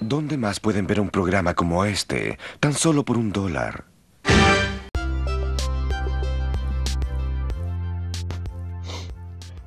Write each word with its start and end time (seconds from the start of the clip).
¿Dónde 0.00 0.38
más 0.38 0.58
pueden 0.58 0.86
ver 0.86 1.00
un 1.00 1.10
programa 1.10 1.54
como 1.54 1.84
este, 1.84 2.38
tan 2.60 2.72
solo 2.72 3.04
por 3.04 3.18
un 3.18 3.30
dólar? 3.30 3.84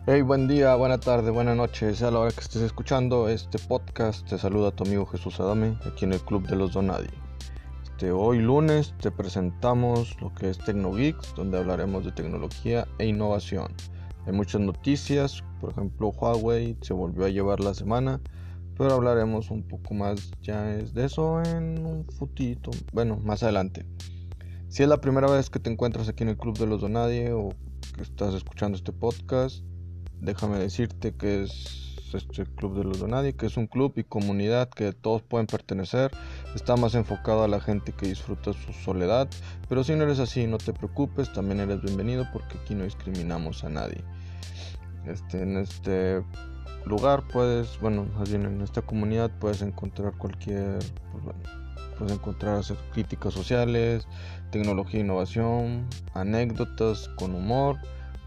Hey, 0.07 0.23
buen 0.23 0.48
día, 0.48 0.73
buena 0.75 1.00
tarde, 1.00 1.29
buena 1.29 1.54
noche, 1.54 1.93
sea 1.93 2.09
la 2.09 2.20
hora 2.20 2.32
que 2.32 2.41
estés 2.41 2.63
escuchando 2.63 3.29
este 3.29 3.59
podcast. 3.59 4.27
Te 4.27 4.38
saluda 4.38 4.71
tu 4.71 4.84
amigo 4.84 5.05
Jesús 5.05 5.39
Adame, 5.39 5.77
aquí 5.86 6.05
en 6.05 6.13
el 6.13 6.21
Club 6.21 6.48
de 6.48 6.55
los 6.55 6.73
Donadi. 6.73 7.20
Este, 8.02 8.11
hoy 8.13 8.39
lunes 8.39 8.95
te 8.99 9.11
presentamos 9.11 10.20
lo 10.20 10.34
que 10.34 10.49
es 10.49 10.57
TecnoGeeks, 10.57 11.35
donde 11.35 11.59
hablaremos 11.59 12.03
de 12.03 12.12
tecnología 12.12 12.88
e 12.98 13.05
innovación. 13.05 13.75
Hay 14.25 14.34
muchas 14.34 14.59
noticias, 14.59 15.44
por 15.59 15.70
ejemplo, 15.70 16.08
Huawei 16.08 16.75
se 16.81 16.94
volvió 16.94 17.25
a 17.25 17.30
llevar 17.30 17.59
la 17.59 17.75
semana, 17.75 18.20
pero 18.75 18.95
hablaremos 18.95 19.52
un 19.52 19.61
poco 19.61 19.94
más 19.94 20.31
ya 20.41 20.73
es 20.73 20.95
de 20.95 21.05
eso 21.05 21.44
en 21.44 21.85
un 21.85 22.03
futito, 22.05 22.72
bueno, 22.91 23.17
más 23.17 23.44
adelante. 23.44 23.85
Si 24.67 24.81
es 24.81 24.89
la 24.89 24.99
primera 24.99 25.30
vez 25.30 25.52
que 25.52 25.59
te 25.59 25.70
encuentras 25.70 26.09
aquí 26.09 26.23
en 26.23 26.30
el 26.30 26.38
Club 26.38 26.58
de 26.58 26.66
los 26.66 26.81
Donadie 26.81 27.33
o 27.33 27.49
que 27.95 28.02
estás 28.02 28.33
escuchando 28.33 28.77
este 28.77 28.94
podcast, 28.94 29.63
déjame 30.20 30.58
decirte 30.58 31.13
que 31.13 31.44
es 31.44 31.80
este 32.13 32.45
Club 32.45 32.77
de 32.77 32.83
los 32.83 32.99
Donadi, 32.99 33.33
que 33.33 33.45
es 33.45 33.57
un 33.57 33.67
club 33.67 33.93
y 33.95 34.03
comunidad 34.03 34.69
que 34.69 34.91
todos 34.93 35.21
pueden 35.21 35.47
pertenecer. 35.47 36.11
Está 36.55 36.75
más 36.75 36.95
enfocado 36.95 37.43
a 37.43 37.47
la 37.47 37.59
gente 37.59 37.91
que 37.93 38.07
disfruta 38.07 38.53
su 38.53 38.73
soledad, 38.73 39.27
pero 39.69 39.83
si 39.83 39.95
no 39.95 40.03
eres 40.03 40.19
así, 40.19 40.47
no 40.47 40.57
te 40.57 40.73
preocupes, 40.73 41.31
también 41.33 41.59
eres 41.59 41.81
bienvenido 41.81 42.27
porque 42.33 42.58
aquí 42.58 42.75
no 42.75 42.83
discriminamos 42.83 43.63
a 43.63 43.69
nadie. 43.69 44.03
Este, 45.05 45.41
en 45.41 45.58
este 45.58 46.23
lugar 46.86 47.27
puedes, 47.27 47.80
bueno, 47.80 48.05
más 48.17 48.31
en 48.31 48.61
esta 48.61 48.81
comunidad 48.81 49.31
puedes 49.39 49.61
encontrar 49.61 50.14
cualquier, 50.17 50.80
pues 51.11 51.36
puedes 51.97 52.14
encontrar 52.14 52.64
críticas 52.93 53.33
sociales, 53.33 54.08
tecnología 54.52 54.99
e 54.99 55.03
innovación, 55.03 55.88
anécdotas 56.14 57.09
con 57.17 57.36
humor 57.36 57.77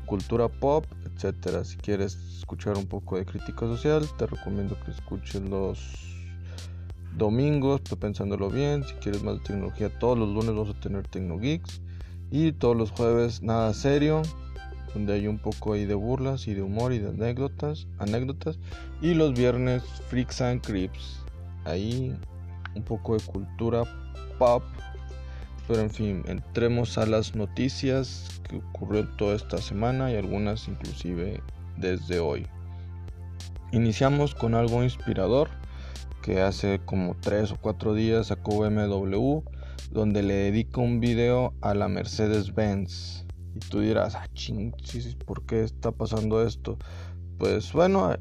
cultura 0.04 0.48
pop, 0.48 0.86
etcétera. 1.04 1.64
Si 1.64 1.76
quieres 1.76 2.14
escuchar 2.38 2.76
un 2.76 2.86
poco 2.86 3.16
de 3.16 3.24
crítica 3.24 3.60
social, 3.60 4.06
te 4.18 4.26
recomiendo 4.26 4.76
que 4.84 4.90
escuches 4.90 5.42
los 5.42 5.78
domingos, 7.16 7.80
pues, 7.88 8.00
pensándolo 8.00 8.50
bien. 8.50 8.84
Si 8.84 8.94
quieres 8.94 9.22
más 9.22 9.42
tecnología, 9.42 9.90
todos 9.98 10.18
los 10.18 10.28
lunes 10.28 10.48
vamos 10.48 10.70
a 10.70 10.80
tener 10.80 11.06
Tecnogeeks. 11.08 11.80
Y 12.30 12.52
todos 12.52 12.76
los 12.76 12.90
jueves 12.90 13.42
nada 13.42 13.72
serio, 13.74 14.22
donde 14.92 15.12
hay 15.12 15.28
un 15.28 15.38
poco 15.38 15.74
ahí 15.74 15.84
de 15.84 15.94
burlas 15.94 16.48
y 16.48 16.54
de 16.54 16.62
humor 16.62 16.92
y 16.92 16.98
de 16.98 17.10
anécdotas, 17.10 17.86
anécdotas. 17.98 18.58
Y 19.00 19.14
los 19.14 19.34
viernes 19.34 19.82
Freaks 20.08 20.40
and 20.40 20.60
Creeps. 20.60 21.20
Ahí 21.64 22.16
un 22.74 22.82
poco 22.82 23.16
de 23.16 23.24
cultura 23.24 23.84
pop 24.38 24.62
pero 25.66 25.80
en 25.80 25.90
fin, 25.90 26.22
entremos 26.26 26.98
a 26.98 27.06
las 27.06 27.34
noticias 27.34 28.40
que 28.48 28.56
ocurrió 28.56 29.08
toda 29.16 29.36
esta 29.36 29.58
semana 29.58 30.10
y 30.12 30.16
algunas 30.16 30.68
inclusive 30.68 31.42
desde 31.76 32.20
hoy. 32.20 32.46
Iniciamos 33.72 34.34
con 34.34 34.54
algo 34.54 34.82
inspirador 34.82 35.48
que 36.22 36.40
hace 36.40 36.80
como 36.84 37.16
3 37.20 37.52
o 37.52 37.56
4 37.60 37.94
días 37.94 38.28
sacó 38.28 38.58
BMW 38.58 39.42
donde 39.90 40.22
le 40.22 40.34
dedica 40.34 40.80
un 40.80 41.00
video 41.00 41.54
a 41.60 41.72
la 41.72 41.88
Mercedes-Benz. 41.88 43.24
Y 43.54 43.58
tú 43.60 43.80
dirás, 43.80 44.16
ah, 44.16 44.26
ching, 44.34 44.74
¿por 45.24 45.46
qué 45.46 45.62
está 45.62 45.92
pasando 45.92 46.42
esto? 46.42 46.76
Pues 47.38 47.72
bueno, 47.72 48.16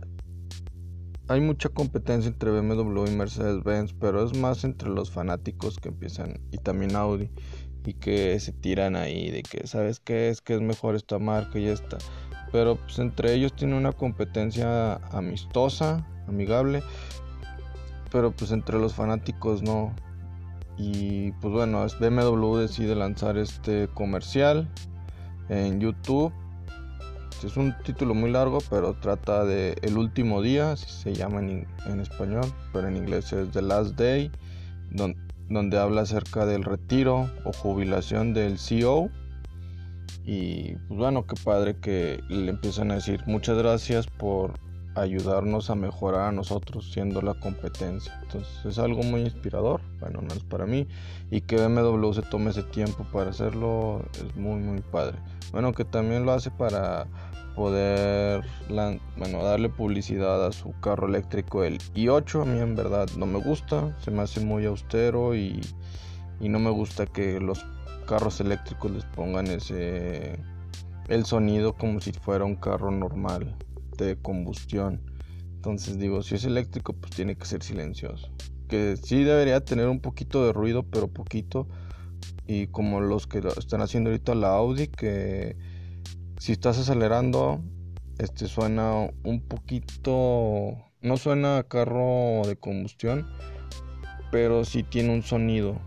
hay 1.34 1.42
mucha 1.42 1.70
competencia 1.70 2.30
entre 2.30 2.52
BMW 2.52 3.08
y 3.08 3.16
Mercedes-Benz, 3.16 3.94
pero 4.00 4.24
es 4.24 4.38
más 4.38 4.64
entre 4.64 4.90
los 4.90 5.10
fanáticos 5.10 5.78
que 5.78 5.90
empiezan 5.90 6.40
y 6.52 6.58
también 6.58 6.96
Audi 6.96 7.32
y 7.86 7.96
que 7.96 8.40
se 8.40 8.54
tiran 8.54 8.96
ahí 8.96 9.32
de 9.32 9.42
que 9.42 9.66
sabes 9.68 10.00
qué 10.00 10.30
es 10.30 10.42
que 10.42 10.54
es 10.54 10.62
mejor 10.62 10.96
esta 10.96 11.18
marca 11.18 11.58
y 11.58 11.68
esta. 11.68 11.98
Pero 12.52 12.76
pues 12.76 13.00
entre 13.00 13.34
ellos 13.34 13.56
tiene 13.56 13.76
una 13.76 13.92
competencia 13.92 14.96
amistosa, 15.12 16.08
amigable, 16.28 16.84
pero 18.12 18.32
pues 18.32 18.52
entre 18.52 18.78
los 18.78 18.94
fanáticos 18.94 19.64
no. 19.64 19.94
Y 20.78 21.32
pues 21.34 21.52
bueno, 21.52 21.86
BMW 22.00 22.58
decide 22.58 22.96
lanzar 22.96 23.38
este 23.38 23.88
comercial 23.88 24.70
en 25.50 25.80
YouTube 25.80 26.32
es 27.42 27.58
un 27.58 27.76
título 27.84 28.14
muy 28.14 28.32
largo, 28.32 28.60
pero 28.70 28.94
trata 28.94 29.44
de 29.46 29.78
El 29.82 29.98
último 29.98 30.42
día, 30.42 30.76
se 30.78 31.14
llama 31.14 31.40
en, 31.40 32.00
español, 32.00 32.46
pero 32.72 32.88
en 32.88 32.98
inglés 32.98 33.34
es 33.34 33.52
The 33.52 33.62
Last 33.62 33.96
Day, 33.96 34.32
donde 34.92 35.78
habla 35.78 36.02
acerca 36.02 36.46
del 36.46 36.64
retiro 36.64 37.30
o 37.44 37.52
jubilación 37.54 38.34
del 38.34 38.58
CEO. 38.58 39.10
Y 40.26 40.76
pues 40.88 40.98
bueno, 40.98 41.26
qué 41.26 41.36
padre 41.44 41.76
que 41.78 42.22
le 42.30 42.52
empiezan 42.52 42.92
a 42.92 42.96
decir 42.96 43.22
muchas 43.26 43.58
gracias 43.58 44.08
por 44.08 44.54
ayudarnos 44.96 45.70
a 45.70 45.76
mejorar 45.76 46.30
a 46.30 46.32
nosotros 46.32 46.92
siendo 46.92 47.22
la 47.22 47.34
competencia. 47.34 48.18
Entonces 48.24 48.66
es 48.66 48.80
algo 48.80 49.04
muy 49.04 49.22
inspirador, 49.22 49.82
bueno, 50.00 50.22
no 50.22 50.34
es 50.34 50.44
para 50.44 50.66
mí. 50.66 50.88
Y 51.32 51.42
que 51.42 51.56
BMW 51.56 52.14
se 52.14 52.22
tome 52.22 52.52
ese 52.52 52.64
tiempo 52.64 53.06
para 53.12 53.32
hacerlo 53.32 54.04
es 54.14 54.36
muy, 54.36 54.60
muy 54.60 54.82
padre. 54.82 55.18
Bueno, 55.52 55.74
que 55.74 55.86
también 55.86 56.26
lo 56.26 56.34
hace 56.34 56.52
para 56.52 57.08
poder 57.56 58.44
bueno, 59.16 59.44
darle 59.44 59.70
publicidad 59.70 60.46
a 60.46 60.52
su 60.52 60.74
carro 60.80 61.08
eléctrico 61.08 61.64
el 61.64 61.78
i8 61.94 62.42
a 62.42 62.46
mí 62.46 62.60
en 62.60 62.76
verdad 62.76 63.08
no 63.16 63.28
me 63.28 63.38
gusta 63.38 63.96
se 64.00 64.10
me 64.10 64.24
hace 64.24 64.40
muy 64.40 64.66
austero 64.66 65.36
y, 65.36 65.62
y 66.40 66.50
no 66.50 66.58
me 66.58 66.72
gusta 66.72 67.06
que 67.06 67.40
los 67.40 67.64
carros 68.08 68.42
eléctricos 68.42 68.90
les 68.90 69.06
pongan 69.06 69.46
ese 69.48 70.40
el 71.10 71.26
sonido 71.26 71.74
como 71.74 72.02
si 72.02 72.12
fuera 72.12 72.44
un 72.44 72.56
carro 72.56 72.90
normal 72.90 73.56
de 74.04 74.16
combustión. 74.18 75.02
Entonces 75.56 75.98
digo 75.98 76.22
si 76.24 76.36
es 76.36 76.46
eléctrico 76.46 76.94
pues 76.94 77.12
tiene 77.14 77.36
que 77.36 77.46
ser 77.46 77.64
silencioso. 77.64 78.30
Que 78.68 78.98
sí 78.98 79.24
debería 79.24 79.64
tener 79.64 79.88
un 79.88 80.00
poquito 80.00 80.46
de 80.46 80.54
ruido 80.54 80.84
pero 80.84 81.08
poquito. 81.08 81.68
Y 82.48 82.68
como 82.68 83.00
los 83.00 83.28
que 83.28 83.42
están 83.58 83.82
haciendo 83.82 84.10
ahorita 84.10 84.36
la 84.36 84.56
Audi 84.56 84.88
que 84.88 85.56
si 86.38 86.52
estás 86.52 86.78
acelerando, 86.78 87.62
este 88.18 88.48
suena 88.48 89.10
un 89.24 89.42
poquito, 89.42 90.76
no 91.02 91.18
suena 91.18 91.64
carro 91.64 92.42
de 92.46 92.58
combustión, 92.58 93.28
pero 94.32 94.66
sí 94.66 94.84
tiene 94.84 95.14
un 95.14 95.24
sonido 95.24 95.80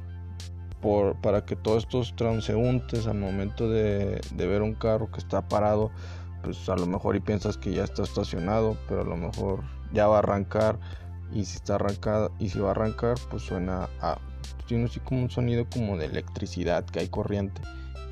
por, 0.81 1.21
para 1.21 1.45
que 1.45 1.57
todos 1.57 1.85
estos 1.85 2.17
transeúntes 2.17 3.07
al 3.07 3.19
momento 3.19 3.69
de, 3.69 4.21
ver 4.37 4.63
un 4.63 4.75
carro 4.75 5.11
que 5.11 5.19
está 5.19 5.47
parado, 5.49 5.91
pues 6.47 6.69
a 6.69 6.77
lo 6.77 6.87
mejor 6.87 7.17
y 7.17 7.21
piensas 7.21 7.57
que 7.57 7.73
ya 7.73 7.83
está 7.83 8.05
estacionado, 8.05 8.77
pero 8.89 9.01
a 9.01 9.05
lo 9.05 9.17
mejor 9.17 9.65
ya 9.93 10.07
va 10.07 10.17
a 10.17 10.19
arrancar 10.21 10.79
y 11.33 11.45
si 11.45 11.57
está 11.57 11.75
arrancada 11.75 12.31
y 12.39 12.51
si 12.51 12.61
va 12.61 12.69
a 12.69 12.71
arrancar, 12.71 13.17
pues 13.29 13.43
suena 13.43 13.89
a 14.01 14.17
tiene 14.69 14.85
así 14.85 15.01
como 15.01 15.23
un 15.23 15.31
sonido 15.31 15.67
como 15.69 15.97
de 15.97 16.07
electricidad 16.07 16.85
que 16.85 17.01
hay 17.01 17.09
corriente. 17.09 17.61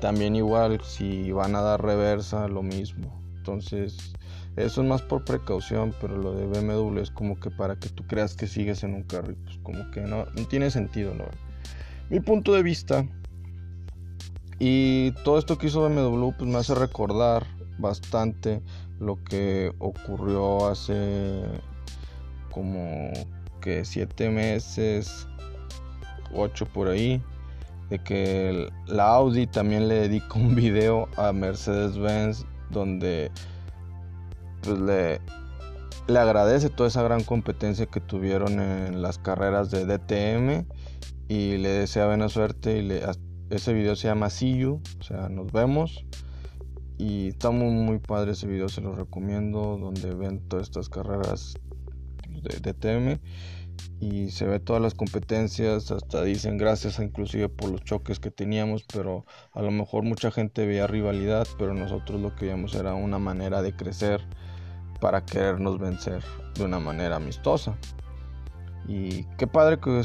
También 0.01 0.35
igual 0.35 0.81
si 0.83 1.31
van 1.31 1.55
a 1.55 1.61
dar 1.61 1.81
reversa, 1.81 2.49
lo 2.49 2.61
mismo. 2.61 3.21
Entonces, 3.37 4.13
eso 4.57 4.81
es 4.81 4.87
más 4.87 5.01
por 5.01 5.23
precaución, 5.23 5.95
pero 6.01 6.17
lo 6.17 6.33
de 6.33 6.45
BMW 6.45 6.99
es 6.99 7.11
como 7.11 7.39
que 7.39 7.51
para 7.51 7.79
que 7.79 7.87
tú 7.87 8.05
creas 8.05 8.35
que 8.35 8.47
sigues 8.47 8.83
en 8.83 8.95
un 8.95 9.03
carro 9.03 9.33
pues 9.45 9.59
como 9.63 9.89
que 9.91 10.01
no, 10.01 10.25
no 10.25 10.45
tiene 10.47 10.71
sentido, 10.71 11.13
¿no? 11.13 11.23
Mi 12.09 12.19
punto 12.19 12.51
de 12.51 12.63
vista 12.63 13.07
y 14.59 15.11
todo 15.23 15.39
esto 15.39 15.57
que 15.57 15.67
hizo 15.67 15.87
BMW 15.87 16.31
pues 16.37 16.49
me 16.49 16.57
hace 16.57 16.75
recordar 16.75 17.45
bastante 17.77 18.61
lo 18.99 19.21
que 19.23 19.73
ocurrió 19.79 20.67
hace 20.67 21.43
como 22.51 23.11
que 23.61 23.83
siete 23.83 24.29
meses, 24.29 25.27
ocho 26.33 26.65
por 26.65 26.87
ahí, 26.87 27.21
de 27.89 27.99
que 27.99 28.69
la 28.87 29.09
Audi 29.15 29.47
también 29.47 29.87
le 29.87 29.95
dedica 30.07 30.35
un 30.35 30.55
video 30.55 31.09
a 31.17 31.33
Mercedes-Benz 31.33 32.45
donde 32.69 33.31
pues 34.61 34.79
le, 34.79 35.21
le 36.07 36.19
agradece 36.19 36.69
toda 36.69 36.89
esa 36.89 37.03
gran 37.03 37.23
competencia 37.23 37.85
que 37.85 37.99
tuvieron 37.99 38.59
en 38.59 39.01
las 39.01 39.17
carreras 39.17 39.69
de 39.69 39.85
DTM 39.85 40.65
y 41.27 41.57
le 41.57 41.69
desea 41.69 42.07
buena 42.07 42.29
suerte 42.29 42.79
y 42.79 43.01
ese 43.49 43.73
video 43.73 43.95
se 43.95 44.07
llama 44.07 44.29
See 44.29 44.65
o 44.65 44.79
sea, 45.01 45.29
nos 45.29 45.51
vemos 45.51 46.05
y 46.97 47.29
está 47.29 47.51
muy, 47.51 47.71
muy 47.71 47.99
padre 47.99 48.31
ese 48.31 48.47
video, 48.47 48.69
se 48.69 48.81
lo 48.81 48.93
recomiendo 48.93 49.77
donde 49.77 50.13
ven 50.13 50.47
todas 50.47 50.67
estas 50.67 50.89
carreras 50.89 51.55
de 52.29 52.59
DTM 52.59 53.19
y 53.99 54.31
se 54.31 54.45
ve 54.45 54.59
todas 54.59 54.81
las 54.81 54.93
competencias, 54.93 55.91
hasta 55.91 56.23
dicen 56.23 56.57
gracias 56.57 56.99
inclusive 56.99 57.49
por 57.49 57.69
los 57.69 57.83
choques 57.83 58.19
que 58.19 58.31
teníamos, 58.31 58.83
pero 58.91 59.25
a 59.53 59.61
lo 59.61 59.71
mejor 59.71 60.03
mucha 60.03 60.31
gente 60.31 60.65
veía 60.65 60.87
rivalidad, 60.87 61.47
pero 61.57 61.73
nosotros 61.73 62.21
lo 62.21 62.35
que 62.35 62.45
veíamos 62.45 62.75
era 62.75 62.93
una 62.93 63.19
manera 63.19 63.61
de 63.61 63.75
crecer 63.75 64.21
para 64.99 65.25
querernos 65.25 65.79
vencer 65.79 66.23
de 66.55 66.63
una 66.63 66.79
manera 66.79 67.17
amistosa. 67.17 67.77
Y 68.87 69.23
qué 69.37 69.47
padre 69.47 69.79
que 69.79 70.01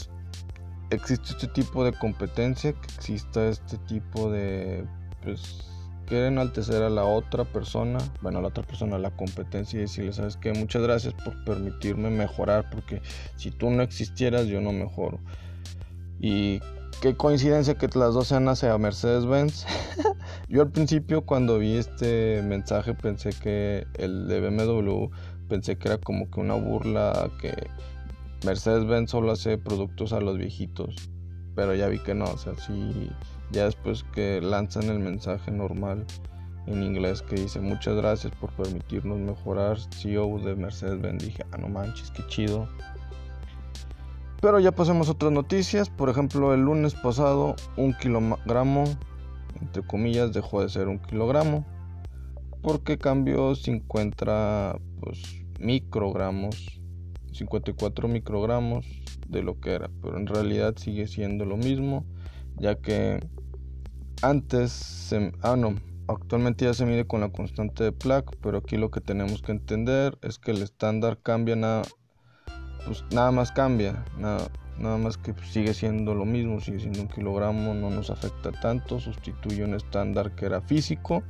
existe 0.91 1.31
este 1.31 1.49
tipo 1.49 1.85
de 1.85 1.93
competencia, 1.93 2.73
que 2.73 2.95
exista 2.95 3.49
este 3.49 3.79
tipo 3.79 4.31
de 4.31 4.87
pues 5.23 5.71
quieren 6.11 6.33
enaltecer 6.33 6.83
a 6.83 6.91
la 6.91 7.05
otra 7.05 7.45
persona, 7.45 7.99
bueno, 8.21 8.41
a 8.41 8.43
la 8.43 8.49
otra 8.49 8.65
persona, 8.65 8.99
la 8.99 9.13
competencia 9.13 9.79
y 9.79 9.83
decirle, 9.83 10.13
sabes 10.13 10.37
que 10.37 10.53
muchas 10.53 10.83
gracias 10.83 11.15
por 11.15 11.45
permitirme 11.45 12.11
mejorar, 12.11 12.69
porque 12.69 13.01
si 13.37 13.53
tú 13.53 13.71
no 13.71 13.85
existieras, 13.85 14.49
yo 14.49 14.61
no 14.61 14.73
mejoro. 14.73 15.21
Y 16.19 16.59
qué 17.01 17.17
coincidencia 17.17 17.79
que 17.79 17.87
las 17.95 18.13
dos 18.13 18.27
sean 18.27 18.49
hacia 18.49 18.77
Mercedes-Benz. 18.77 19.67
yo 20.49 20.63
al 20.63 20.73
principio 20.73 21.25
cuando 21.25 21.61
vi 21.61 21.77
este 21.77 22.43
mensaje 22.43 22.93
pensé 22.93 23.31
que 23.31 23.87
el 23.95 24.27
de 24.27 24.41
BMW, 24.41 25.11
pensé 25.49 25.79
que 25.79 25.89
era 25.91 25.99
como 25.99 26.29
que 26.29 26.41
una 26.41 26.55
burla, 26.55 27.31
que 27.41 27.55
Mercedes-Benz 28.45 29.13
solo 29.13 29.31
hace 29.31 29.59
productos 29.59 30.13
a 30.13 30.21
los 30.21 30.37
viejitos. 30.39 31.09
Pero 31.55 31.73
ya 31.77 31.87
vi 31.87 32.01
que 32.01 32.15
no, 32.15 32.25
o 32.25 32.37
sea, 32.37 32.55
sí 32.57 33.11
ya 33.51 33.65
después 33.65 34.05
que 34.15 34.41
lanzan 34.41 34.85
el 34.85 34.99
mensaje 34.99 35.51
normal 35.51 36.07
en 36.67 36.83
inglés 36.83 37.23
que 37.23 37.37
dice 37.37 37.61
muchas 37.61 37.97
gracias 37.97 38.33
por 38.37 38.51
permitirnos 38.53 39.19
mejorar, 39.19 39.79
CEO 39.91 40.39
de 40.39 40.55
Mercedes-Benz, 40.55 41.25
dije, 41.25 41.45
ah, 41.53 41.59
no 41.59 41.69
manches, 41.69 42.11
qué 42.11 42.25
chido. 42.29 42.69
Pero 44.41 44.59
ya 44.59 44.73
pasemos 44.73 45.09
a 45.09 45.13
otras 45.13 45.33
noticias. 45.33 45.91
Por 45.91 46.09
ejemplo, 46.09 46.55
el 46.55 46.61
lunes 46.61 46.95
pasado, 46.95 47.57
un 47.77 47.93
kilogramo, 47.93 48.85
entre 49.61 49.83
comillas, 49.83 50.33
dejó 50.33 50.63
de 50.63 50.71
ser 50.71 50.89
un 50.89 50.99
kilogramo. 50.99 51.67
Porque 52.63 52.99
cambió 52.99 53.55
50 53.55 54.79
pues, 55.01 55.45
microgramos, 55.59 56.81
54 57.33 58.09
microgramos 58.09 58.87
de 59.29 59.43
lo 59.43 59.61
que 59.61 59.73
era. 59.73 59.91
Pero 60.01 60.19
en 60.19 60.27
realidad 60.27 60.75
sigue 60.77 61.07
siendo 61.07 61.45
lo 61.45 61.59
mismo, 61.59 62.07
ya 62.57 62.77
que 62.77 63.21
antes, 64.23 64.73
se, 64.73 65.33
ah 65.43 65.57
no, 65.57 65.75
actualmente 66.09 66.65
ya 66.65 66.75
se 66.75 66.87
mide 66.87 67.07
con 67.07 67.21
la 67.21 67.31
constante 67.31 67.85
de 67.85 67.93
Planck, 67.93 68.37
pero 68.43 68.59
aquí 68.59 68.77
lo 68.77 68.91
que 68.91 69.01
tenemos 69.01 69.43
que 69.43 69.53
entender 69.53 70.19
es 70.23 70.39
que 70.39 70.51
el 70.51 70.63
estándar 70.63 71.19
cambia 71.23 71.57
nada, 71.57 71.83
pues 72.87 73.05
nada 73.13 73.31
más 73.31 73.53
cambia, 73.53 74.05
nada, 74.19 74.49
nada 74.79 74.99
más 74.99 75.17
que 75.17 75.35
sigue 75.51 75.75
siendo 75.75 76.15
lo 76.15 76.25
mismo, 76.25 76.61
sigue 76.61 76.81
siendo 76.81 77.01
un 77.03 77.09
kilogramo, 77.09 77.75
no 77.75 77.91
nos 77.91 78.11
afecta 78.11 78.53
tanto, 78.53 78.99
sustituye 79.01 79.65
un 79.65 79.75
estándar 79.75 80.35
que 80.35 80.47
era 80.47 80.61
físico 80.61 81.23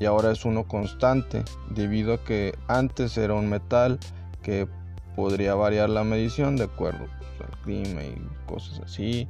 y 0.00 0.06
ahora 0.06 0.32
es 0.32 0.44
uno 0.44 0.66
constante, 0.66 1.44
debido 1.70 2.14
a 2.14 2.24
que 2.24 2.54
antes 2.68 3.16
era 3.16 3.34
un 3.34 3.48
metal 3.48 3.98
que 4.42 4.68
podría 5.14 5.54
variar 5.54 5.90
la 5.90 6.04
medición 6.04 6.56
de 6.56 6.64
acuerdo 6.64 7.06
pues, 7.18 7.50
al 7.50 7.58
clima 7.62 8.02
y 8.02 8.16
cosas 8.46 8.80
así. 8.80 9.28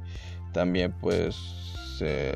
También 0.53 0.93
pues 1.01 1.35
se 1.97 2.33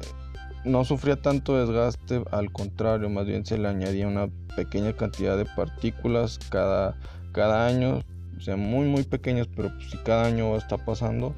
no 0.65 0.83
sufría 0.85 1.21
tanto 1.21 1.57
desgaste, 1.57 2.23
al 2.31 2.51
contrario, 2.51 3.09
más 3.09 3.25
bien 3.25 3.45
se 3.45 3.57
le 3.57 3.67
añadía 3.67 4.07
una 4.07 4.29
pequeña 4.55 4.93
cantidad 4.93 5.37
de 5.37 5.45
partículas 5.45 6.39
cada, 6.49 6.97
cada 7.31 7.65
año, 7.65 8.01
o 8.37 8.41
sea, 8.41 8.57
muy 8.57 8.87
muy 8.87 9.03
pequeñas, 9.03 9.47
pero 9.55 9.73
pues, 9.75 9.89
si 9.91 9.97
cada 9.97 10.25
año 10.25 10.55
está 10.55 10.77
pasando, 10.77 11.35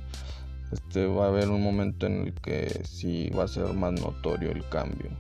este, 0.72 1.06
va 1.08 1.26
a 1.26 1.28
haber 1.30 1.50
un 1.50 1.62
momento 1.62 2.06
en 2.06 2.28
el 2.28 2.34
que 2.34 2.82
sí 2.86 3.30
va 3.38 3.44
a 3.44 3.48
ser 3.48 3.74
más 3.74 3.94
notorio 3.94 4.52
el 4.52 4.68
cambio. 4.70 5.12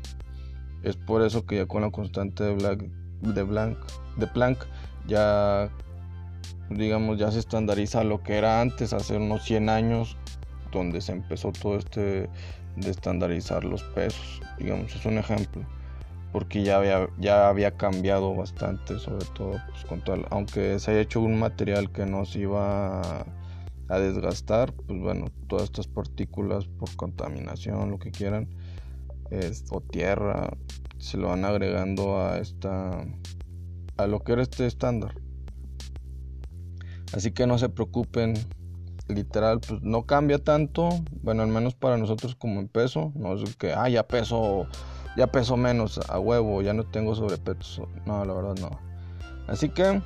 Es 0.83 0.95
por 0.95 1.21
eso 1.21 1.45
que 1.45 1.57
ya 1.57 1.65
con 1.67 1.81
la 1.81 1.91
constante 1.91 2.43
de, 2.43 2.55
Black, 2.55 2.83
de, 3.21 3.77
de 4.17 4.27
Planck 4.27 4.65
ya 5.07 5.69
digamos 6.69 7.19
ya 7.19 7.31
se 7.31 7.39
estandariza 7.39 8.03
lo 8.03 8.23
que 8.23 8.37
era 8.37 8.61
antes, 8.61 8.93
hace 8.93 9.17
unos 9.17 9.43
100 9.43 9.69
años, 9.69 10.17
donde 10.71 11.01
se 11.01 11.11
empezó 11.11 11.51
todo 11.51 11.77
este 11.77 12.29
de 12.75 12.91
estandarizar 12.91 13.63
los 13.63 13.83
pesos, 13.83 14.41
digamos, 14.57 14.95
es 14.95 15.05
un 15.05 15.17
ejemplo, 15.17 15.63
porque 16.31 16.63
ya 16.63 16.77
había, 16.77 17.09
ya 17.19 17.49
había 17.49 17.71
cambiado 17.77 18.35
bastante, 18.35 18.99
sobre 18.99 19.25
todo 19.33 19.61
pues, 19.69 19.85
con 19.85 20.01
todo, 20.01 20.25
aunque 20.29 20.79
se 20.79 20.91
haya 20.91 21.01
hecho 21.01 21.21
un 21.21 21.39
material 21.39 21.91
que 21.91 22.05
no 22.05 22.25
se 22.25 22.39
iba 22.39 23.01
a, 23.01 23.25
desgastar, 23.99 24.71
pues 24.71 25.01
bueno, 25.01 25.25
todas 25.47 25.65
estas 25.65 25.87
partículas 25.87 26.65
por 26.65 26.95
contaminación, 26.95 27.91
lo 27.91 27.99
que 27.99 28.11
quieran, 28.11 28.47
o 29.69 29.81
tierra, 29.81 30.49
se 30.97 31.17
lo 31.17 31.27
van 31.27 31.43
agregando 31.43 32.17
a 32.17 32.37
esta, 32.37 33.05
a 33.97 34.07
lo 34.07 34.23
que 34.23 34.31
era 34.31 34.43
este 34.43 34.65
estándar. 34.65 35.15
Así 37.11 37.31
que 37.31 37.45
no 37.45 37.57
se 37.57 37.67
preocupen 37.67 38.35
literal, 39.11 39.59
pues 39.59 39.81
no 39.81 40.05
cambia 40.05 40.39
tanto, 40.39 40.89
bueno, 41.21 41.43
al 41.43 41.49
menos 41.49 41.75
para 41.75 41.97
nosotros 41.97 42.35
como 42.35 42.59
en 42.59 42.67
peso, 42.67 43.11
no 43.15 43.33
es 43.33 43.55
que, 43.55 43.73
ah, 43.73 43.89
ya 43.89 44.03
peso, 44.03 44.67
ya 45.17 45.27
peso 45.27 45.57
menos 45.57 45.99
a 46.09 46.19
huevo, 46.19 46.61
ya 46.61 46.73
no 46.73 46.83
tengo 46.83 47.15
sobrepeso, 47.15 47.87
no, 48.05 48.23
la 48.25 48.33
verdad 48.33 48.55
no. 48.59 48.79
Así 49.47 49.69
que 49.69 50.01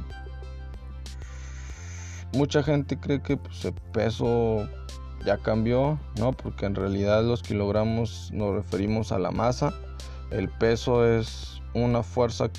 mucha 2.34 2.64
gente 2.64 3.00
cree 3.00 3.22
que 3.22 3.38
pues, 3.38 3.66
el 3.66 3.74
peso 3.94 4.68
ya 5.26 5.38
cambió, 5.38 6.00
¿no? 6.20 6.34
Porque 6.34 6.66
en 6.66 6.76
realidad 6.76 7.24
los 7.24 7.42
kilogramos 7.42 8.30
nos 8.34 8.56
referimos 8.56 9.12
a 9.12 9.20
la 9.20 9.32
masa, 9.32 9.74
el 10.32 10.50
peso 10.50 11.06
es 11.06 11.62
una 11.74 12.04
fuerza, 12.04 12.50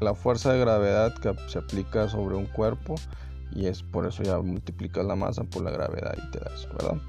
la 0.00 0.14
fuerza 0.14 0.52
de 0.52 0.60
gravedad 0.60 1.14
que 1.14 1.34
se 1.48 1.58
aplica 1.58 2.08
sobre 2.08 2.36
un 2.36 2.46
cuerpo 2.46 2.94
y 3.54 3.66
es 3.66 3.82
por 3.82 4.06
eso 4.06 4.22
ya 4.22 4.38
multiplicas 4.38 5.04
la 5.04 5.16
masa 5.16 5.44
por 5.44 5.62
la 5.62 5.70
gravedad 5.70 6.14
y 6.16 6.30
te 6.30 6.40
da 6.40 6.50
eso, 6.54 6.68
¿verdad? 6.78 7.00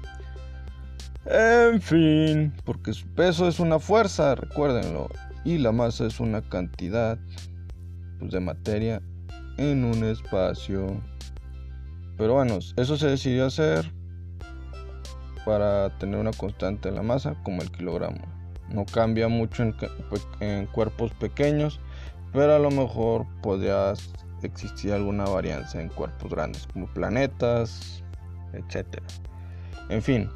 En 1.28 1.80
fin, 1.80 2.52
porque 2.64 2.92
su 2.92 3.06
peso 3.08 3.48
es 3.48 3.58
una 3.58 3.80
fuerza, 3.80 4.36
recuérdenlo, 4.36 5.08
y 5.44 5.58
la 5.58 5.72
masa 5.72 6.06
es 6.06 6.20
una 6.20 6.40
cantidad 6.42 7.18
pues, 8.20 8.30
de 8.30 8.40
materia 8.40 9.02
en 9.56 9.84
un 9.84 10.04
espacio. 10.04 11.00
Pero 12.16 12.34
bueno, 12.34 12.58
eso 12.76 12.96
se 12.96 13.08
decidió 13.08 13.46
hacer 13.46 13.90
para 15.44 15.96
tener 15.98 16.18
una 16.18 16.32
constante 16.32 16.88
en 16.88 16.94
la 16.94 17.02
masa 17.02 17.34
como 17.42 17.60
el 17.60 17.72
kilogramo. 17.72 18.20
No 18.68 18.86
cambia 18.86 19.28
mucho 19.28 19.64
en, 19.64 19.74
en 20.40 20.66
cuerpos 20.66 21.12
pequeños, 21.14 21.80
pero 22.32 22.54
a 22.54 22.58
lo 22.58 22.70
mejor 22.70 23.26
podrías 23.42 24.10
existía 24.46 24.94
alguna 24.96 25.24
varianza 25.24 25.80
en 25.80 25.88
cuerpos 25.88 26.30
grandes 26.30 26.66
como 26.72 26.86
planetas, 26.86 28.02
etc. 28.52 29.02
En 29.88 30.02
fin, 30.02 30.30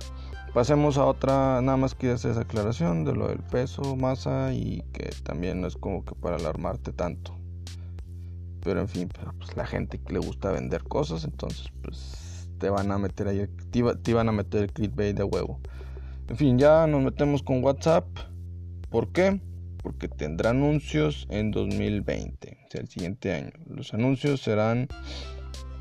pasemos 0.55 0.99
a 0.99 1.05
otra, 1.05 1.61
nada 1.63 1.77
más 1.77 1.95
quiero 1.95 2.15
hacer 2.15 2.33
esa 2.33 2.43
aclaración 2.43 3.05
de 3.05 3.15
lo 3.15 3.29
del 3.29 3.41
peso, 3.41 3.97
masa 3.97 4.53
y 4.53 4.83
que 4.93 5.11
también 5.23 5.61
no 5.61 5.67
es 5.67 5.77
como 5.77 6.05
que 6.05 6.15
para 6.15 6.37
alarmarte 6.37 6.93
tanto. 6.93 7.37
Pero 8.63 8.81
en 8.81 8.89
fin, 8.89 9.09
pero 9.09 9.33
pues 9.39 9.57
la 9.57 9.67
gente 9.67 9.99
que 9.99 10.13
le 10.13 10.19
gusta 10.19 10.51
vender 10.51 10.85
cosas, 10.85 11.25
entonces 11.25 11.67
pues 11.83 12.49
te 12.59 12.69
van 12.69 12.93
a 12.93 12.99
meter 12.99 13.29
ahí, 13.29 13.49
te, 13.71 13.83
te 13.97 14.15
van 14.15 14.29
a 14.29 14.33
meter 14.33 14.65
el 14.65 14.73
clickbait 14.73 15.17
de 15.17 15.25
huevo. 15.25 15.61
En 16.29 16.37
fin, 16.37 16.59
ya 16.59 16.87
nos 16.87 17.03
metemos 17.03 17.43
con 17.43 17.65
WhatsApp. 17.65 18.07
¿Por 18.91 19.09
qué? 19.09 19.41
Porque 19.83 20.09
tendrá 20.09 20.51
anuncios 20.51 21.27
en 21.31 21.51
2020, 21.51 22.59
o 22.67 22.71
sea, 22.71 22.81
el 22.81 22.89
siguiente 22.89 23.33
año. 23.33 23.53
Los 23.69 23.95
anuncios 23.95 24.41
serán 24.41 24.89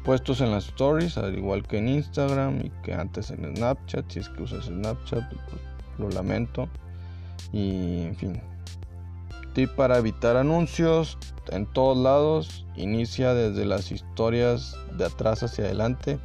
puestos 0.04 0.42
en 0.42 0.52
las 0.52 0.68
stories, 0.68 1.18
al 1.18 1.38
igual 1.38 1.68
que 1.68 1.78
en 1.78 1.90
Instagram 1.90 2.66
y 2.66 2.72
que 2.84 2.94
antes 2.94 3.32
en 3.32 3.56
Snapchat. 3.56 4.10
Si 4.12 4.20
es 4.20 4.30
que 4.30 4.44
usas 4.44 4.66
Snapchat, 4.66 5.30
pues, 5.30 5.42
pues, 5.50 5.62
lo 5.98 6.10
lamento. 6.10 6.68
Y 7.52 8.04
en 8.04 8.16
fin. 8.16 8.42
Tip 9.54 9.72
para 9.72 9.98
evitar 9.98 10.38
anuncios 10.38 11.18
en 11.52 11.66
todos 11.68 11.98
lados. 11.98 12.66
Inicia 12.76 13.34
desde 13.34 13.66
las 13.66 13.92
historias 13.92 14.76
de 14.98 15.06
atrás 15.06 15.44
hacia 15.44 15.66
adelante. 15.66 16.20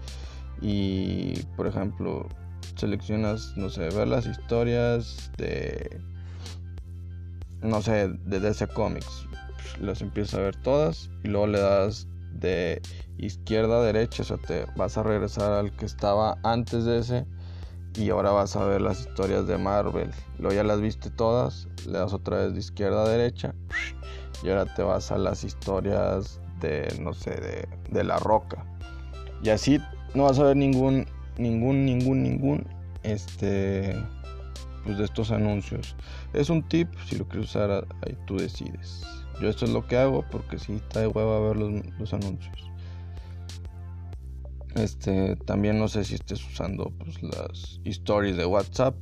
Y 0.60 1.42
por 1.56 1.66
ejemplo, 1.66 2.28
seleccionas, 2.76 3.52
no 3.56 3.68
sé, 3.68 3.88
ver 3.90 4.08
las 4.08 4.26
historias 4.26 5.30
de 5.36 6.00
no 7.64 7.82
sé, 7.82 8.08
de 8.08 8.40
DC 8.40 8.68
Comics. 8.68 9.26
Las 9.80 10.02
empiezas 10.02 10.34
a 10.34 10.42
ver 10.42 10.56
todas 10.56 11.10
y 11.24 11.28
luego 11.28 11.46
le 11.48 11.60
das 11.60 12.06
de 12.32 12.80
izquierda 13.18 13.78
a 13.78 13.82
derecha, 13.82 14.22
o 14.22 14.26
sea, 14.26 14.36
te 14.36 14.66
vas 14.76 14.98
a 14.98 15.02
regresar 15.02 15.52
al 15.52 15.74
que 15.74 15.86
estaba 15.86 16.36
antes 16.42 16.84
de 16.84 16.98
ese 16.98 17.26
y 17.96 18.10
ahora 18.10 18.30
vas 18.32 18.54
a 18.56 18.64
ver 18.64 18.82
las 18.82 19.00
historias 19.00 19.46
de 19.46 19.56
Marvel. 19.56 20.10
Luego 20.38 20.54
ya 20.54 20.64
las 20.64 20.80
viste 20.80 21.10
todas, 21.10 21.68
le 21.86 21.98
das 21.98 22.12
otra 22.12 22.38
vez 22.38 22.52
de 22.52 22.60
izquierda 22.60 23.04
a 23.04 23.08
derecha 23.08 23.54
y 24.42 24.50
ahora 24.50 24.66
te 24.66 24.82
vas 24.82 25.10
a 25.10 25.18
las 25.18 25.42
historias 25.42 26.40
de, 26.60 26.94
no 27.00 27.14
sé, 27.14 27.30
de, 27.30 27.68
de 27.90 28.04
La 28.04 28.18
Roca. 28.18 28.64
Y 29.42 29.48
así 29.50 29.80
no 30.14 30.24
vas 30.24 30.38
a 30.38 30.44
ver 30.44 30.56
ningún, 30.56 31.06
ningún, 31.38 31.84
ningún, 31.84 32.22
ningún, 32.22 32.66
este, 33.02 33.96
pues 34.84 34.98
de 34.98 35.04
estos 35.04 35.30
anuncios. 35.30 35.96
Es 36.32 36.50
un 36.50 36.62
tip, 36.68 36.88
si 37.06 37.16
lo 37.16 37.26
quieres 37.26 37.50
usar, 37.50 37.86
ahí 38.02 38.16
tú 38.26 38.36
decides. 38.36 39.02
Yo 39.40 39.48
esto 39.48 39.64
es 39.64 39.72
lo 39.72 39.86
que 39.86 39.96
hago 39.96 40.24
porque 40.30 40.58
si 40.58 40.74
está 40.74 41.00
de 41.00 41.08
hueva 41.08 41.40
ver 41.40 41.56
los, 41.56 42.12
anuncios. 42.12 42.70
Este, 44.76 45.36
también 45.36 45.78
no 45.78 45.88
sé 45.88 46.04
si 46.04 46.14
estés 46.14 46.44
usando 46.44 46.92
pues, 46.98 47.22
las 47.22 47.80
stories 47.84 48.36
de 48.36 48.46
WhatsApp. 48.46 48.94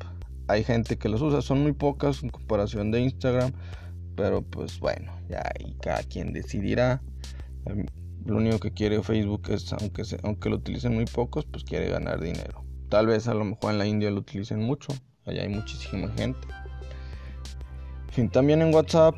Hay 0.48 0.64
gente 0.64 0.98
que 0.98 1.08
los 1.08 1.22
usa, 1.22 1.42
son 1.42 1.62
muy 1.62 1.72
pocas 1.72 2.22
en 2.22 2.30
comparación 2.30 2.90
de 2.90 3.00
Instagram, 3.00 3.52
pero 4.16 4.42
pues 4.42 4.78
bueno, 4.80 5.12
ya 5.28 5.42
ahí 5.58 5.76
cada 5.80 6.02
quien 6.02 6.32
decidirá. 6.32 7.02
Em, 7.66 7.86
lo 8.24 8.36
único 8.36 8.58
que 8.58 8.72
quiere 8.72 9.02
Facebook 9.02 9.48
es, 9.48 9.72
aunque, 9.72 10.02
aunque 10.22 10.48
lo 10.48 10.56
utilicen 10.56 10.94
muy 10.94 11.06
pocos, 11.06 11.44
pues 11.46 11.64
quiere 11.64 11.88
ganar 11.88 12.20
dinero. 12.20 12.64
Tal 12.88 13.06
vez 13.06 13.26
a 13.28 13.34
lo 13.34 13.44
mejor 13.44 13.72
en 13.72 13.78
la 13.78 13.86
India 13.86 14.10
lo 14.10 14.18
utilicen 14.18 14.60
mucho, 14.60 14.92
allá 15.26 15.42
hay 15.42 15.48
muchísima 15.48 16.08
gente. 16.16 16.46
También 18.32 18.60
en 18.60 18.74
WhatsApp 18.74 19.14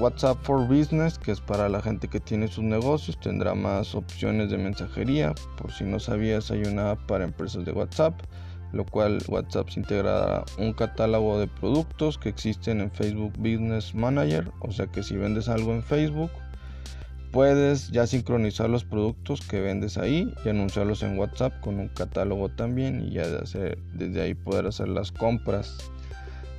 WhatsApp 0.00 0.38
for 0.44 0.66
Business, 0.66 1.18
que 1.18 1.32
es 1.32 1.40
para 1.40 1.68
la 1.68 1.82
gente 1.82 2.08
que 2.08 2.20
tiene 2.20 2.48
sus 2.48 2.64
negocios, 2.64 3.18
tendrá 3.20 3.54
más 3.54 3.94
opciones 3.94 4.50
de 4.50 4.56
mensajería. 4.56 5.34
Por 5.58 5.72
si 5.72 5.84
no 5.84 6.00
sabías, 6.00 6.50
hay 6.50 6.62
una 6.62 6.92
app 6.92 7.06
para 7.06 7.24
empresas 7.24 7.66
de 7.66 7.72
WhatsApp, 7.72 8.18
lo 8.72 8.86
cual 8.86 9.18
WhatsApp 9.28 9.68
se 9.68 9.80
integrará 9.80 10.44
un 10.58 10.72
catálogo 10.72 11.38
de 11.38 11.48
productos 11.48 12.16
que 12.16 12.30
existen 12.30 12.80
en 12.80 12.90
Facebook 12.90 13.32
Business 13.36 13.94
Manager, 13.94 14.50
o 14.60 14.72
sea 14.72 14.86
que 14.86 15.02
si 15.02 15.16
vendes 15.16 15.48
algo 15.50 15.72
en 15.72 15.82
Facebook, 15.82 16.30
puedes 17.30 17.90
ya 17.90 18.06
sincronizar 18.06 18.68
los 18.68 18.84
productos 18.84 19.40
que 19.40 19.60
vendes 19.60 19.98
ahí 19.98 20.32
y 20.44 20.48
anunciarlos 20.48 21.02
en 21.02 21.18
WhatsApp 21.18 21.60
con 21.60 21.78
un 21.78 21.88
catálogo 21.88 22.48
también 22.48 23.04
y 23.06 23.12
ya 23.12 23.26
de 23.26 23.38
hacer, 23.38 23.78
desde 23.94 24.22
ahí 24.22 24.34
poder 24.34 24.66
hacer 24.66 24.88
las 24.88 25.12
compras 25.12 25.90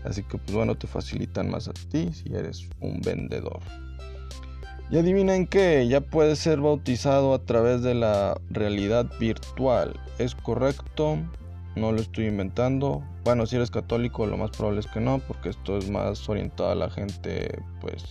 Así 0.03 0.23
que 0.23 0.37
pues 0.37 0.55
bueno, 0.55 0.75
te 0.75 0.87
facilitan 0.87 1.49
más 1.49 1.67
a 1.67 1.73
ti 1.73 2.11
si 2.13 2.33
eres 2.33 2.67
un 2.79 3.01
vendedor. 3.01 3.59
Y 4.89 4.97
adivinen 4.97 5.47
que 5.47 5.87
ya 5.87 6.01
puedes 6.01 6.39
ser 6.39 6.59
bautizado 6.59 7.33
a 7.33 7.39
través 7.39 7.81
de 7.81 7.93
la 7.93 8.35
realidad 8.49 9.05
virtual. 9.19 9.97
¿Es 10.17 10.35
correcto? 10.35 11.17
No 11.75 11.93
lo 11.93 12.01
estoy 12.01 12.25
inventando. 12.25 13.01
Bueno, 13.23 13.45
si 13.45 13.55
eres 13.55 13.71
católico 13.71 14.25
lo 14.25 14.35
más 14.35 14.51
probable 14.51 14.81
es 14.81 14.87
que 14.87 14.99
no, 14.99 15.19
porque 15.19 15.49
esto 15.49 15.77
es 15.77 15.89
más 15.89 16.27
orientado 16.27 16.71
a 16.71 16.75
la 16.75 16.89
gente 16.89 17.61
pues 17.79 18.03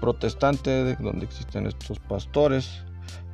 protestante, 0.00 0.96
donde 0.96 1.24
existen 1.24 1.66
estos 1.66 1.98
pastores. 2.00 2.84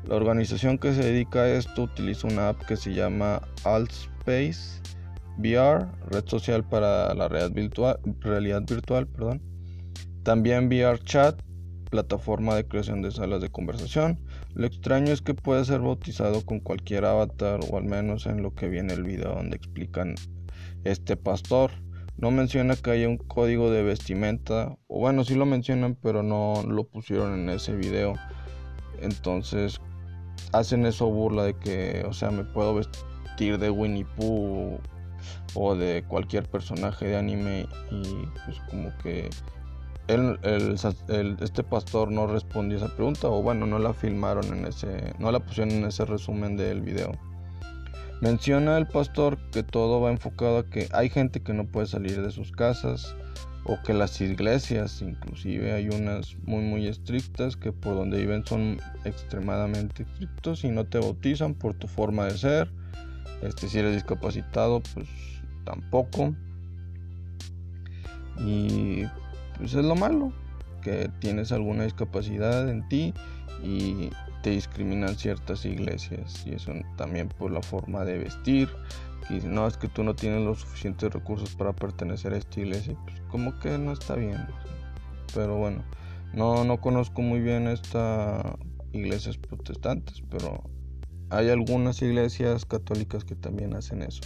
La 0.06 0.16
organización 0.16 0.78
que 0.78 0.92
se 0.92 1.02
dedica 1.02 1.40
a 1.40 1.49
esto 1.49 1.85
utiliza 1.85 2.28
una 2.28 2.50
app 2.50 2.62
que 2.66 2.76
se 2.76 2.94
llama 2.94 3.42
Altspace 3.64 4.80
VR, 5.38 5.87
red 6.11 6.25
social 6.26 6.66
para 6.66 7.14
la 7.14 7.28
realidad 7.28 7.52
virtual, 7.52 8.00
realidad 8.20 8.62
virtual 8.66 9.06
perdón. 9.06 9.42
También 10.23 10.66
VR 10.66 10.99
Chat, 11.00 11.40
plataforma 11.90 12.54
de 12.54 12.66
creación 12.66 13.02
de 13.02 13.11
salas 13.11 13.40
de 13.40 13.50
conversación. 13.50 14.18
Lo 14.54 14.66
extraño 14.66 15.12
es 15.12 15.23
que 15.23 15.35
puede 15.35 15.64
ser 15.64 15.80
bautizado 15.80 16.44
con 16.44 16.61
cualquier 16.61 17.04
avatar 17.04 17.61
o 17.70 17.76
al 17.76 17.85
menos 17.85 18.26
en 18.26 18.42
lo 18.42 18.54
que 18.54 18.68
viene 18.68 18.94
el 18.94 19.04
video 19.04 19.35
donde 19.35 19.56
explican 19.56 20.14
este 20.85 21.16
pastor. 21.16 21.70
No 22.18 22.30
menciona 22.30 22.76
que 22.76 22.90
haya 22.90 23.08
un 23.08 23.18
código 23.18 23.70
de 23.70 23.82
vestimenta, 23.82 24.76
o 24.88 25.00
bueno, 25.00 25.25
sí 25.25 25.35
lo 25.35 25.44
mencionan, 25.44 25.94
pero 25.94 26.23
no 26.23 26.62
lo 26.66 26.85
pusieron 26.85 27.38
en 27.38 27.50
ese 27.50 27.76
video. 27.76 28.14
Entonces, 29.00 29.80
hacen 30.52 30.87
eso 30.87 31.06
burla 31.06 31.44
de 31.44 31.54
que, 31.54 32.04
o 32.08 32.12
sea, 32.12 32.30
me 32.30 32.44
puedo 32.44 32.75
vestir 32.75 33.58
de 33.58 33.70
Winnie 33.70 34.06
Pooh 34.16 34.78
o 35.54 35.75
de 35.75 36.04
cualquier 36.08 36.49
personaje 36.49 37.06
de 37.06 37.16
anime 37.16 37.66
y 37.90 38.02
pues 38.44 38.58
como 38.70 38.96
que 38.99 39.28
el, 40.08 40.38
este 41.40 41.62
pastor 41.64 42.11
no 42.11 42.26
respondió 42.26 42.78
esa 42.78 42.94
pregunta 42.94 43.28
o 43.28 43.42
bueno 43.42 43.66
no 43.66 43.78
la 43.78 43.92
filmaron 43.92 44.46
en 44.46 44.66
ese 44.66 45.14
no 45.18 45.32
la 45.32 45.40
pusieron 45.40 45.73
en 45.73 45.85
ese 45.85 46.04
resumen 46.04 46.56
del 46.56 46.80
video 46.80 47.12
menciona 48.20 48.78
el 48.78 48.87
pastor 48.87 49.38
que 49.50 49.62
todo 49.62 50.00
va 50.00 50.11
enfocado 50.11 50.58
a 50.58 50.66
que 50.66 50.88
hay 50.92 51.08
gente 51.08 51.42
que 51.42 51.52
no 51.52 51.66
puede 51.66 51.87
salir 51.87 52.23
de 52.23 52.30
sus 52.30 52.52
casas 52.52 53.14
o 53.64 53.82
que 53.82 53.92
las 53.92 54.20
iglesias 54.20 55.02
inclusive 55.02 55.73
hay 55.73 55.88
unas 55.88 56.37
muy 56.44 56.62
muy 56.62 56.87
estrictas 56.87 57.56
que 57.56 57.73
por 57.73 57.94
donde 57.94 58.18
viven 58.18 58.46
son 58.46 58.78
extremadamente 59.04 60.04
estrictos 60.04 60.64
y 60.64 60.68
no 60.68 60.87
te 60.87 60.99
bautizan 60.99 61.54
por 61.54 61.75
tu 61.75 61.88
forma 61.88 62.26
de 62.26 62.38
ser 62.38 62.70
este 63.42 63.68
si 63.68 63.78
eres 63.78 63.94
discapacitado 63.94 64.82
pues 64.94 65.08
tampoco. 65.66 66.35
Y 68.38 69.04
pues 69.58 69.75
es 69.75 69.85
lo 69.85 69.96
malo, 69.96 70.32
que 70.82 71.11
tienes 71.18 71.52
alguna 71.52 71.85
discapacidad 71.85 72.68
en 72.70 72.88
ti 72.88 73.12
y 73.62 74.11
te 74.46 74.52
discriminan 74.52 75.16
ciertas 75.16 75.64
iglesias 75.64 76.46
y 76.46 76.52
eso 76.52 76.72
también 76.96 77.28
por 77.28 77.50
la 77.50 77.60
forma 77.62 78.04
de 78.04 78.18
vestir 78.18 78.68
que 79.26 79.40
no 79.40 79.66
es 79.66 79.76
que 79.76 79.88
tú 79.88 80.04
no 80.04 80.14
tienes 80.14 80.44
los 80.44 80.60
suficientes 80.60 81.12
recursos 81.12 81.56
para 81.56 81.72
pertenecer 81.72 82.32
a 82.32 82.36
esta 82.36 82.60
iglesia 82.60 82.96
pues 83.04 83.20
como 83.22 83.58
que 83.58 83.76
no 83.76 83.90
está 83.90 84.14
bien 84.14 84.46
pero 85.34 85.56
bueno 85.56 85.82
no 86.32 86.62
no 86.62 86.80
conozco 86.80 87.22
muy 87.22 87.40
bien 87.40 87.66
estas 87.66 88.44
iglesias 88.92 89.36
protestantes 89.36 90.22
pero 90.30 90.62
hay 91.30 91.48
algunas 91.48 92.00
iglesias 92.00 92.64
católicas 92.64 93.24
que 93.24 93.34
también 93.34 93.74
hacen 93.74 94.02
eso 94.02 94.22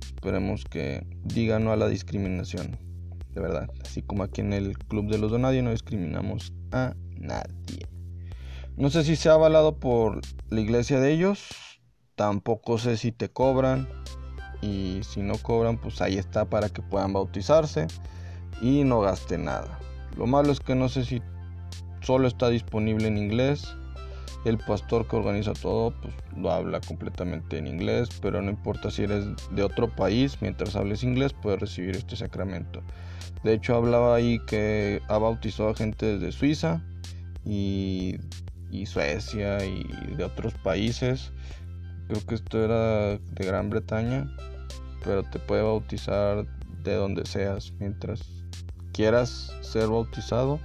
Esperemos 0.00 0.64
que 0.64 1.06
diga 1.22 1.60
no 1.60 1.70
a 1.70 1.76
la 1.76 1.88
discriminación. 1.88 2.76
De 3.34 3.40
verdad. 3.40 3.70
Así 3.84 4.02
como 4.02 4.24
aquí 4.24 4.40
en 4.40 4.52
el 4.52 4.76
Club 4.76 5.08
de 5.08 5.18
los 5.18 5.30
Donadios 5.30 5.62
no 5.62 5.70
discriminamos 5.70 6.52
a 6.72 6.96
nadie. 7.20 7.97
No 8.78 8.90
sé 8.90 9.02
si 9.02 9.16
se 9.16 9.28
ha 9.28 9.32
avalado 9.32 9.74
por 9.74 10.20
la 10.50 10.60
iglesia 10.60 11.00
de 11.00 11.12
ellos. 11.12 11.48
Tampoco 12.14 12.78
sé 12.78 12.96
si 12.96 13.10
te 13.10 13.28
cobran. 13.28 13.88
Y 14.62 15.00
si 15.02 15.20
no 15.20 15.34
cobran, 15.34 15.78
pues 15.78 16.00
ahí 16.00 16.16
está 16.16 16.44
para 16.44 16.68
que 16.68 16.80
puedan 16.80 17.12
bautizarse. 17.12 17.88
Y 18.62 18.84
no 18.84 19.00
gaste 19.00 19.36
nada. 19.36 19.80
Lo 20.16 20.28
malo 20.28 20.52
es 20.52 20.60
que 20.60 20.76
no 20.76 20.88
sé 20.88 21.04
si 21.04 21.20
solo 22.02 22.28
está 22.28 22.50
disponible 22.50 23.08
en 23.08 23.18
inglés 23.18 23.74
el 24.44 24.58
pastor 24.58 25.08
que 25.08 25.16
organiza 25.16 25.52
todo 25.52 25.92
pues 26.00 26.14
lo 26.36 26.52
habla 26.52 26.80
completamente 26.80 27.58
en 27.58 27.66
inglés, 27.66 28.08
pero 28.22 28.40
no 28.40 28.50
importa 28.50 28.92
si 28.92 29.02
eres 29.02 29.26
de 29.50 29.64
otro 29.64 29.88
país, 29.94 30.38
mientras 30.40 30.76
hables 30.76 31.02
inglés 31.02 31.32
puedes 31.32 31.58
recibir 31.58 31.96
este 31.96 32.14
sacramento. 32.14 32.80
De 33.42 33.54
hecho 33.54 33.74
hablaba 33.74 34.14
ahí 34.14 34.38
que 34.46 35.02
ha 35.08 35.18
bautizado 35.18 35.70
a 35.70 35.74
gente 35.74 36.18
desde 36.18 36.30
Suiza 36.30 36.80
y, 37.44 38.16
y 38.70 38.86
Suecia 38.86 39.64
y 39.64 39.84
de 40.16 40.24
otros 40.24 40.54
países. 40.54 41.32
Creo 42.08 42.24
que 42.26 42.34
esto 42.34 42.64
era 42.64 43.18
de 43.18 43.46
Gran 43.46 43.70
Bretaña, 43.70 44.34
pero 45.04 45.22
te 45.24 45.38
puede 45.38 45.62
bautizar 45.62 46.46
de 46.82 46.94
donde 46.94 47.26
seas 47.26 47.72
mientras 47.78 48.22
quieras 48.92 49.52
ser 49.60 49.88
bautizado. 49.88 50.58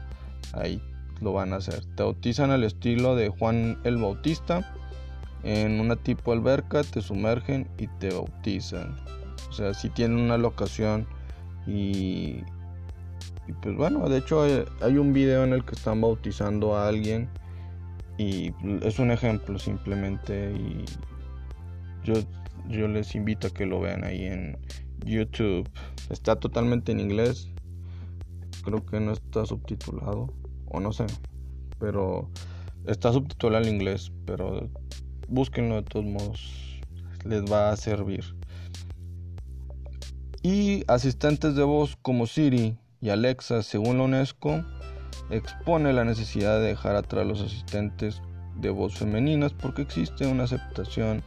Ahí 0.53 0.81
lo 1.21 1.33
van 1.33 1.53
a 1.53 1.57
hacer. 1.57 1.83
Te 1.95 2.03
bautizan 2.03 2.51
al 2.51 2.63
estilo 2.63 3.15
de 3.15 3.29
Juan 3.29 3.79
el 3.83 3.97
Bautista. 3.97 4.73
En 5.43 5.79
una 5.79 5.97
tipo 5.97 6.31
alberca 6.31 6.83
te 6.83 7.01
sumergen 7.01 7.67
y 7.77 7.87
te 7.99 8.13
bautizan. 8.13 8.95
O 9.49 9.53
sea, 9.53 9.73
si 9.73 9.89
tienen 9.89 10.17
una 10.17 10.37
locación 10.37 11.05
y, 11.67 12.41
pues 13.61 13.75
bueno, 13.75 14.07
de 14.09 14.19
hecho 14.19 14.41
hay 14.41 14.97
un 14.97 15.13
video 15.13 15.43
en 15.43 15.53
el 15.53 15.65
que 15.65 15.75
están 15.75 16.01
bautizando 16.01 16.75
a 16.75 16.87
alguien 16.87 17.29
y 18.17 18.53
es 18.81 18.99
un 18.99 19.11
ejemplo 19.11 19.57
simplemente 19.57 20.53
y 20.53 20.85
yo, 22.03 22.15
yo 22.69 22.87
les 22.87 23.15
invito 23.15 23.47
a 23.47 23.49
que 23.49 23.65
lo 23.65 23.79
vean 23.79 24.03
ahí 24.03 24.25
en 24.25 24.57
YouTube. 25.05 25.69
Está 26.09 26.35
totalmente 26.35 26.91
en 26.91 26.99
inglés. 26.99 27.49
Creo 28.63 28.85
que 28.85 28.99
no 28.99 29.13
está 29.13 29.45
subtitulado 29.45 30.33
o 30.67 30.79
no 30.79 30.93
sé, 30.93 31.05
pero 31.79 32.29
está 32.87 33.11
subtitulado 33.11 33.65
en 33.65 33.75
inglés, 33.75 34.11
pero 34.25 34.69
búsquenlo 35.27 35.75
de 35.75 35.83
todos 35.83 36.05
modos, 36.05 36.81
les 37.25 37.43
va 37.51 37.71
a 37.71 37.77
servir. 37.77 38.23
Y 40.41 40.83
asistentes 40.87 41.55
de 41.55 41.63
voz 41.63 41.97
como 42.01 42.27
Siri 42.27 42.77
y 43.01 43.09
Alexa, 43.09 43.63
según 43.63 43.97
la 43.97 44.03
UNESCO, 44.03 44.63
expone 45.35 45.93
la 45.93 46.03
necesidad 46.03 46.59
de 46.59 46.67
dejar 46.67 46.95
atrás 46.95 47.25
los 47.25 47.41
asistentes 47.41 48.21
de 48.55 48.69
voz 48.69 48.95
femeninas 48.95 49.53
porque 49.53 49.81
existe 49.81 50.27
una 50.27 50.43
aceptación 50.43 51.23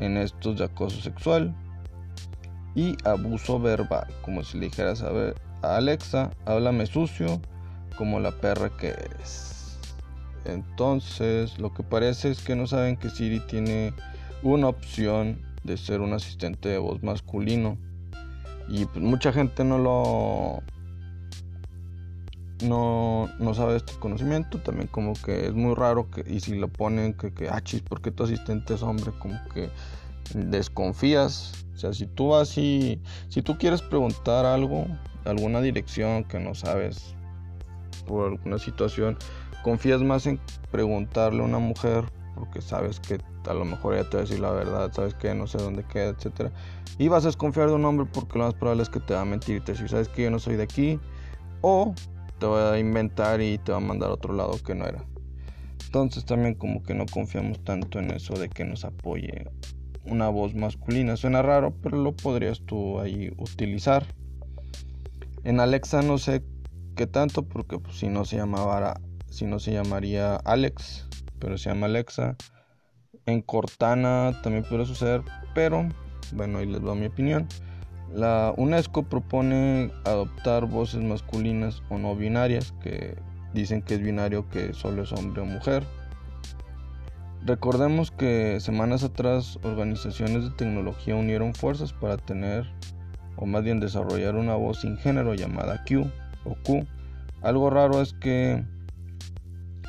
en 0.00 0.16
estos 0.16 0.58
de 0.58 0.64
acoso 0.64 1.00
sexual 1.00 1.54
y 2.74 2.96
abuso 3.04 3.60
verbal, 3.60 4.06
como 4.22 4.42
si 4.42 4.58
le 4.58 4.66
dijeras 4.66 5.02
a, 5.02 5.10
ver, 5.10 5.34
a 5.62 5.76
Alexa, 5.76 6.30
háblame 6.46 6.86
sucio, 6.86 7.40
como 7.96 8.18
la 8.18 8.32
perra 8.32 8.70
que 8.76 8.88
eres. 8.88 9.78
Entonces, 10.44 11.58
lo 11.58 11.72
que 11.72 11.82
parece 11.82 12.30
es 12.30 12.42
que 12.42 12.56
no 12.56 12.66
saben 12.66 12.96
que 12.96 13.10
Siri 13.10 13.40
tiene 13.40 13.94
una 14.42 14.68
opción 14.68 15.40
de 15.62 15.76
ser 15.76 16.00
un 16.00 16.12
asistente 16.12 16.68
de 16.68 16.78
voz 16.78 17.02
masculino. 17.02 17.78
Y 18.68 18.84
pues, 18.86 19.02
mucha 19.04 19.32
gente 19.32 19.64
no 19.64 19.78
lo 19.78 20.62
no, 22.62 23.28
no 23.38 23.54
sabe 23.54 23.76
este 23.76 23.94
conocimiento, 23.98 24.60
también 24.60 24.88
como 24.88 25.14
que 25.14 25.46
es 25.46 25.54
muy 25.54 25.74
raro 25.74 26.10
que, 26.10 26.24
y 26.26 26.40
si 26.40 26.54
lo 26.54 26.68
ponen 26.68 27.14
que, 27.14 27.32
que 27.32 27.48
ah, 27.48 27.60
chis, 27.62 27.82
¿por 27.82 28.00
qué 28.00 28.10
tu 28.10 28.24
asistente 28.24 28.74
es 28.74 28.82
hombre? 28.82 29.12
Como 29.18 29.38
que 29.52 29.70
desconfías. 30.34 31.66
O 31.74 31.78
sea, 31.78 31.92
si 31.92 32.06
tú 32.06 32.28
vas 32.28 32.56
y 32.56 33.00
si 33.28 33.42
tú 33.42 33.58
quieres 33.58 33.82
preguntar 33.82 34.46
algo, 34.46 34.86
alguna 35.24 35.60
dirección 35.60 36.24
que 36.24 36.38
no 36.38 36.54
sabes 36.54 37.14
por 38.06 38.32
alguna 38.32 38.58
situación, 38.58 39.18
confías 39.62 40.02
más 40.02 40.26
en 40.26 40.38
preguntarle 40.70 41.42
a 41.42 41.44
una 41.44 41.58
mujer 41.58 42.04
porque 42.34 42.60
sabes 42.60 43.00
que 43.00 43.18
a 43.48 43.54
lo 43.54 43.64
mejor 43.64 43.94
ella 43.94 44.08
te 44.08 44.16
va 44.16 44.22
a 44.22 44.26
decir 44.26 44.40
la 44.40 44.50
verdad, 44.50 44.92
sabes 44.92 45.14
que 45.14 45.34
no 45.34 45.46
sé 45.46 45.58
dónde 45.58 45.84
queda, 45.84 46.10
etcétera. 46.10 46.52
Y 46.98 47.08
vas 47.08 47.24
a 47.24 47.28
desconfiar 47.28 47.68
de 47.68 47.74
un 47.74 47.84
hombre 47.84 48.06
porque 48.12 48.38
lo 48.38 48.44
más 48.44 48.54
probable 48.54 48.82
es 48.82 48.88
que 48.88 49.00
te 49.00 49.14
va 49.14 49.22
a 49.22 49.24
mentir, 49.24 49.62
te 49.64 49.74
si 49.74 49.88
sabes 49.88 50.08
que 50.08 50.24
yo 50.24 50.30
no 50.30 50.38
soy 50.38 50.56
de 50.56 50.64
aquí 50.64 51.00
o 51.60 51.94
te 52.44 52.48
va 52.50 52.74
a 52.74 52.78
inventar 52.78 53.40
y 53.40 53.56
te 53.56 53.72
va 53.72 53.78
a 53.78 53.80
mandar 53.80 54.10
a 54.10 54.12
otro 54.12 54.34
lado 54.34 54.58
que 54.62 54.74
no 54.74 54.84
era. 54.84 55.02
Entonces 55.86 56.26
también 56.26 56.54
como 56.54 56.82
que 56.82 56.92
no 56.92 57.06
confiamos 57.06 57.64
tanto 57.64 57.98
en 57.98 58.10
eso 58.10 58.34
de 58.34 58.50
que 58.50 58.66
nos 58.66 58.84
apoye 58.84 59.50
una 60.04 60.28
voz 60.28 60.54
masculina. 60.54 61.16
Suena 61.16 61.40
raro, 61.40 61.74
pero 61.82 61.96
lo 61.96 62.14
podrías 62.14 62.60
tú 62.66 63.00
ahí 63.00 63.32
utilizar. 63.38 64.04
En 65.42 65.58
Alexa 65.58 66.02
no 66.02 66.18
sé 66.18 66.44
qué 66.96 67.06
tanto, 67.06 67.44
porque 67.44 67.78
pues, 67.78 67.96
si 67.96 68.08
no 68.08 68.26
se 68.26 68.36
llamara, 68.36 69.00
si 69.30 69.46
no 69.46 69.58
se 69.58 69.72
llamaría 69.72 70.36
Alex, 70.36 71.08
pero 71.38 71.56
se 71.56 71.70
llama 71.70 71.86
Alexa. 71.86 72.36
En 73.24 73.40
Cortana 73.40 74.38
también 74.42 74.64
puede 74.64 74.84
suceder, 74.84 75.22
pero 75.54 75.88
bueno, 76.34 76.58
ahí 76.58 76.66
les 76.66 76.82
doy 76.82 76.98
mi 76.98 77.06
opinión. 77.06 77.48
La 78.14 78.54
UNESCO 78.56 79.02
propone 79.02 79.90
adoptar 80.04 80.66
voces 80.66 81.02
masculinas 81.02 81.82
o 81.88 81.98
no 81.98 82.14
binarias, 82.14 82.72
que 82.80 83.16
dicen 83.52 83.82
que 83.82 83.94
es 83.94 84.02
binario 84.02 84.48
que 84.50 84.72
solo 84.72 85.02
es 85.02 85.10
hombre 85.10 85.42
o 85.42 85.44
mujer. 85.44 85.82
Recordemos 87.44 88.12
que 88.12 88.60
semanas 88.60 89.02
atrás 89.02 89.58
organizaciones 89.64 90.44
de 90.44 90.50
tecnología 90.50 91.16
unieron 91.16 91.54
fuerzas 91.54 91.92
para 91.92 92.16
tener, 92.16 92.64
o 93.34 93.46
más 93.46 93.64
bien 93.64 93.80
desarrollar 93.80 94.36
una 94.36 94.54
voz 94.54 94.82
sin 94.82 94.96
género 94.96 95.34
llamada 95.34 95.82
Q 95.84 96.08
o 96.44 96.54
Q. 96.64 96.86
Algo 97.42 97.68
raro 97.68 98.00
es 98.00 98.12
que 98.12 98.64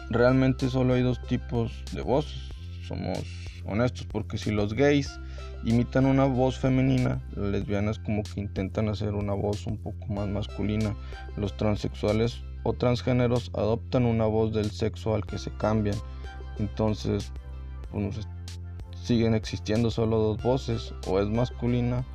realmente 0.10 0.68
solo 0.70 0.96
hay 0.96 1.04
dos 1.04 1.22
tipos 1.28 1.72
de 1.94 2.02
voces. 2.02 2.50
Somos 2.88 3.20
honestos 3.68 4.08
porque 4.12 4.40
si 4.40 4.50
los 4.50 4.74
gays 4.74 5.20
imitan 5.66 6.06
una 6.06 6.26
voz 6.26 6.60
femenina, 6.60 7.22
las 7.36 7.50
lesbianas 7.50 8.00
como 8.00 8.22
que 8.24 8.40
intentan 8.40 8.88
hacer 8.88 9.16
una 9.16 9.34
voz 9.34 9.66
un 9.66 9.78
poco 9.78 10.06
más 10.08 10.28
masculina. 10.28 10.96
Los 11.36 11.58
transexuales 11.58 12.42
o 12.64 12.74
transgéneros 12.74 13.52
adoptan 13.54 14.06
una 14.06 14.26
voz 14.26 14.54
del 14.54 14.72
sexo 14.72 15.16
al 15.16 15.26
que 15.26 15.40
se 15.40 15.52
cambian. 15.58 15.98
Entonces 16.60 17.32
siguen 19.02 19.34
existiendo 19.34 19.90
solo 19.92 20.20
dos 20.20 20.44
voces, 20.44 20.94
o 21.08 21.20
es 21.20 21.28
masculina 21.28 22.06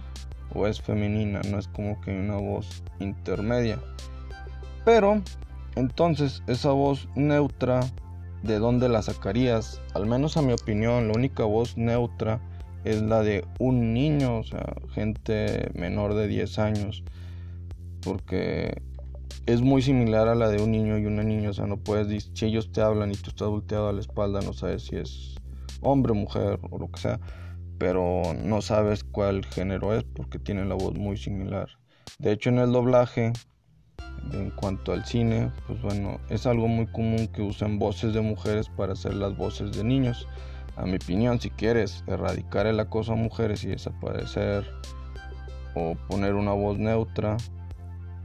o 0.54 0.66
es 0.66 0.80
femenina, 0.80 1.40
no 1.48 1.58
es 1.58 1.68
como 1.68 2.00
que 2.00 2.10
una 2.10 2.36
voz 2.36 2.82
intermedia. 2.98 3.78
Pero 4.84 5.22
entonces 5.76 6.42
esa 6.46 6.70
voz 6.70 7.08
neutra, 7.14 7.80
¿de 8.42 8.58
dónde 8.58 8.88
la 8.88 9.02
sacarías? 9.02 9.80
Al 9.94 10.06
menos 10.06 10.36
a 10.36 10.42
mi 10.42 10.52
opinión, 10.52 11.08
la 11.08 11.14
única 11.14 11.44
voz 11.44 11.76
neutra 11.76 12.40
es 12.84 13.02
la 13.02 13.22
de 13.22 13.44
un 13.58 13.92
niño, 13.92 14.38
o 14.38 14.44
sea, 14.44 14.74
gente 14.92 15.70
menor 15.74 16.14
de 16.14 16.28
10 16.28 16.58
años, 16.58 17.04
porque 18.02 18.82
es 19.46 19.62
muy 19.62 19.82
similar 19.82 20.28
a 20.28 20.34
la 20.34 20.48
de 20.48 20.62
un 20.62 20.70
niño 20.70 20.98
y 20.98 21.06
una 21.06 21.22
niña, 21.22 21.50
o 21.50 21.52
sea, 21.52 21.66
no 21.66 21.76
puedes, 21.76 22.30
si 22.34 22.46
ellos 22.46 22.72
te 22.72 22.80
hablan 22.80 23.10
y 23.10 23.14
tú 23.14 23.30
estás 23.30 23.48
volteado 23.48 23.88
a 23.88 23.92
la 23.92 24.00
espalda, 24.00 24.40
no 24.42 24.52
sabes 24.52 24.84
si 24.84 24.96
es 24.96 25.34
hombre, 25.82 26.12
mujer 26.12 26.58
o 26.70 26.78
lo 26.78 26.90
que 26.90 27.00
sea, 27.00 27.20
pero 27.78 28.22
no 28.44 28.60
sabes 28.60 29.04
cuál 29.04 29.44
género 29.44 29.94
es 29.94 30.04
porque 30.04 30.38
tienen 30.38 30.68
la 30.68 30.74
voz 30.74 30.94
muy 30.94 31.16
similar. 31.16 31.68
De 32.18 32.32
hecho, 32.32 32.50
en 32.50 32.58
el 32.58 32.72
doblaje, 32.72 33.32
en 34.32 34.50
cuanto 34.50 34.92
al 34.92 35.04
cine, 35.04 35.50
pues 35.66 35.80
bueno, 35.80 36.20
es 36.28 36.46
algo 36.46 36.68
muy 36.68 36.86
común 36.86 37.26
que 37.28 37.42
usen 37.42 37.78
voces 37.78 38.12
de 38.12 38.20
mujeres 38.20 38.68
para 38.68 38.92
hacer 38.92 39.14
las 39.14 39.36
voces 39.36 39.72
de 39.72 39.84
niños. 39.84 40.26
A 40.80 40.86
mi 40.86 40.96
opinión, 40.96 41.38
si 41.38 41.50
quieres 41.50 42.02
erradicar 42.06 42.66
el 42.66 42.80
acoso 42.80 43.12
a 43.12 43.16
mujeres 43.16 43.64
y 43.64 43.68
desaparecer 43.68 44.66
o 45.74 45.94
poner 46.08 46.34
una 46.34 46.52
voz 46.52 46.78
neutra, 46.78 47.36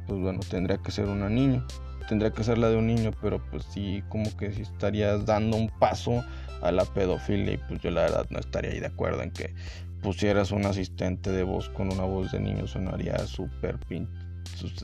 pues 0.07 0.21
bueno, 0.21 0.39
tendría 0.49 0.77
que 0.77 0.89
ser 0.91 1.07
una 1.07 1.27
niña. 1.27 1.65
Tendría 2.07 2.31
que 2.31 2.45
ser 2.45 2.57
la 2.57 2.69
de 2.69 2.77
un 2.77 2.87
niño, 2.87 3.11
pero 3.21 3.43
pues 3.51 3.65
sí, 3.65 4.03
como 4.07 4.35
que 4.37 4.53
si 4.53 4.61
estarías 4.61 5.25
dando 5.25 5.57
un 5.57 5.67
paso 5.67 6.23
a 6.61 6.71
la 6.71 6.85
pedofilia 6.85 7.55
y 7.55 7.57
pues 7.57 7.81
yo 7.81 7.91
la 7.91 8.03
verdad 8.03 8.25
no 8.29 8.39
estaría 8.39 8.71
ahí 8.71 8.79
de 8.79 8.87
acuerdo 8.87 9.21
en 9.21 9.31
que 9.31 9.53
pusieras 10.01 10.51
un 10.51 10.65
asistente 10.65 11.31
de 11.31 11.43
voz 11.43 11.67
con 11.69 11.91
una 11.91 12.03
voz 12.03 12.31
de 12.31 12.39
niño 12.39 12.67
sonaría 12.67 13.17
súper 13.27 13.79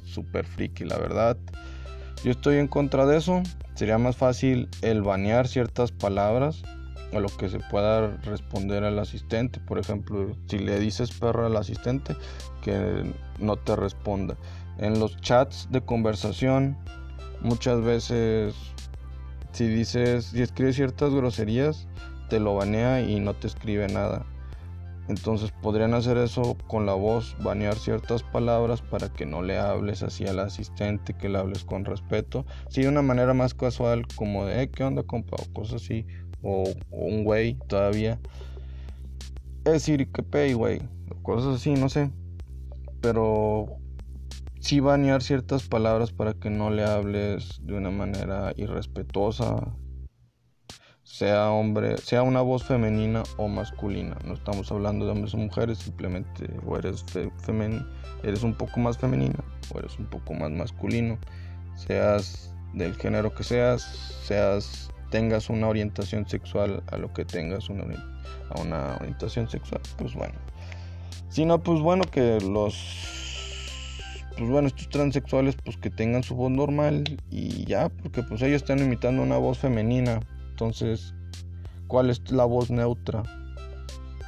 super 0.03 0.45
friki 0.45 0.83
la 0.83 0.97
verdad 0.97 1.37
yo 2.23 2.31
estoy 2.31 2.57
en 2.57 2.67
contra 2.67 3.05
de 3.05 3.17
eso 3.17 3.41
sería 3.75 3.97
más 3.97 4.17
fácil 4.17 4.67
el 4.81 5.01
banear 5.01 5.47
ciertas 5.47 5.91
palabras 5.91 6.63
a 7.13 7.19
lo 7.19 7.27
que 7.29 7.49
se 7.49 7.59
pueda 7.59 8.17
responder 8.17 8.83
al 8.83 8.99
asistente 8.99 9.59
por 9.59 9.79
ejemplo 9.79 10.35
si 10.47 10.59
le 10.59 10.79
dices 10.79 11.11
perro 11.11 11.45
al 11.45 11.57
asistente 11.57 12.15
que 12.61 13.03
no 13.39 13.57
te 13.57 13.75
responda 13.75 14.37
en 14.77 14.99
los 14.99 15.19
chats 15.21 15.67
de 15.71 15.81
conversación 15.81 16.77
muchas 17.41 17.81
veces 17.81 18.55
si 19.51 19.67
dices, 19.67 20.25
si 20.25 20.41
escribes 20.41 20.77
ciertas 20.77 21.13
groserías, 21.13 21.87
te 22.29 22.39
lo 22.39 22.55
banea 22.55 23.01
y 23.01 23.19
no 23.19 23.33
te 23.33 23.47
escribe 23.47 23.87
nada. 23.87 24.25
Entonces 25.09 25.51
podrían 25.61 25.93
hacer 25.93 26.17
eso 26.17 26.55
con 26.67 26.85
la 26.85 26.93
voz, 26.93 27.35
banear 27.39 27.75
ciertas 27.75 28.23
palabras 28.23 28.81
para 28.81 29.09
que 29.09 29.25
no 29.25 29.41
le 29.41 29.57
hables 29.57 30.03
así 30.03 30.25
al 30.25 30.39
asistente, 30.39 31.13
que 31.13 31.27
le 31.27 31.37
hables 31.37 31.65
con 31.65 31.83
respeto. 31.83 32.45
Si 32.69 32.83
de 32.83 32.87
una 32.87 33.01
manera 33.01 33.33
más 33.33 33.53
casual, 33.53 34.07
como 34.15 34.45
de, 34.45 34.63
eh, 34.63 34.69
¿qué 34.69 34.85
onda, 34.85 35.03
compa? 35.03 35.35
O 35.41 35.53
cosas 35.53 35.83
así. 35.83 36.05
O, 36.43 36.63
un 36.91 37.23
güey 37.23 37.55
todavía. 37.67 38.19
Es 39.65 39.73
decir, 39.73 40.11
que 40.11 40.23
pay, 40.23 40.53
güey. 40.53 40.81
Cosas 41.21 41.55
así, 41.55 41.73
no 41.73 41.89
sé. 41.89 42.09
Pero 43.01 43.81
sí 44.59 44.79
banear 44.79 45.23
ciertas 45.23 45.67
palabras 45.67 46.11
para 46.11 46.33
que 46.33 46.49
no 46.49 46.69
le 46.69 46.85
hables 46.85 47.59
de 47.63 47.73
una 47.73 47.89
manera 47.89 48.53
irrespetuosa, 48.55 49.75
sea 51.03 51.49
hombre, 51.51 51.97
sea 51.97 52.21
una 52.21 52.41
voz 52.41 52.63
femenina 52.63 53.23
o 53.37 53.47
masculina. 53.47 54.17
No 54.23 54.35
estamos 54.35 54.71
hablando 54.71 55.05
de 55.05 55.11
hombres 55.11 55.33
o 55.33 55.37
mujeres, 55.37 55.79
simplemente 55.79 56.47
o 56.65 56.77
eres 56.77 57.03
eres 58.23 58.43
un 58.43 58.53
poco 58.53 58.79
más 58.79 58.97
femenina 58.97 59.43
o 59.73 59.79
eres 59.79 59.97
un 59.97 60.05
poco 60.05 60.33
más 60.33 60.51
masculino. 60.51 61.17
Seas 61.75 62.55
del 62.73 62.95
género 62.95 63.33
que 63.33 63.43
seas, 63.43 63.81
seas 64.23 64.90
tengas 65.11 65.49
una 65.49 65.67
orientación 65.67 66.27
sexual 66.27 66.81
a 66.87 66.97
lo 66.97 67.13
que 67.13 67.25
tengas 67.25 67.69
una, 67.69 67.83
a 68.49 68.61
una 68.61 68.95
orientación 68.95 69.47
sexual, 69.47 69.81
pues 69.97 70.15
bueno. 70.15 70.33
Si 71.29 71.45
no, 71.45 71.61
pues 71.61 71.79
bueno 71.79 72.03
que 72.05 72.39
los 72.41 73.19
pues 74.37 74.49
bueno, 74.49 74.67
estos 74.69 74.89
transexuales 74.89 75.55
pues 75.63 75.77
que 75.77 75.89
tengan 75.89 76.23
su 76.23 76.35
voz 76.35 76.49
normal 76.49 77.03
y 77.29 77.65
ya, 77.65 77.89
porque 77.89 78.23
pues 78.23 78.41
ellos 78.41 78.63
están 78.63 78.79
imitando 78.79 79.21
una 79.21 79.37
voz 79.37 79.59
femenina. 79.59 80.19
Entonces, 80.49 81.13
¿cuál 81.87 82.09
es 82.09 82.31
la 82.31 82.45
voz 82.45 82.71
neutra? 82.71 83.23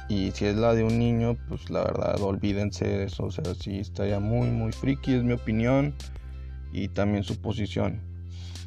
Y 0.08 0.30
si 0.32 0.44
es 0.44 0.56
la 0.56 0.74
de 0.74 0.84
un 0.84 0.98
niño, 0.98 1.36
pues 1.48 1.70
la 1.70 1.82
verdad, 1.82 2.20
olvídense 2.20 2.86
de 2.86 3.04
eso. 3.04 3.24
O 3.24 3.30
sea, 3.30 3.54
sí 3.54 3.78
estaría 3.78 4.20
muy, 4.20 4.48
muy 4.48 4.72
friki, 4.72 5.14
es 5.14 5.22
mi 5.22 5.32
opinión. 5.32 5.94
Y 6.72 6.88
también 6.88 7.24
su 7.24 7.40
posición. 7.40 8.00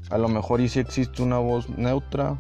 A 0.10 0.18
lo 0.18 0.28
mejor 0.28 0.62
y 0.62 0.70
si 0.70 0.80
existe 0.80 1.22
una 1.22 1.38
voz 1.38 1.70
neutra, 1.70 2.40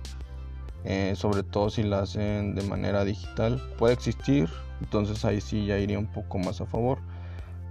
eh, 0.85 1.13
sobre 1.15 1.43
todo 1.43 1.69
si 1.69 1.83
la 1.83 1.99
hacen 1.99 2.55
de 2.55 2.63
manera 2.63 3.03
digital, 3.03 3.61
puede 3.77 3.93
existir. 3.93 4.49
Entonces 4.81 5.25
ahí 5.25 5.41
sí 5.41 5.65
ya 5.65 5.77
iría 5.77 5.99
un 5.99 6.07
poco 6.07 6.37
más 6.37 6.61
a 6.61 6.65
favor 6.65 6.99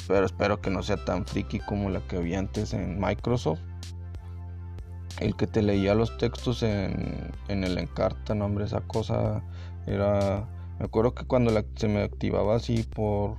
pero 0.08 0.26
espero 0.26 0.60
que 0.60 0.70
no 0.70 0.82
sea 0.82 0.96
tan 1.04 1.26
friki 1.26 1.60
como 1.60 1.90
la 1.90 2.00
que 2.00 2.16
había 2.16 2.38
antes 2.38 2.72
en 2.72 3.00
Microsoft. 3.00 3.60
El 5.18 5.34
que 5.34 5.46
te 5.46 5.62
leía 5.62 5.94
los 5.94 6.16
textos 6.18 6.62
en, 6.62 7.32
el 7.48 7.78
Encarta, 7.78 8.34
no 8.34 8.46
hombre, 8.46 8.66
esa 8.66 8.82
cosa 8.82 9.42
era... 9.86 10.46
Me 10.78 10.84
acuerdo 10.84 11.14
que 11.14 11.24
cuando 11.24 11.50
se 11.76 11.88
me 11.88 12.02
activaba 12.02 12.56
así 12.56 12.82
por, 12.82 13.36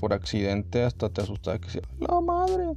por 0.00 0.14
accidente 0.14 0.82
hasta 0.82 1.10
te 1.10 1.20
asusta 1.20 1.58
que 1.58 1.68
sea 1.68 1.82
la 1.98 2.20
madre, 2.22 2.72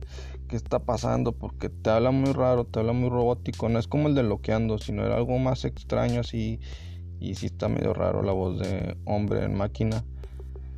¿qué 0.48 0.56
está 0.56 0.80
pasando? 0.80 1.34
Porque 1.34 1.70
te 1.70 1.90
habla 1.90 2.12
muy 2.12 2.32
raro, 2.34 2.66
te 2.66 2.80
habla 2.80 2.94
muy 2.94 3.10
robótico, 3.10 3.70
no 3.70 3.80
es 3.80 3.88
como 3.88 4.08
el 4.08 4.16
de 4.16 4.24
loqueando, 4.24 4.78
sino 4.78 5.06
era 5.06 5.16
algo 5.16 5.38
más 5.38 5.66
extraño 5.66 6.22
así 6.22 6.60
y 7.20 7.36
sí 7.36 7.48
está 7.48 7.68
medio 7.68 7.94
raro 7.94 8.22
la 8.24 8.32
voz 8.32 8.60
de 8.60 8.98
hombre 9.06 9.44
en 9.44 9.56
máquina. 9.56 10.04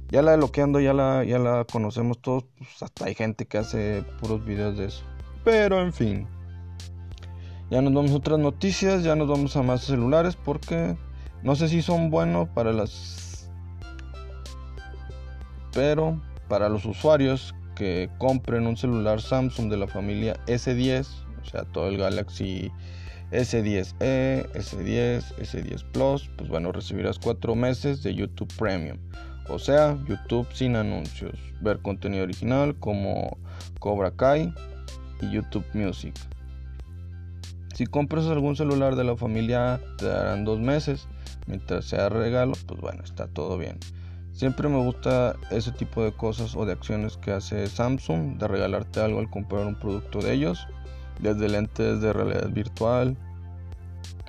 Ya 0.10 0.22
la 0.22 0.32
de 0.32 0.38
loqueando 0.38 0.80
ya 0.80 0.94
la, 0.94 1.24
ya 1.24 1.38
la 1.38 1.66
conocemos 1.72 2.20
todos, 2.20 2.46
pues 2.58 2.82
hasta 2.82 3.06
hay 3.06 3.16
gente 3.16 3.46
que 3.46 3.60
hace 3.60 4.04
puros 4.20 4.44
videos 4.44 4.78
de 4.78 4.86
eso. 4.86 5.04
Pero 5.44 5.82
en 5.82 5.94
fin. 5.94 6.28
Ya 7.70 7.82
nos 7.82 7.94
vamos 7.94 8.12
a 8.12 8.16
otras 8.16 8.40
noticias, 8.40 9.04
ya 9.04 9.16
nos 9.16 9.28
vamos 9.28 9.56
a 9.56 9.62
más 9.62 9.82
celulares 9.84 10.36
porque 10.36 10.98
no 11.44 11.56
sé 11.56 11.68
si 11.68 11.84
son 11.84 12.10
buenos 12.10 12.50
para 12.50 12.74
las... 12.74 13.52
Pero 15.72 16.20
para 16.48 16.68
los 16.68 16.86
usuarios 16.86 17.54
que 17.80 18.10
compren 18.18 18.68
un 18.68 18.76
celular 18.76 19.22
Samsung 19.22 19.70
de 19.72 19.78
la 19.78 19.88
familia 19.88 20.36
S10, 20.48 21.08
o 21.42 21.46
sea, 21.46 21.64
todo 21.64 21.88
el 21.88 21.98
Galaxy 21.98 22.70
S10e, 23.32 24.52
S10, 24.52 25.24
S10 25.38 25.86
Plus, 25.94 26.30
pues 26.36 26.50
bueno, 26.50 26.74
recibirás 26.74 27.18
cuatro 27.18 27.56
meses 27.56 28.04
de 28.04 28.14
YouTube 28.14 28.54
Premium. 28.58 28.98
O 29.48 29.58
sea, 29.60 29.98
YouTube 30.10 30.46
sin 30.52 30.76
anuncios. 30.76 31.40
Ver 31.62 31.80
contenido 31.80 32.26
original 32.26 32.76
como 32.80 33.38
Cobra 33.80 34.12
Kai 34.12 34.54
y 35.22 35.30
YouTube 35.32 35.66
Music. 35.74 36.14
Si 37.76 37.86
compras 37.86 38.26
algún 38.26 38.58
celular 38.58 38.98
de 38.98 39.06
la 39.06 39.16
familia 39.16 39.80
te 39.98 40.06
darán 40.06 40.44
dos 40.44 40.60
meses. 40.60 41.08
Mientras 41.48 41.86
sea 41.86 42.10
regalo, 42.10 42.54
pues 42.68 42.82
bueno, 42.82 43.06
está 43.06 43.28
todo 43.28 43.58
bien. 43.58 43.80
Siempre 44.40 44.70
me 44.70 44.78
gusta 44.78 45.36
ese 45.52 45.74
tipo 45.74 46.02
de 46.02 46.14
cosas 46.14 46.56
o 46.56 46.66
de 46.66 46.72
acciones 46.72 47.18
que 47.18 47.34
hace 47.34 47.68
Samsung, 47.68 48.38
de 48.38 48.48
regalarte 48.48 49.02
algo 49.02 49.20
al 49.20 49.30
comprar 49.30 49.68
un 49.68 49.78
producto 49.78 50.22
de 50.22 50.32
ellos, 50.32 50.66
desde 51.20 51.50
lentes 51.50 52.00
de 52.00 52.14
realidad 52.14 52.50
virtual. 52.50 53.18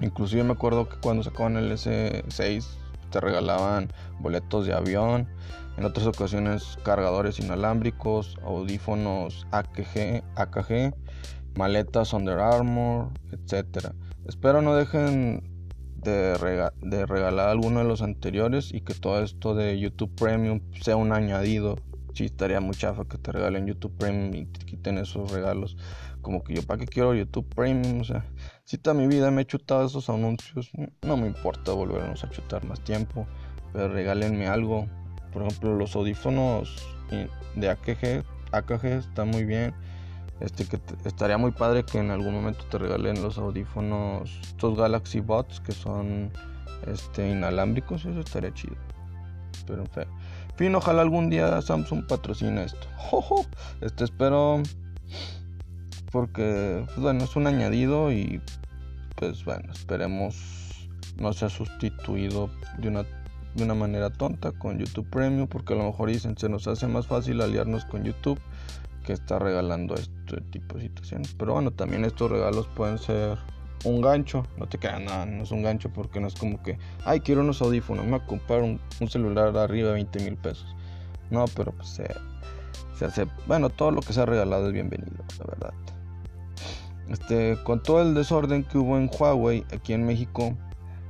Inclusive 0.01 0.43
me 0.43 0.55
acuerdo 0.55 0.89
que 0.89 0.97
cuando 0.97 1.23
sacaban 1.23 1.57
el 1.57 1.71
S6 1.71 2.67
te 3.13 3.21
regalaban 3.21 3.93
boletos 4.19 4.67
de 4.67 4.73
avión, 4.73 5.29
en 5.77 5.85
otras 5.85 6.09
ocasiones 6.09 6.77
cargadores 6.83 7.39
inalámbricos, 7.39 8.37
audífonos 8.43 9.47
AKG, 9.53 10.25
AKG 10.35 10.93
maletas 11.55 12.13
Under 12.13 12.41
Armour, 12.41 13.11
etc. 13.31 13.93
Espero 14.27 14.61
no 14.61 14.75
dejen 14.75 15.50
de, 16.03 17.07
regalar 17.07 17.49
alguno 17.49 17.81
de 17.81 17.85
los 17.85 18.03
anteriores 18.03 18.73
y 18.73 18.81
que 18.81 18.95
todo 18.95 19.23
esto 19.23 19.55
de 19.55 19.79
YouTube 19.79 20.15
Premium 20.15 20.61
sea 20.81 20.97
un 20.97 21.13
añadido. 21.13 21.77
Sí, 22.15 22.25
estaría 22.25 22.61
muy 22.61 22.75
chafa 22.75 23.05
que 23.05 23.19
te 23.19 23.33
regalen 23.33 23.67
YouTube 23.67 23.97
Premium 23.97 24.35
y 24.35 24.47
te 24.47 24.65
quiten 24.65 24.99
esos 24.99 25.31
regalos. 25.31 25.77
Como 26.23 26.43
que 26.43 26.55
yo, 26.55 26.63
¿para 26.63 26.81
qué 26.81 26.87
quiero 26.87 27.15
YouTube 27.15 27.49
Premium? 27.55 28.01
O 28.01 28.05
sea, 28.05 28.25
si 28.65 28.79
toda 28.79 28.95
mi 28.95 29.07
vida 29.07 29.31
me 29.31 29.43
he 29.43 29.47
chutado 29.47 29.87
esos 29.87 30.09
anuncios, 30.11 30.71
no 31.03 31.17
me 31.17 31.27
importa 31.27 31.73
volvernos 31.73 32.25
a 32.25 32.31
chutar 32.31 32.65
más 32.65 32.81
tiempo. 32.81 33.27
Pero 33.73 33.89
regálenme 33.89 34.49
algo. 34.49 34.87
Por 35.33 35.43
ejemplo, 35.43 35.77
los 35.77 35.95
audífonos 35.95 36.85
de 37.55 37.69
AKG, 37.69 38.25
AKG 38.53 38.85
están 38.87 39.29
muy 39.29 39.45
bien. 39.45 39.75
Este 40.41 40.65
que 40.65 40.81
estaría 41.05 41.37
muy 41.37 41.51
padre 41.51 41.85
que 41.85 41.99
en 41.99 42.11
algún 42.11 42.35
momento 42.35 42.65
te 42.71 42.79
regalen 42.79 43.23
los 43.23 43.37
audífonos, 43.37 44.39
estos 44.43 44.77
Galaxy 44.77 45.21
Bots 45.21 45.61
que 45.61 45.73
son 45.73 46.31
este 46.87 47.31
inalámbricos, 47.31 48.07
eso 48.07 48.21
estaría 48.21 48.53
chido. 48.55 48.77
Pero 49.67 49.83
en 49.83 50.09
fin, 50.57 50.75
ojalá 50.75 51.03
algún 51.03 51.29
día 51.29 51.61
Samsung 51.61 52.07
patrocine 52.07 52.65
esto. 52.65 52.89
Este 53.83 54.05
espero 54.05 54.63
porque 56.11 56.83
pues, 56.87 56.99
bueno, 56.99 57.25
es 57.25 57.37
un 57.37 57.47
añadido 57.47 58.11
y 58.11 58.41
pues 59.17 59.45
bueno, 59.45 59.73
esperemos 59.73 60.89
no 61.19 61.33
sea 61.33 61.51
sustituido 61.51 62.51
de 62.79 62.89
una 62.89 63.05
de 63.55 63.65
una 63.65 63.75
manera 63.75 64.11
tonta 64.11 64.53
con 64.53 64.79
YouTube 64.79 65.09
Premium 65.11 65.49
porque 65.49 65.75
a 65.75 65.77
lo 65.77 65.85
mejor 65.85 66.09
dicen 66.09 66.37
se 66.39 66.49
nos 66.49 66.67
hace 66.69 66.87
más 66.87 67.07
fácil 67.07 67.41
aliarnos 67.41 67.85
con 67.85 68.05
YouTube 68.05 68.41
que 69.05 69.13
está 69.13 69.39
regalando 69.39 69.95
este 69.95 70.41
tipo 70.51 70.77
de 70.77 70.83
situaciones. 70.83 71.35
Pero 71.39 71.55
bueno, 71.55 71.71
también 71.71 72.05
estos 72.05 72.31
regalos 72.31 72.67
pueden 72.69 72.99
ser 72.99 73.39
un 73.85 74.01
gancho. 74.01 74.45
No 74.59 74.69
te 74.69 74.79
queda 74.79 74.99
nada, 74.99 75.27
no 75.27 75.43
es 75.43 75.51
un 75.51 75.63
gancho 75.63 75.91
porque 75.93 76.21
no 76.21 76.29
es 76.29 76.35
como 76.35 76.63
que, 76.63 76.79
ay, 77.05 77.21
quiero 77.21 77.41
unos 77.41 77.63
audífonos, 77.63 78.05
me 78.05 78.13
voy 78.13 78.21
a 78.21 78.27
comprar 78.27 78.63
un, 78.63 78.81
celular 79.09 79.53
de 79.53 79.61
arriba 79.61 79.89
de 79.89 79.95
20 79.95 80.25
mil 80.25 80.37
pesos. 80.37 80.67
No, 81.31 81.45
pero 81.57 81.73
pues 81.73 81.89
se, 81.89 82.15
se 82.97 83.05
hace, 83.05 83.27
bueno, 83.47 83.71
todo 83.71 83.91
lo 83.91 84.01
que 84.01 84.13
se 84.13 84.21
ha 84.21 84.27
regalado 84.27 84.67
es 84.67 84.73
bienvenido, 84.73 85.25
la 85.39 85.45
verdad. 85.47 85.75
Este, 87.09 87.57
con 87.65 87.83
todo 87.83 88.03
el 88.03 88.15
desorden 88.15 88.63
que 88.65 88.79
hubo 88.79 88.97
en 88.97 89.11
Huawei 89.13 89.65
aquí 89.73 89.93
en 89.93 90.05
México, 90.05 90.57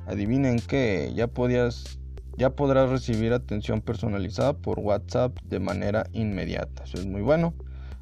adivinen 0.07 0.59
que 0.59 1.13
ya 1.15 1.27
podías 1.27 2.01
ya 2.41 2.49
podrás 2.49 2.89
recibir 2.89 3.35
atención 3.35 3.83
personalizada 3.83 4.55
por 4.55 4.79
WhatsApp 4.79 5.37
de 5.45 5.61
manera 5.61 6.07
inmediata. 6.13 6.85
Eso 6.85 6.97
es 6.97 7.05
muy 7.05 7.21
bueno. 7.21 7.53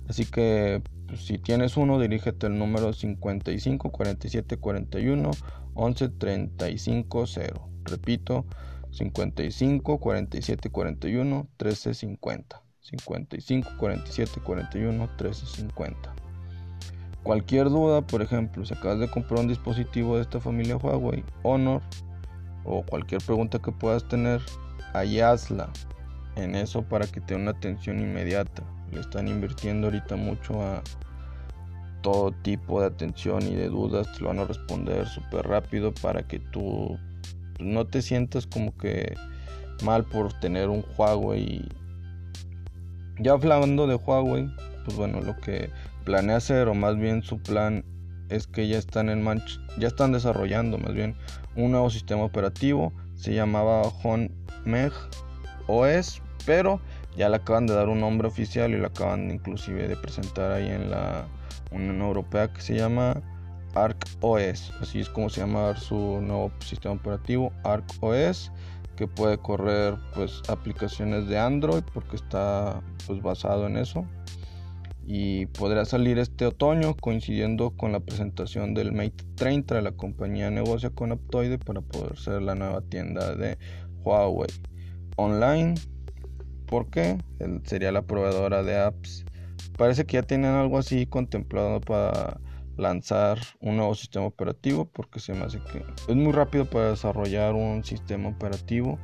Así 0.09 0.25
que 0.25 0.83
pues, 1.07 1.25
si 1.27 1.39
tienes 1.39 1.77
uno, 1.77 2.01
dirígete 2.01 2.47
al 2.47 2.59
número 2.59 2.93
55 2.93 3.91
47 3.91 4.57
41 4.57 5.31
11 5.75 6.09
35 6.09 7.27
0. 7.27 7.69
Repito, 7.85 8.47
55 8.91 9.99
47 9.99 10.71
41 10.71 11.49
13 11.57 11.95
50. 11.95 12.63
55 12.81 13.71
47 13.79 14.41
41 14.41 15.11
13 15.17 15.47
50. 15.47 16.15
Cualquier 17.23 17.69
duda, 17.69 18.01
por 18.01 18.23
ejemplo, 18.23 18.65
si 18.65 18.73
acabas 18.73 19.01
de 19.01 19.11
comprar 19.11 19.41
un 19.41 19.49
dispositivo 19.49 20.17
de 20.17 20.23
esta 20.23 20.41
familia 20.41 20.77
Huawei, 20.77 21.23
Honor, 21.43 21.83
o 22.65 22.83
cualquier 22.83 23.21
pregunta 23.21 23.59
que 23.59 23.73
puedas 23.73 24.09
tener, 24.09 24.41
ahí 24.95 25.21
hazla 25.21 25.71
en 26.37 26.55
eso 26.55 26.83
para 26.83 27.07
que 27.07 27.21
te 27.21 27.35
dé 27.35 27.41
una 27.41 27.51
atención 27.51 27.99
inmediata 27.99 28.63
le 28.93 29.01
están 29.01 29.29
invirtiendo 29.29 29.89
ahorita 29.89 30.17
mucho 30.17 30.63
a 30.63 30.83
todo 32.03 32.33
tipo 32.43 32.81
de 32.81 32.87
atención 32.87 33.43
y 33.43 33.55
de 33.55 33.69
dudas, 33.69 34.13
te 34.13 34.21
lo 34.21 34.29
van 34.29 34.39
a 34.41 34.45
responder 34.45 35.07
súper 35.07 35.47
rápido 35.47 35.93
para 35.95 36.23
que 36.23 36.39
tú 36.39 36.99
no 37.59 37.87
te 37.87 38.03
sientas 38.03 38.47
como 38.47 38.77
que 38.77 39.15
mal 39.83 40.05
por 40.05 40.33
tener 40.41 40.69
un 40.69 40.85
Huawei. 40.97 41.69
Ya 43.19 43.33
hablando 43.33 43.87
de 43.87 43.97
Huawei, 43.97 44.49
pues 44.85 44.97
bueno, 44.97 45.21
lo 45.21 45.37
que 45.39 45.71
planea 46.05 46.37
hacer 46.37 46.69
o 46.69 46.75
más 46.75 46.97
bien 46.97 47.23
su 47.23 47.39
plan 47.39 47.85
es 48.29 48.47
que 48.47 48.69
ya 48.69 48.79
están 48.79 49.09
en 49.09 49.25
ya 49.79 49.89
están 49.89 50.13
desarrollando 50.13 50.79
más 50.79 50.95
bien 50.95 51.17
un 51.57 51.73
nuevo 51.73 51.91
sistema 51.91 52.25
operativo, 52.25 52.93
se 53.15 53.35
llamaba 53.35 53.83
HonMeg 53.83 54.93
OS, 55.67 56.23
pero 56.47 56.81
ya 57.19 57.29
le 57.29 57.37
acaban 57.37 57.67
de 57.67 57.75
dar 57.75 57.89
un 57.89 58.01
nombre 58.01 58.29
oficial 58.29 58.73
y 58.73 58.77
lo 58.77 58.87
acaban 58.87 59.31
inclusive 59.31 59.89
de 59.89 59.97
presentar 59.97 60.53
ahí 60.53 60.69
en 60.69 60.89
la 60.89 61.27
Unión 61.73 62.01
Europea 62.01 62.53
que 62.53 62.61
se 62.61 62.77
llama 62.77 63.21
Arc 63.75 64.07
OS. 64.21 64.73
Así 64.81 65.01
es 65.01 65.09
como 65.09 65.29
se 65.29 65.41
llama 65.41 65.77
su 65.77 65.97
nuevo 65.97 66.53
sistema 66.61 66.95
operativo, 66.95 67.53
Arc 67.65 67.85
OS, 68.01 68.53
que 68.97 69.09
puede 69.09 69.37
correr 69.37 69.97
pues 70.15 70.43
aplicaciones 70.49 71.27
de 71.27 71.39
Android 71.39 71.83
porque 71.93 72.15
está 72.15 72.81
pues 73.09 73.21
basado 73.21 73.67
en 73.67 73.77
eso. 73.79 74.07
Y 75.05 75.47
podrá 75.47 75.87
salir 75.87 76.19
este 76.19 76.47
otoño 76.47 76.95
coincidiendo 76.95 77.71
con 77.71 77.91
la 77.91 78.01
presentación 78.01 78.75
del 78.75 78.93
Mate 78.93 79.25
30. 79.35 79.81
La 79.81 79.93
compañía 79.93 80.51
negocia 80.51 80.91
con 80.91 81.11
Aptoide 81.11 81.59
para 81.59 81.81
poder 81.81 82.17
ser 82.17 82.43
la 82.43 82.55
nueva 82.55 82.83
tienda 82.83 83.35
de 83.35 83.59
Huawei 84.05 84.51
online 85.17 85.75
porque 86.69 87.19
sería 87.65 87.93
la 87.93 88.03
proveedora 88.03 88.63
de 88.63 88.79
apps. 88.79 89.25
Parece 89.77 90.05
que 90.05 90.15
ya 90.15 90.23
tienen 90.23 90.53
algo 90.53 90.79
así 90.79 91.07
contemplado 91.07 91.81
para 91.81 92.41
lanzar 92.79 93.39
un 93.61 93.77
nuevo 93.77 93.95
sistema 93.95 94.27
operativo 94.27 94.85
porque 94.85 95.19
se 95.19 95.35
me 95.35 95.45
hace 95.45 95.59
que 95.73 95.85
es 96.07 96.17
muy 96.17 96.33
rápido 96.33 96.65
para 96.65 96.91
desarrollar 96.91 97.55
un 97.55 97.83
sistema 97.85 98.29
operativo 98.29 98.99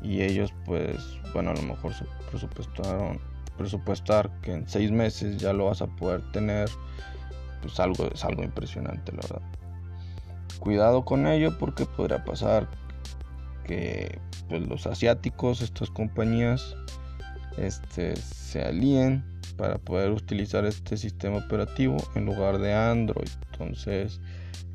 y 0.00 0.22
ellos 0.22 0.54
pues 0.64 0.96
bueno 1.32 1.50
a 1.50 1.54
lo 1.54 1.62
mejor 1.62 1.92
presupuestaron 2.30 3.18
presupuestar 3.58 4.30
que 4.42 4.52
en 4.52 4.68
seis 4.68 4.92
meses 4.92 5.38
ya 5.38 5.52
lo 5.52 5.66
vas 5.66 5.82
a 5.82 5.88
poder 5.88 6.22
tener 6.30 6.70
pues 7.62 7.80
algo 7.80 8.08
es 8.14 8.24
algo 8.24 8.44
impresionante 8.44 9.10
la 9.10 9.22
verdad 9.22 9.42
cuidado 10.60 11.04
con 11.04 11.26
ello 11.26 11.58
porque 11.58 11.84
podría 11.84 12.24
pasar 12.24 12.68
que 13.64 14.20
pues, 14.48 14.68
los 14.68 14.86
asiáticos 14.86 15.62
estas 15.62 15.90
compañías 15.90 16.76
este, 17.58 18.16
se 18.16 18.62
alíen 18.62 19.24
para 19.56 19.78
poder 19.78 20.10
utilizar 20.10 20.64
este 20.64 20.96
sistema 20.96 21.38
operativo 21.38 21.96
en 22.14 22.26
lugar 22.26 22.58
de 22.58 22.74
Android. 22.74 23.28
Entonces, 23.52 24.20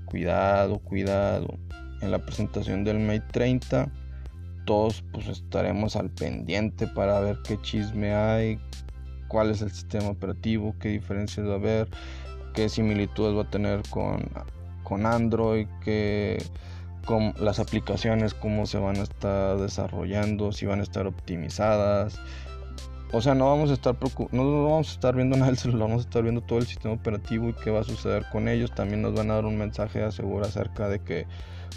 cuidado, 0.06 0.80
cuidado. 0.80 1.58
En 2.02 2.12
la 2.12 2.20
presentación 2.20 2.84
del 2.84 3.00
Mate 3.00 3.24
30, 3.32 3.92
todos 4.66 5.04
pues 5.12 5.28
estaremos 5.28 5.96
al 5.96 6.10
pendiente 6.10 6.88
para 6.88 7.20
ver 7.20 7.38
qué 7.44 7.62
chisme 7.62 8.14
hay, 8.14 8.60
cuál 9.28 9.52
es 9.52 9.62
el 9.62 9.72
sistema 9.72 10.10
operativo, 10.10 10.76
qué 10.80 10.90
diferencias 10.90 11.48
va 11.48 11.54
a 11.54 11.56
haber, 11.56 11.88
qué 12.56 12.70
similitudes 12.70 13.38
va 13.38 13.44
a 13.44 13.50
tener 13.50 13.82
con, 13.90 14.24
con 14.84 15.06
Android, 15.06 15.68
qué 15.84 16.44
con 17.06 17.34
las 17.40 17.60
aplicaciones, 17.60 18.34
cómo 18.34 18.66
se 18.66 18.78
van 18.78 18.98
a 18.98 19.04
estar 19.04 19.58
desarrollando, 19.58 20.52
si 20.52 20.66
van 20.66 20.80
a 20.80 20.84
estar 20.84 21.08
optimizadas. 21.08 22.20
O 23.14 23.22
sea, 23.22 23.36
no 23.36 23.46
vamos 23.46 23.70
a 23.70 23.74
estar 23.74 23.98
no 24.32 24.64
vamos 24.64 24.90
a 24.90 24.92
estar 24.94 25.16
viendo 25.16 25.36
nada 25.38 25.48
del 25.48 25.58
celular, 25.58 25.90
vamos 25.90 26.06
a 26.06 26.08
estar 26.08 26.24
viendo 26.24 26.42
todo 26.42 26.60
el 26.60 26.66
sistema 26.66 26.94
operativo 26.94 27.50
y 27.50 27.54
qué 27.54 27.70
va 27.70 27.82
a 27.82 27.84
suceder 27.84 28.26
con 28.32 28.48
ellos. 28.48 28.74
También 28.74 29.02
nos 29.02 29.14
van 29.14 29.32
a 29.32 29.36
dar 29.36 29.46
un 29.46 29.58
mensaje 29.58 30.02
asegura 30.02 30.48
acerca 30.48 30.88
de 30.88 31.00
que 31.00 31.28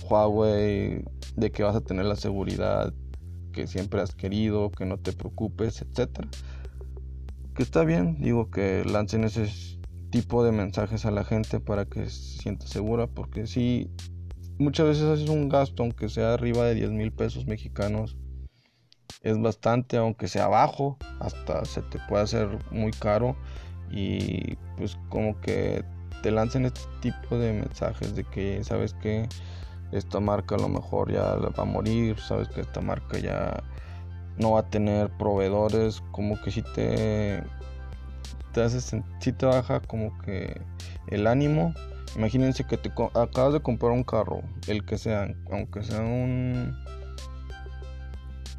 Huawei, 0.08 1.04
de 1.36 1.50
que 1.50 1.62
vas 1.62 1.74
a 1.74 1.80
tener 1.80 2.04
la 2.04 2.16
seguridad 2.16 2.92
que 3.52 3.66
siempre 3.66 4.00
has 4.00 4.14
querido, 4.14 4.70
que 4.70 4.84
no 4.84 4.98
te 4.98 5.12
preocupes, 5.12 5.82
etcétera. 5.82 6.28
Que 7.54 7.62
está 7.62 7.84
bien, 7.84 8.20
digo 8.20 8.50
que 8.50 8.84
lancen 8.84 9.24
ese 9.24 9.48
tipo 10.10 10.44
de 10.44 10.52
mensajes 10.52 11.04
a 11.06 11.10
la 11.10 11.24
gente 11.24 11.58
para 11.58 11.86
que 11.86 12.04
se 12.06 12.42
sienta 12.42 12.66
segura, 12.66 13.06
porque 13.06 13.46
si 13.46 13.90
muchas 14.58 14.86
veces 14.86 15.04
haces 15.04 15.28
un 15.28 15.48
gasto, 15.48 15.82
aunque 15.82 16.08
sea 16.08 16.34
arriba 16.34 16.64
de 16.64 16.74
10 16.74 16.90
mil 16.90 17.12
pesos 17.12 17.46
mexicanos, 17.46 18.16
es 19.22 19.40
bastante, 19.40 19.96
aunque 19.96 20.28
sea 20.28 20.48
bajo, 20.48 20.98
hasta 21.20 21.64
se 21.64 21.82
te 21.82 21.98
puede 22.08 22.24
hacer 22.24 22.58
muy 22.70 22.92
caro. 22.92 23.36
Y 23.90 24.56
pues 24.76 24.98
como 25.08 25.40
que 25.40 25.84
te 26.22 26.30
lancen 26.30 26.64
este 26.64 26.82
tipo 27.00 27.36
de 27.36 27.52
mensajes 27.52 28.14
de 28.14 28.24
que 28.24 28.64
sabes 28.64 28.94
que 28.94 29.28
esta 29.92 30.20
marca 30.20 30.56
a 30.56 30.58
lo 30.58 30.68
mejor 30.68 31.12
ya 31.12 31.36
va 31.36 31.62
a 31.62 31.64
morir, 31.64 32.18
sabes 32.18 32.48
que 32.48 32.62
esta 32.62 32.80
marca 32.80 33.18
ya 33.18 33.62
no 34.38 34.52
va 34.52 34.60
a 34.60 34.70
tener 34.70 35.10
proveedores, 35.16 36.02
como 36.10 36.40
que 36.40 36.50
si 36.50 36.62
te 36.62 37.42
te 38.52 38.68
si 38.70 39.32
te 39.32 39.46
baja 39.46 39.80
como 39.80 40.16
que 40.18 40.60
el 41.08 41.26
ánimo. 41.26 41.74
Imagínense 42.16 42.64
que 42.64 42.76
te 42.76 42.90
acabas 42.90 43.52
de 43.52 43.60
comprar 43.60 43.90
un 43.90 44.04
carro, 44.04 44.42
el 44.68 44.84
que 44.84 44.98
sea, 44.98 45.34
aunque 45.50 45.82
sea 45.82 46.00
un 46.00 46.72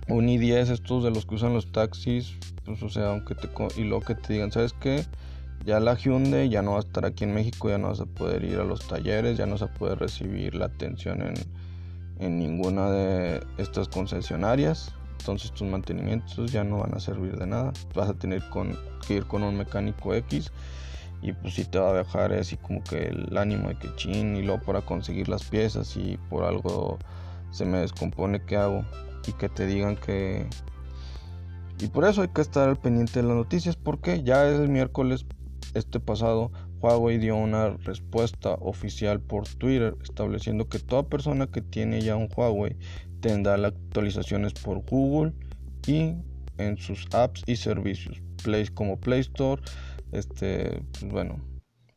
un 0.08 0.28
i10 0.28 0.72
estos 0.72 1.04
de 1.04 1.12
los 1.12 1.26
que 1.26 1.36
usan 1.36 1.54
los 1.54 1.72
taxis, 1.72 2.36
pues 2.64 2.82
o 2.84 2.90
sea, 2.90 3.10
aunque 3.10 3.36
te 3.36 3.50
y 3.78 3.84
luego 3.84 4.06
que 4.06 4.16
te 4.16 4.34
digan, 4.34 4.52
¿sabes 4.52 4.74
qué? 4.74 5.06
Ya 5.66 5.80
la 5.80 5.96
Hyundai 5.96 6.50
ya 6.50 6.62
no 6.62 6.72
va 6.72 6.78
a 6.78 6.82
estar 6.82 7.06
aquí 7.06 7.24
en 7.24 7.34
México, 7.34 7.70
ya 7.70 7.78
no 7.78 7.88
vas 7.88 8.00
a 8.00 8.06
poder 8.06 8.44
ir 8.44 8.60
a 8.60 8.64
los 8.64 8.88
talleres, 8.88 9.38
ya 9.38 9.48
no 9.48 9.58
se 9.58 9.66
puede 9.68 9.96
recibir 9.96 10.54
la 10.54 10.66
atención 10.66 11.24
en, 11.24 11.34
en 12.20 12.38
ninguna 12.38 12.92
de 12.92 13.44
estas 13.58 13.88
concesionarias. 13.88 14.94
Entonces 15.20 15.52
tus 15.52 15.68
mantenimientos 15.68 16.52
ya 16.52 16.64
no 16.64 16.80
van 16.80 16.94
a 16.94 17.00
servir 17.00 17.36
de 17.38 17.48
nada. 17.48 17.74
Vas 17.96 18.10
a 18.10 18.14
tener 18.14 18.44
que 19.08 19.16
ir 19.16 19.26
con 19.26 19.42
un 19.42 19.58
mecánico 19.58 20.14
X 20.14 20.52
y 21.24 21.34
pues 21.34 21.56
si 21.56 21.66
te 21.66 21.80
va 21.80 21.90
a 21.90 21.94
dejar 21.94 22.34
así 22.34 22.58
como 22.58 22.84
que 22.84 23.08
el 23.08 23.36
ánimo 23.36 23.70
de 23.70 23.76
que 23.76 23.96
chin 23.96 24.36
y 24.36 24.44
luego 24.44 24.62
para 24.62 24.82
conseguir 24.82 25.28
las 25.28 25.44
piezas 25.44 25.98
y 25.98 26.20
por 26.30 26.44
algo 26.44 27.00
se 27.50 27.66
me 27.66 27.80
descompone 27.80 28.44
que 28.44 28.58
hago 28.58 28.86
y 29.28 29.34
que 29.34 29.50
te 29.50 29.66
digan 29.66 29.96
que 29.96 30.48
y 31.80 31.88
por 31.88 32.06
eso 32.06 32.22
hay 32.22 32.30
que 32.30 32.42
estar 32.42 32.70
al 32.70 32.78
pendiente 32.78 33.22
de 33.22 33.28
las 33.28 33.36
noticias 33.36 33.76
porque 33.76 34.24
ya 34.24 34.48
es 34.50 34.60
el 34.60 34.70
miércoles 34.70 35.26
este 35.74 36.00
pasado 36.00 36.52
Huawei 36.82 37.18
dio 37.18 37.36
una 37.36 37.70
respuesta 37.70 38.54
oficial 38.62 39.20
por 39.20 39.48
Twitter 39.48 39.96
estableciendo 40.04 40.70
que 40.70 40.80
toda 40.80 41.04
persona 41.04 41.48
que 41.48 41.62
tiene 41.62 42.02
ya 42.02 42.16
un 42.16 42.30
Huawei 42.36 42.78
tendrá 43.20 43.58
las 43.58 43.74
actualizaciones 43.74 44.54
por 44.54 44.80
Google 44.86 45.34
y 45.88 46.14
en 46.58 46.78
sus 46.78 47.08
apps 47.14 47.44
y 47.46 47.58
servicios 47.58 48.22
Play 48.44 48.68
como 48.68 48.98
Play 49.00 49.22
Store 49.22 49.62
este, 50.12 50.82
pues 50.94 51.12
bueno, 51.12 51.40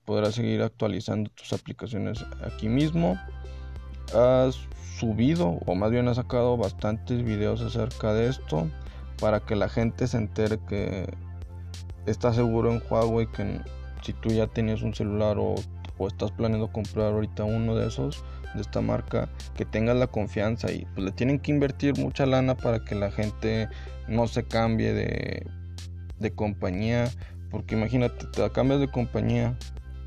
podrás 0.05 0.35
seguir 0.35 0.63
actualizando 0.63 1.31
tus 1.31 1.53
aplicaciones 1.53 2.25
aquí 2.43 2.69
mismo. 2.69 3.19
Subido 4.99 5.59
o 5.67 5.75
más 5.75 5.91
bien 5.91 6.09
has 6.09 6.17
sacado 6.17 6.57
bastantes 6.57 7.25
videos 7.25 7.63
acerca 7.63 8.13
de 8.13 8.29
esto 8.29 8.69
para 9.21 9.41
que 9.41 9.57
la 9.57 9.69
gente 9.69 10.07
se 10.07 10.17
entere 10.17 10.59
que 10.69 11.09
está 12.07 12.33
seguro 12.33 12.73
en 12.73 12.83
Huawei 12.89 13.27
que 13.27 13.61
si 14.03 14.13
tú 14.13 14.31
ya 14.31 14.47
tenías 14.47 14.83
un 14.83 14.95
celular 14.95 15.39
o, 15.39 15.55
o 15.99 16.09
estás 16.09 16.33
planeando 16.33 16.73
comprar 16.73 17.13
ahorita 17.13 17.45
uno 17.45 17.77
de 17.77 17.89
esos 17.89 18.25
de 18.55 18.63
esta 18.63 18.81
marca 18.81 19.29
que 19.57 19.65
tengas 19.65 19.97
la 19.97 20.07
confianza 20.07 20.73
y 20.73 20.87
pues 20.95 21.05
le 21.05 21.13
tienen 21.13 21.39
que 21.39 21.53
invertir 21.53 21.99
mucha 21.99 22.27
lana 22.27 22.57
para 22.57 22.85
que 22.85 22.95
la 22.95 23.11
gente 23.11 23.69
no 24.09 24.27
se 24.27 24.45
cambie 24.45 24.93
de, 24.95 25.47
de 26.19 26.31
compañía 26.33 27.09
porque 27.51 27.75
imagínate, 27.75 28.27
te 28.27 28.51
cambias 28.51 28.81
de 28.81 28.89
compañía 28.89 29.57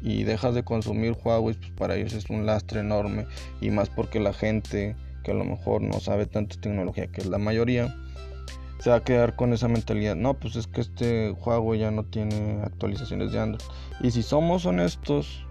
y 0.02 0.24
dejas 0.24 0.56
de 0.56 0.64
consumir 0.64 1.16
Huawei, 1.24 1.56
pues 1.56 1.72
para 1.72 1.96
ellos 1.96 2.14
es 2.14 2.30
un 2.30 2.46
lastre 2.46 2.80
enorme. 2.80 3.28
Y 3.62 3.70
más 3.70 3.90
porque 3.90 4.20
la 4.20 4.34
gente 4.34 4.96
que 5.24 5.32
a 5.32 5.36
lo 5.36 5.46
mejor 5.46 5.82
no 5.82 6.00
sabe 6.00 6.26
tanto 6.26 6.60
tecnología, 6.60 7.08
que 7.08 7.22
es 7.22 7.28
la 7.28 7.38
mayoría, 7.38 7.96
se 8.80 8.90
va 8.90 8.98
a 8.98 9.04
quedar 9.04 9.36
con 9.36 9.54
esa 9.54 9.68
mentalidad. 9.68 10.16
No, 10.16 10.34
pues 10.34 10.56
es 10.56 10.66
que 10.66 10.82
este 10.82 11.32
Huawei 11.32 11.80
ya 11.80 11.92
no 11.92 12.04
tiene 12.04 12.62
actualizaciones 12.64 13.32
de 13.32 13.40
Android. 13.40 13.64
Y 14.02 14.10
si 14.10 14.24
somos 14.24 14.66
honestos, 14.66 15.46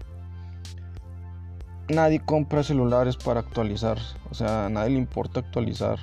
nadie 1.87 2.19
compra 2.19 2.63
celulares 2.63 3.15
para 3.15 3.39
actualizar. 3.39 3.97
O 4.29 4.33
sea, 4.33 4.65
a 4.65 4.69
nadie 4.69 4.91
le 4.91 4.99
importa 4.99 5.39
actualizar. 5.39 5.97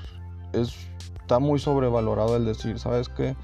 Es, 0.54 0.74
está 1.20 1.38
muy 1.38 1.58
sobrevalorado 1.58 2.36
el 2.36 2.46
decir, 2.46 2.78
¿sabes 2.78 3.10
qué? 3.10 3.36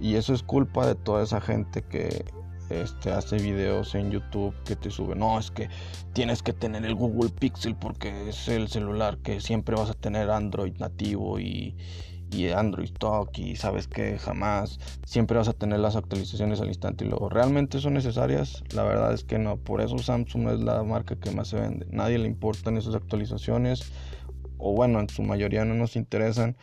Y 0.00 0.14
eso 0.14 0.32
es 0.32 0.42
culpa 0.42 0.86
de 0.86 0.94
toda 0.94 1.22
esa 1.22 1.42
gente 1.42 1.82
que 1.82 2.24
este, 2.70 3.10
hace 3.10 3.36
videos 3.38 3.94
en 3.94 4.10
YouTube 4.10 4.54
que 4.64 4.76
te 4.76 4.90
sube. 4.90 5.14
No, 5.14 5.38
es 5.38 5.50
que 5.50 5.68
tienes 6.12 6.42
que 6.42 6.52
tener 6.52 6.84
el 6.84 6.94
Google 6.94 7.30
Pixel 7.30 7.74
porque 7.76 8.28
es 8.28 8.48
el 8.48 8.68
celular 8.68 9.18
que 9.18 9.40
siempre 9.40 9.76
vas 9.76 9.90
a 9.90 9.94
tener 9.94 10.30
Android 10.30 10.74
nativo 10.78 11.38
y, 11.38 11.76
y 12.30 12.48
Android 12.48 12.86
Stock 12.86 13.36
y 13.38 13.56
sabes 13.56 13.88
que 13.88 14.18
jamás 14.18 14.78
siempre 15.04 15.38
vas 15.38 15.48
a 15.48 15.52
tener 15.52 15.80
las 15.80 15.96
actualizaciones 15.96 16.60
al 16.60 16.68
instante 16.68 17.04
y 17.04 17.08
luego 17.08 17.28
realmente 17.28 17.80
son 17.80 17.94
necesarias 17.94 18.62
la 18.74 18.84
verdad 18.84 19.14
es 19.14 19.24
que 19.24 19.38
no 19.38 19.56
por 19.56 19.80
eso 19.80 19.98
Samsung 19.98 20.48
es 20.50 20.60
la 20.60 20.82
marca 20.82 21.16
que 21.16 21.30
más 21.30 21.48
se 21.48 21.56
vende 21.56 21.86
nadie 21.90 22.18
le 22.18 22.26
importan 22.26 22.76
esas 22.76 22.94
actualizaciones 22.94 23.92
o 24.58 24.72
bueno 24.74 25.00
en 25.00 25.08
su 25.08 25.22
mayoría 25.22 25.64
no 25.64 25.74
nos 25.74 25.96
interesan 25.96 26.56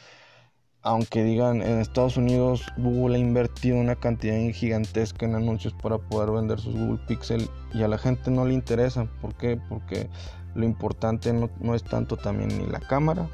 aunque 0.86 1.24
digan 1.24 1.64
en 1.64 1.80
Estados 1.80 2.16
Unidos 2.16 2.64
Google 2.78 3.16
ha 3.16 3.20
invertido 3.20 3.78
una 3.78 3.96
cantidad 3.96 4.36
gigantesca 4.54 5.26
en 5.26 5.34
anuncios 5.34 5.74
para 5.74 5.98
poder 5.98 6.30
vender 6.30 6.60
sus 6.60 6.76
Google 6.76 7.00
Pixel 7.08 7.50
y 7.74 7.82
a 7.82 7.88
la 7.88 7.98
gente 7.98 8.30
no 8.30 8.46
le 8.46 8.54
interesa. 8.54 9.08
¿Por 9.20 9.34
qué? 9.34 9.60
Porque 9.68 10.08
lo 10.54 10.64
importante 10.64 11.34
no, 11.34 11.76
es 11.76 11.84
tanto 11.84 12.18
también 12.18 12.50
ni 12.50 12.68
la 12.68 12.80
cámara 12.80 13.28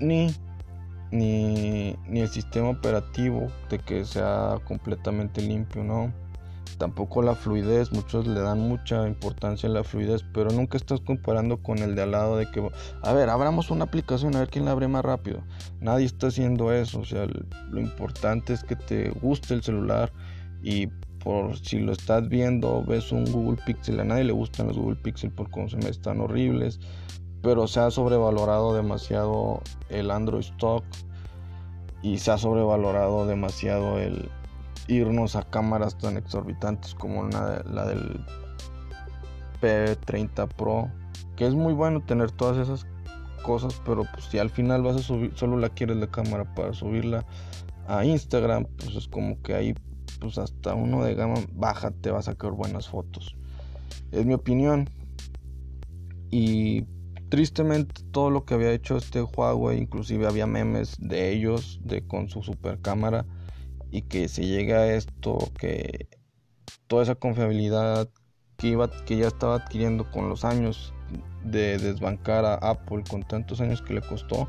ni, 0.00 0.34
ni, 1.10 1.94
ni 2.08 2.20
el 2.20 2.28
sistema 2.28 2.70
operativo 2.70 3.48
de 3.68 3.78
que 3.78 4.04
sea 4.06 4.58
completamente 4.64 5.42
limpio, 5.42 5.84
¿no? 5.84 6.10
Tampoco 6.78 7.22
la 7.22 7.34
fluidez, 7.34 7.92
muchos 7.92 8.26
le 8.26 8.40
dan 8.40 8.60
mucha 8.60 9.06
importancia 9.06 9.68
a 9.68 9.72
la 9.72 9.84
fluidez, 9.84 10.24
pero 10.32 10.50
nunca 10.50 10.76
estás 10.76 11.00
comparando 11.00 11.62
con 11.62 11.78
el 11.78 11.94
de 11.94 12.02
al 12.02 12.12
lado 12.12 12.36
de 12.36 12.50
que, 12.50 12.66
a 13.02 13.12
ver, 13.12 13.28
abramos 13.28 13.70
una 13.70 13.84
aplicación 13.84 14.34
a 14.36 14.40
ver 14.40 14.48
quién 14.48 14.64
la 14.64 14.70
abre 14.70 14.88
más 14.88 15.04
rápido. 15.04 15.42
Nadie 15.80 16.06
está 16.06 16.28
haciendo 16.28 16.72
eso, 16.72 17.00
o 17.00 17.04
sea, 17.04 17.26
lo 17.70 17.80
importante 17.80 18.52
es 18.52 18.62
que 18.62 18.76
te 18.76 19.10
guste 19.10 19.54
el 19.54 19.62
celular 19.62 20.12
y 20.62 20.86
por 21.18 21.58
si 21.58 21.80
lo 21.80 21.92
estás 21.92 22.28
viendo, 22.28 22.84
ves 22.84 23.12
un 23.12 23.24
Google 23.30 23.60
Pixel, 23.66 24.00
a 24.00 24.04
nadie 24.04 24.24
le 24.24 24.32
gustan 24.32 24.68
los 24.68 24.78
Google 24.78 24.96
Pixel 24.96 25.30
por 25.32 25.50
cómo 25.50 25.68
se 25.68 25.76
me 25.76 25.88
están 25.88 26.20
horribles, 26.20 26.78
pero 27.42 27.66
se 27.66 27.80
ha 27.80 27.90
sobrevalorado 27.90 28.74
demasiado 28.74 29.62
el 29.88 30.10
Android 30.10 30.42
Stock 30.42 30.84
y 32.02 32.18
se 32.18 32.30
ha 32.30 32.38
sobrevalorado 32.38 33.26
demasiado 33.26 33.98
el, 33.98 34.30
irnos 34.88 35.36
a 35.36 35.42
cámaras 35.42 35.96
tan 35.96 36.16
exorbitantes 36.16 36.94
como 36.94 37.28
la, 37.28 37.86
del 37.86 38.24
P30 39.60 40.48
Pro, 40.48 40.90
que 41.36 41.46
es 41.46 41.54
muy 41.54 41.74
bueno 41.74 42.02
tener 42.04 42.32
todas 42.32 42.56
esas 42.56 42.86
cosas, 43.44 43.80
pero 43.84 44.04
pues 44.12 44.24
si 44.24 44.38
al 44.38 44.50
final 44.50 44.82
vas 44.82 44.96
a 44.96 45.02
subir, 45.02 45.32
solo 45.34 45.58
la 45.58 45.68
quieres 45.68 45.98
la 45.98 46.08
cámara 46.08 46.52
para 46.54 46.72
subirla 46.72 47.24
a 47.86 48.04
Instagram, 48.04 48.66
pues 48.76 48.96
es 48.96 49.08
como 49.08 49.40
que 49.42 49.54
ahí 49.54 49.74
pues 50.20 50.38
hasta 50.38 50.74
uno 50.74 51.04
de 51.04 51.14
gama 51.14 51.36
baja 51.52 51.90
te 51.90 52.10
va 52.10 52.18
a 52.18 52.22
sacar 52.22 52.52
buenas 52.52 52.88
fotos. 52.88 53.36
Es 54.10 54.26
mi 54.26 54.34
opinión. 54.34 54.90
Y 56.30 56.84
tristemente 57.28 58.02
todo 58.10 58.30
lo 58.30 58.44
que 58.44 58.54
había 58.54 58.72
hecho 58.72 58.96
este 58.96 59.22
Huawei, 59.22 59.78
inclusive 59.78 60.26
había 60.26 60.46
memes 60.46 60.96
de 60.98 61.32
ellos 61.32 61.80
de 61.84 62.06
con 62.06 62.28
su 62.28 62.42
super 62.42 62.80
cámara 62.80 63.24
y 63.90 64.02
que 64.02 64.28
se 64.28 64.46
llegue 64.46 64.74
a 64.74 64.92
esto, 64.94 65.38
que 65.58 66.08
toda 66.86 67.02
esa 67.02 67.14
confiabilidad 67.14 68.08
que, 68.56 68.68
iba, 68.68 68.90
que 69.04 69.16
ya 69.16 69.28
estaba 69.28 69.56
adquiriendo 69.56 70.10
con 70.10 70.28
los 70.28 70.44
años 70.44 70.92
de 71.44 71.78
desbancar 71.78 72.44
a 72.44 72.54
Apple 72.54 73.04
con 73.08 73.22
tantos 73.22 73.60
años 73.60 73.80
que 73.82 73.94
le 73.94 74.02
costó, 74.02 74.48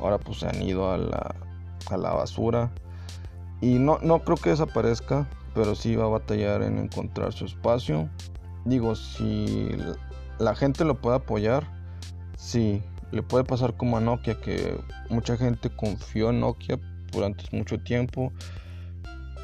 ahora 0.00 0.18
pues 0.18 0.38
se 0.38 0.48
han 0.48 0.62
ido 0.62 0.90
a 0.90 0.98
la, 0.98 1.34
a 1.90 1.96
la 1.96 2.12
basura. 2.12 2.70
Y 3.60 3.78
no, 3.78 3.98
no 4.02 4.20
creo 4.20 4.36
que 4.36 4.50
desaparezca, 4.50 5.28
pero 5.54 5.74
sí 5.74 5.96
va 5.96 6.04
a 6.04 6.08
batallar 6.08 6.62
en 6.62 6.78
encontrar 6.78 7.32
su 7.32 7.44
espacio. 7.44 8.08
Digo, 8.64 8.94
si 8.94 9.68
la 10.38 10.54
gente 10.54 10.84
lo 10.84 11.00
puede 11.00 11.16
apoyar, 11.16 11.66
sí, 12.36 12.82
le 13.10 13.22
puede 13.22 13.44
pasar 13.44 13.76
como 13.76 13.96
a 13.96 14.00
Nokia, 14.00 14.40
que 14.40 14.78
mucha 15.08 15.36
gente 15.36 15.68
confió 15.70 16.30
en 16.30 16.40
Nokia 16.40 16.78
durante 17.12 17.44
mucho 17.54 17.78
tiempo, 17.80 18.32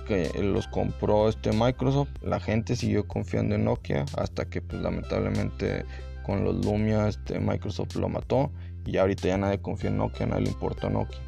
que 0.07 0.31
los 0.43 0.67
compró 0.69 1.29
este 1.29 1.53
Microsoft, 1.53 2.09
la 2.23 2.41
gente 2.41 2.77
siguió 2.77 3.07
confiando 3.07 3.57
en 3.57 3.65
Nokia 3.65 4.05
hasta 4.17 4.49
que 4.49 4.63
pues 4.63 4.81
lamentablemente 4.81 5.85
con 6.25 6.45
los 6.45 6.65
Lumia 6.65 7.09
este 7.09 7.39
Microsoft 7.39 7.97
lo 7.97 8.09
mató 8.09 8.51
y 8.85 8.97
ahorita 8.97 9.29
ya 9.29 9.37
nadie 9.37 9.61
confía 9.61 9.91
en 9.91 9.99
Nokia, 9.99 10.27
nadie 10.27 10.45
le 10.45 10.51
importa 10.51 10.89
Nokia. 10.89 11.19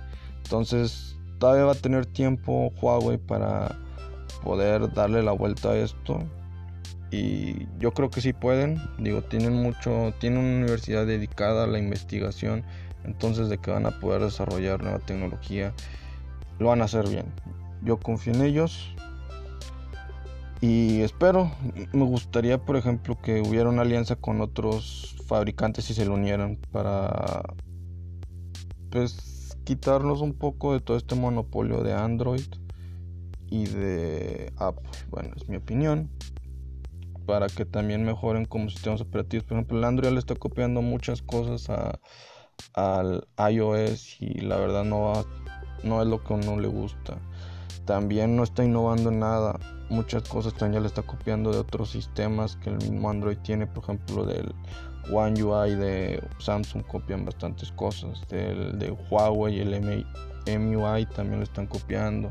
Entonces 0.45 1.17
todavía 1.38 1.64
va 1.64 1.73
a 1.73 1.75
tener 1.75 2.07
tiempo 2.07 2.73
Huawei 2.81 3.19
para 3.19 3.77
poder 4.43 4.93
darle 4.93 5.23
la 5.23 5.33
vuelta 5.33 5.71
a 5.71 5.77
esto 5.77 6.21
y 7.11 7.67
yo 7.79 7.93
creo 7.93 8.11
que 8.11 8.21
sí 8.21 8.33
pueden. 8.33 8.81
Digo 8.99 9.23
tienen 9.23 9.55
mucho 9.55 10.14
tienen 10.21 10.41
una 10.41 10.57
universidad 10.59 11.07
dedicada 11.07 11.64
a 11.64 11.67
la 11.67 11.79
investigación 11.79 12.64
entonces 13.05 13.49
de 13.49 13.59
que 13.59 13.71
van 13.71 13.87
a 13.87 13.99
poder 14.01 14.23
desarrollar 14.23 14.83
nueva 14.83 14.99
tecnología 15.01 15.73
lo 16.59 16.69
van 16.69 16.83
a 16.83 16.85
hacer 16.85 17.09
bien 17.09 17.27
yo 17.83 17.99
confío 17.99 18.35
en 18.35 18.43
ellos 18.43 18.95
y 20.61 21.03
espero 21.03 21.53
me 21.93 22.05
gustaría 22.05 22.59
por 22.59 22.77
ejemplo 22.77 23.17
que 23.21 23.41
hubiera 23.41 23.69
una 23.69 23.83
alianza 23.83 24.17
con 24.17 24.41
otros 24.41 25.17
fabricantes 25.27 25.88
y 25.91 25.95
se 25.95 26.05
lo 26.05 26.14
unieran 26.14 26.59
para 26.73 27.43
pues 28.91 29.57
quitarnos 29.64 30.21
un 30.21 30.35
poco 30.35 30.73
de 30.73 30.81
todo 30.81 30.97
este 30.97 31.14
monopolio 31.14 31.83
de 31.83 31.95
Android 31.95 32.47
y 33.47 33.67
de 33.67 34.53
Apple 34.57 34.91
bueno 35.11 35.31
es 35.37 35.49
mi 35.49 35.57
opinión 35.57 36.11
para 37.29 37.49
que 37.49 37.67
también 37.67 38.07
mejoren 38.07 38.47
como 38.47 38.71
sistemas 38.71 39.03
operativos. 39.03 39.45
Por 39.45 39.59
ejemplo, 39.59 39.77
el 39.77 39.85
Android 39.85 40.12
le 40.12 40.19
está 40.19 40.35
copiando 40.35 40.81
muchas 40.81 41.21
cosas 41.21 41.69
a, 41.69 42.01
al 42.73 43.29
iOS 43.51 44.17
y 44.19 44.41
la 44.41 44.57
verdad 44.57 44.85
no, 44.85 45.12
no 45.85 46.01
es 46.01 46.09
lo 46.09 46.25
que 46.25 46.33
a 46.33 46.37
uno 46.38 46.59
le 46.59 46.69
gusta. 46.69 47.19
También 47.88 48.37
no 48.37 48.42
está 48.42 48.62
innovando 48.62 49.09
en 49.09 49.20
nada. 49.20 49.59
Muchas 49.88 50.29
cosas 50.29 50.53
también 50.53 50.83
le 50.83 50.88
está 50.88 51.01
copiando 51.01 51.51
de 51.51 51.61
otros 51.61 51.90
sistemas 51.90 52.57
que 52.57 52.68
el 52.68 52.77
mismo 52.77 53.09
Android 53.09 53.38
tiene. 53.38 53.66
Por 53.66 53.83
ejemplo, 53.83 54.27
del 54.27 54.55
One 55.11 55.42
UI 55.42 55.74
de 55.74 56.22
Samsung 56.38 56.83
copian 56.83 57.24
bastantes 57.24 57.72
cosas. 57.72 58.20
Del 58.29 58.79
de 58.79 58.90
Huawei 58.90 59.61
el 59.61 59.81
MUI 59.81 61.07
también 61.07 61.38
lo 61.38 61.44
están 61.44 61.66
copiando 61.66 62.31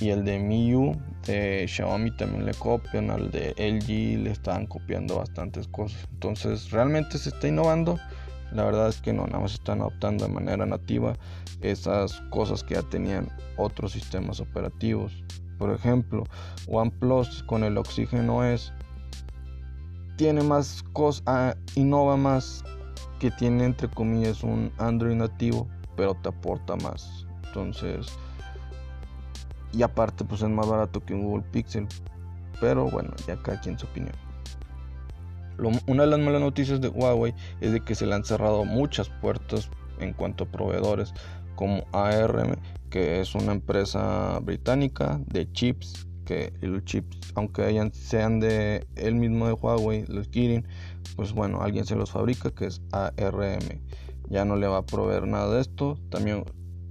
y 0.00 0.10
el 0.10 0.22
de 0.22 0.38
MIUI 0.38 0.98
de 1.24 1.66
Xiaomi 1.66 2.10
también 2.18 2.44
le 2.44 2.52
copian, 2.52 3.10
al 3.10 3.30
de 3.30 3.54
LG 3.56 4.22
le 4.22 4.32
están 4.32 4.66
copiando 4.66 5.16
bastantes 5.16 5.66
cosas. 5.68 6.06
Entonces, 6.12 6.70
realmente 6.70 7.16
se 7.16 7.30
está 7.30 7.48
innovando. 7.48 7.98
La 8.52 8.64
verdad 8.64 8.88
es 8.88 9.00
que 9.00 9.12
no, 9.12 9.26
nada 9.26 9.40
más 9.40 9.54
están 9.54 9.80
adoptando 9.80 10.26
de 10.26 10.32
manera 10.32 10.64
nativa 10.66 11.14
esas 11.60 12.20
cosas 12.30 12.62
que 12.62 12.74
ya 12.74 12.82
tenían 12.82 13.28
otros 13.56 13.92
sistemas 13.92 14.40
operativos. 14.40 15.12
Por 15.58 15.70
ejemplo, 15.70 16.24
OnePlus 16.68 17.42
con 17.44 17.64
el 17.64 17.78
Oxygen 17.78 18.30
es 18.42 18.72
tiene 20.16 20.42
más 20.42 20.84
cosas, 20.92 21.22
ah, 21.26 21.54
innova 21.74 22.16
más 22.16 22.62
que 23.18 23.30
tiene 23.30 23.64
entre 23.64 23.88
comillas 23.88 24.42
un 24.42 24.72
Android 24.78 25.16
nativo, 25.16 25.68
pero 25.96 26.14
te 26.14 26.28
aporta 26.28 26.76
más. 26.76 27.26
Entonces, 27.46 28.06
y 29.72 29.82
aparte, 29.82 30.24
pues 30.24 30.42
es 30.42 30.48
más 30.48 30.68
barato 30.68 31.04
que 31.04 31.14
un 31.14 31.22
Google 31.24 31.44
Pixel. 31.50 31.88
Pero 32.60 32.88
bueno, 32.90 33.12
ya 33.26 33.36
cada 33.36 33.60
quien 33.60 33.78
su 33.78 33.86
opinión. 33.86 34.14
Una 35.58 36.02
de 36.02 36.08
las 36.08 36.18
malas 36.18 36.40
noticias 36.40 36.80
de 36.80 36.88
Huawei 36.88 37.34
es 37.60 37.72
de 37.72 37.80
que 37.80 37.94
se 37.94 38.06
le 38.06 38.14
han 38.14 38.24
cerrado 38.24 38.64
muchas 38.64 39.08
puertas 39.08 39.70
en 40.00 40.12
cuanto 40.12 40.44
a 40.44 40.48
proveedores 40.48 41.14
como 41.54 41.84
ARM, 41.92 42.56
que 42.90 43.20
es 43.20 43.34
una 43.34 43.52
empresa 43.52 44.38
británica 44.40 45.20
de 45.26 45.50
chips, 45.52 46.06
que 46.24 46.52
los 46.60 46.84
chips, 46.84 47.32
aunque 47.34 47.90
sean 47.92 48.40
de 48.40 48.86
él 48.96 49.14
mismo 49.14 49.46
de 49.46 49.52
Huawei, 49.52 50.04
los 50.08 50.28
Kirin, 50.28 50.66
pues 51.16 51.32
bueno, 51.32 51.62
alguien 51.62 51.84
se 51.84 51.96
los 51.96 52.10
fabrica, 52.10 52.50
que 52.50 52.66
es 52.66 52.82
ARM. 52.92 53.80
Ya 54.30 54.44
no 54.44 54.56
le 54.56 54.66
va 54.66 54.78
a 54.78 54.86
proveer 54.86 55.26
nada 55.26 55.54
de 55.54 55.60
esto. 55.60 55.98
También 56.10 56.44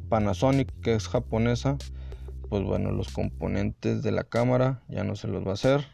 Panasonic, 0.09 0.71
que 0.81 0.93
es 0.93 1.07
japonesa, 1.07 1.77
pues 2.49 2.63
bueno, 2.63 2.91
los 2.91 3.09
componentes 3.09 4.03
de 4.03 4.11
la 4.11 4.23
cámara 4.23 4.83
ya 4.87 5.03
no 5.03 5.15
se 5.15 5.27
los 5.27 5.45
va 5.45 5.51
a 5.51 5.53
hacer. 5.53 5.85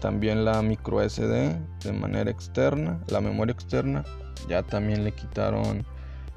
También 0.00 0.44
la 0.44 0.62
micro 0.62 1.00
SD 1.00 1.58
de 1.84 1.92
manera 1.92 2.30
externa, 2.30 3.00
la 3.08 3.20
memoria 3.20 3.52
externa, 3.52 4.04
ya 4.48 4.62
también 4.62 5.04
le 5.04 5.12
quitaron 5.12 5.84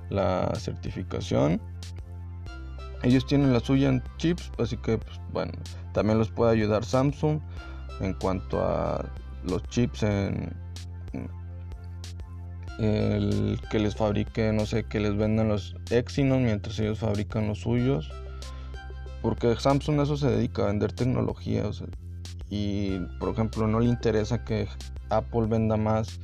la 0.09 0.51
certificación. 0.55 1.61
Ellos 3.03 3.25
tienen 3.25 3.53
la 3.53 3.59
suya 3.59 3.89
en 3.89 4.03
chips, 4.17 4.51
así 4.59 4.77
que 4.77 4.97
pues, 4.97 5.19
bueno, 5.31 5.53
también 5.93 6.17
los 6.19 6.29
puede 6.29 6.51
ayudar 6.51 6.83
Samsung 6.83 7.39
en 7.99 8.13
cuanto 8.15 8.61
a 8.61 9.05
los 9.43 9.63
chips 9.63 10.03
en 10.03 10.55
el 12.79 13.59
que 13.69 13.79
les 13.79 13.95
fabrique, 13.95 14.51
no 14.51 14.65
sé, 14.65 14.83
que 14.85 14.99
les 14.99 15.15
vendan 15.15 15.49
los 15.49 15.75
Exynos 15.91 16.39
mientras 16.39 16.79
ellos 16.79 16.99
fabrican 16.99 17.47
los 17.47 17.59
suyos. 17.59 18.11
Porque 19.21 19.55
Samsung 19.55 19.99
a 19.99 20.03
eso 20.03 20.17
se 20.17 20.29
dedica 20.29 20.63
a 20.63 20.67
vender 20.67 20.93
tecnología. 20.93 21.63
Y 22.51 22.99
por 23.17 23.29
ejemplo 23.29 23.65
no 23.65 23.79
le 23.79 23.87
interesa 23.87 24.43
que 24.43 24.67
Apple 25.09 25.47
venda 25.47 25.77
más 25.77 26.19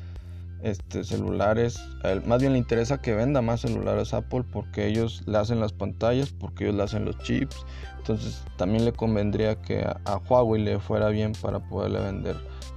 este, 0.62 1.04
celulares. 1.04 1.80
más 2.26 2.42
bien 2.42 2.54
le 2.54 2.60
interesa 2.60 3.02
que 3.02 3.16
venda 3.16 3.42
más 3.42 3.62
celulares 3.62 4.14
Apple 4.14 4.44
porque 4.52 4.88
ellos 4.88 5.24
le 5.26 5.38
hacen 5.38 5.60
las 5.60 5.72
pantallas, 5.72 6.30
porque 6.32 6.66
ellos 6.66 6.76
le 6.76 6.84
hacen 6.84 7.06
los 7.06 7.18
chips. 7.20 7.66
Entonces 7.98 8.44
también 8.58 8.86
le 8.86 8.92
convendría 8.92 9.56
que 9.62 9.84
a, 9.84 10.18
Huawei 10.30 10.62
le 10.62 10.80
fuera 10.80 11.10
bien 11.10 11.32
para 11.42 11.60
poderle 11.60 12.02
vender 12.02 12.36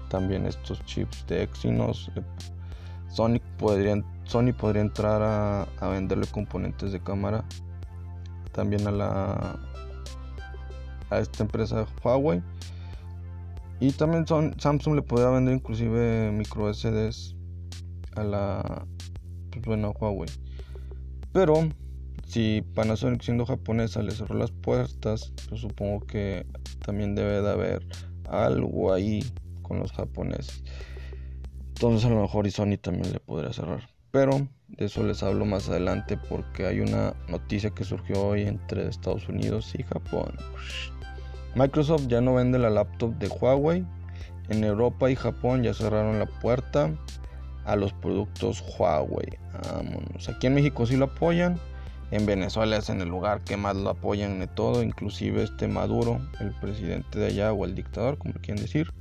también 0.08 0.46
estos 0.46 0.82
chips 0.84 1.26
de 1.26 1.42
Exynos. 1.42 2.10
Sony 3.08 3.40
podría, 3.58 4.00
Sony 4.24 4.52
podría 4.56 4.82
entrar 4.82 5.22
a, 5.22 5.62
a 5.80 5.88
venderle 5.88 6.26
componentes 6.28 6.92
de 6.92 7.00
cámara 7.00 7.44
también 8.52 8.86
a 8.86 8.90
la 8.92 9.58
a 11.10 11.18
esta 11.18 11.42
empresa 11.42 11.86
Huawei. 12.02 12.42
Y 13.80 13.92
también 13.92 14.26
son, 14.26 14.54
Samsung 14.60 14.96
le 14.96 15.02
podría 15.02 15.30
vender 15.30 15.54
inclusive 15.54 16.30
micro 16.32 16.72
SDs 16.72 17.34
a 18.14 18.24
la 18.24 18.86
pues 19.50 19.64
bueno, 19.64 19.92
Huawei. 19.98 20.28
Pero 21.32 21.68
si 22.26 22.62
Panasonic 22.74 23.22
siendo 23.22 23.46
japonesa 23.46 24.02
le 24.02 24.12
cerró 24.12 24.36
las 24.36 24.50
puertas, 24.50 25.32
pues 25.48 25.60
supongo 25.60 26.06
que 26.06 26.46
también 26.84 27.14
debe 27.14 27.42
de 27.42 27.50
haber 27.50 27.86
algo 28.28 28.92
ahí 28.92 29.24
con 29.62 29.78
los 29.78 29.92
japoneses. 29.92 30.62
Entonces 31.68 32.04
a 32.04 32.10
lo 32.10 32.22
mejor 32.22 32.46
y 32.46 32.50
Sony 32.50 32.76
también 32.80 33.12
le 33.12 33.20
podría 33.20 33.52
cerrar. 33.52 33.88
Pero 34.10 34.48
de 34.68 34.84
eso 34.84 35.02
les 35.04 35.22
hablo 35.22 35.44
más 35.44 35.68
adelante 35.68 36.18
porque 36.28 36.66
hay 36.66 36.80
una 36.80 37.14
noticia 37.28 37.70
que 37.70 37.84
surgió 37.84 38.26
hoy 38.26 38.42
entre 38.42 38.88
Estados 38.88 39.28
Unidos 39.28 39.72
y 39.78 39.82
Japón. 39.84 40.34
Microsoft 41.54 42.06
ya 42.06 42.20
no 42.20 42.34
vende 42.34 42.58
la 42.58 42.70
laptop 42.70 43.14
de 43.18 43.28
Huawei. 43.28 43.84
En 44.48 44.64
Europa 44.64 45.10
y 45.10 45.16
Japón 45.16 45.62
ya 45.62 45.74
cerraron 45.74 46.18
la 46.18 46.26
puerta 46.26 46.90
a 47.64 47.76
los 47.76 47.92
productos 47.92 48.62
Huawei. 48.78 49.38
Vámonos. 49.64 50.28
Aquí 50.28 50.46
en 50.46 50.54
México 50.54 50.86
sí 50.86 50.96
lo 50.96 51.06
apoyan. 51.06 51.58
En 52.10 52.26
Venezuela 52.26 52.76
es 52.76 52.90
en 52.90 53.00
el 53.00 53.08
lugar 53.08 53.42
que 53.42 53.56
más 53.56 53.76
lo 53.76 53.90
apoyan 53.90 54.40
de 54.40 54.48
todo. 54.48 54.82
Inclusive 54.82 55.42
este 55.42 55.68
Maduro, 55.68 56.20
el 56.40 56.52
presidente 56.60 57.18
de 57.18 57.26
allá 57.26 57.52
o 57.52 57.64
el 57.64 57.74
dictador, 57.74 58.18
como 58.18 58.34
quieren 58.34 58.62
decir. 58.62 58.92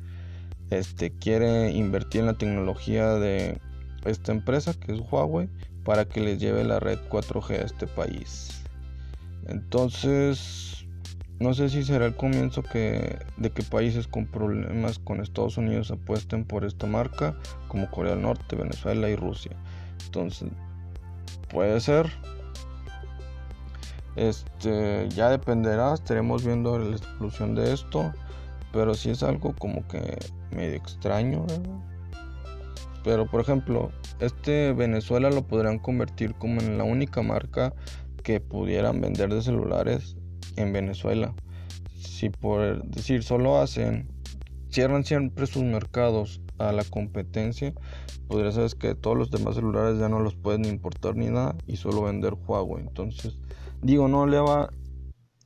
Este 0.70 1.12
quiere 1.12 1.72
invertir 1.72 2.22
en 2.22 2.28
la 2.28 2.38
tecnología 2.38 3.16
de 3.16 3.60
esta 4.06 4.32
empresa 4.32 4.74
que 4.74 4.94
es 4.94 5.02
Huawei 5.12 5.50
para 5.84 6.06
que 6.06 6.22
les 6.22 6.40
lleve 6.40 6.64
la 6.64 6.80
red 6.80 7.00
4G 7.10 7.60
a 7.60 7.66
este 7.66 7.88
país. 7.88 8.64
Entonces 9.48 10.86
no 11.40 11.54
sé 11.54 11.70
si 11.70 11.84
será 11.84 12.06
el 12.06 12.16
comienzo 12.16 12.64
que, 12.64 13.18
de 13.38 13.50
que 13.50 13.64
países 13.64 14.08
con 14.08 14.26
problemas 14.26 15.00
con 15.00 15.22
Estados 15.22 15.58
Unidos 15.58 15.90
apuesten 15.90 16.44
por 16.44 16.66
esta 16.66 16.86
marca, 16.86 17.34
como 17.70 17.90
Corea 17.90 18.14
del 18.14 18.24
Norte, 18.24 18.58
Venezuela 18.58 19.10
y 19.10 19.16
Rusia. 19.16 19.52
Entonces, 20.06 20.50
puede 21.50 21.80
ser. 21.80 22.12
Este, 24.18 25.08
ya 25.10 25.30
dependerá, 25.30 25.94
estaremos 25.94 26.44
viendo 26.44 26.78
la 26.78 26.98
exclusión 26.98 27.56
de 27.56 27.72
esto, 27.72 28.12
pero 28.74 28.94
si 28.94 29.12
es 29.12 29.24
algo 29.24 29.54
como 29.58 29.88
que 29.88 30.18
medio 30.52 30.76
extraño. 30.76 31.48
Pero 33.06 33.28
por 33.28 33.40
ejemplo, 33.40 33.92
este 34.20 34.74
Venezuela 34.74 35.30
lo 35.30 35.44
podrían 35.44 35.80
convertir 35.80 36.34
como 36.36 36.60
en 36.60 36.78
la 36.78 36.84
única 36.84 37.22
marca 37.22 37.74
que 38.24 38.42
pudieran 38.42 39.00
vender 39.00 39.34
de 39.34 39.42
celulares 39.42 40.18
en 40.62 40.74
Venezuela. 40.74 41.34
Si 41.96 42.30
por 42.30 42.84
decir 42.84 43.24
solo 43.24 43.60
hacen, 43.60 44.10
cierran 44.70 45.04
siempre 45.04 45.48
sus 45.48 45.64
mercados 45.64 46.42
a 46.58 46.72
la 46.72 46.84
competencia, 46.84 47.74
podría 48.28 48.52
ser 48.52 48.70
que 48.78 48.96
todos 48.96 49.18
los 49.18 49.32
demás 49.32 49.56
celulares 49.56 50.00
ya 50.00 50.10
no 50.10 50.20
los 50.20 50.36
pueden 50.36 50.66
importar 50.66 51.16
ni 51.16 51.28
nada 51.28 51.56
y 51.66 51.78
solo 51.78 52.04
vender 52.04 52.34
Huawei. 52.34 52.84
Entonces, 52.84 53.38
digo, 53.82 54.08
no 54.08 54.28
le 54.28 54.40
va, 54.40 54.70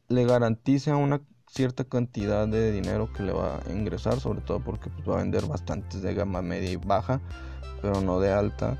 le 0.09 0.26
garantiza 0.26 0.95
una 0.95 1.22
cierta 1.47 1.84
cantidad 1.84 2.47
de 2.47 2.72
dinero 2.72 3.11
que 3.14 3.24
le 3.24 3.32
va 3.32 3.59
a 3.59 3.72
ingresar, 3.72 4.20
sobre 4.20 4.41
todo 4.41 4.59
porque 4.59 4.89
pues, 4.89 5.07
va 5.07 5.16
a 5.16 5.24
vender 5.24 5.45
bastantes 5.45 6.01
de 6.01 6.14
gama 6.14 6.41
media 6.41 6.72
y 6.72 6.76
baja, 6.78 7.22
pero 7.82 8.01
no 8.01 8.20
de 8.20 8.32
alta. 8.32 8.80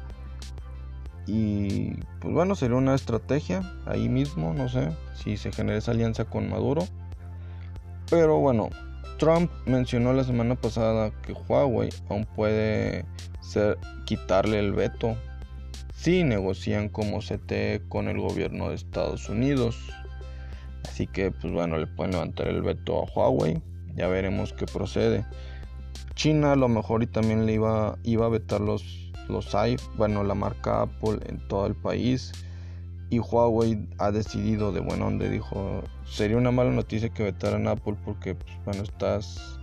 Y 1.26 1.96
pues 2.20 2.34
bueno, 2.34 2.56
sería 2.56 2.76
una 2.76 2.96
estrategia 2.96 3.62
ahí 3.86 4.10
mismo, 4.10 4.54
no 4.54 4.68
sé 4.68 4.90
si 5.16 5.38
se 5.38 5.52
genera 5.52 5.78
esa 5.78 5.92
alianza 5.92 6.26
con 6.26 6.50
Maduro. 6.50 6.86
Pero 8.10 8.40
bueno, 8.40 8.70
Trump 9.18 9.50
mencionó 9.66 10.14
la 10.14 10.24
semana 10.24 10.56
pasada 10.56 11.12
que 11.22 11.34
Huawei 11.34 11.90
aún 12.10 12.26
puede 12.36 13.06
ser, 13.42 13.78
quitarle 14.06 14.60
el 14.60 14.74
veto 14.74 15.16
si 15.94 16.24
negocian 16.24 16.90
como 16.90 17.20
CT 17.20 17.88
con 17.88 18.10
el 18.10 18.20
gobierno 18.20 18.70
de 18.70 18.76
Estados 18.76 19.30
Unidos. 19.30 19.78
Así 20.86 21.08
que 21.08 21.32
pues 21.32 21.54
bueno, 21.54 21.78
le 21.78 21.88
pueden 21.88 22.12
levantar 22.12 22.48
el 22.50 22.62
veto 22.62 23.00
a 23.00 23.06
Huawei. 23.06 23.62
Ya 23.96 24.08
veremos 24.08 24.52
qué 24.52 24.66
procede. 24.66 25.26
China 26.16 26.52
a 26.52 26.56
lo 26.56 26.68
mejor 26.68 27.04
y 27.04 27.08
también 27.08 27.46
le 27.46 27.54
iba, 27.54 27.98
iba 28.04 28.26
a 28.26 28.30
vetar 28.30 28.60
los 28.60 29.03
los 29.30 29.54
iPhone, 29.56 29.98
bueno, 29.98 30.24
la 30.24 30.36
marca 30.36 30.84
Apple 30.84 31.20
en 31.26 31.46
todo 31.48 31.66
el 31.68 31.76
país. 31.76 32.32
Y 33.10 33.20
Huawei 33.20 33.88
ha 34.00 34.12
decidido 34.12 34.72
de 34.72 34.80
buen 34.80 35.00
donde 35.00 35.30
dijo, 35.30 35.84
sería 36.06 36.38
una 36.38 36.52
mala 36.52 36.72
noticia 36.72 37.10
que 37.10 37.24
vetaran 37.24 37.68
Apple 37.68 37.96
porque, 38.04 38.36
pues, 38.36 38.52
bueno, 38.66 38.84
estás 38.84 39.60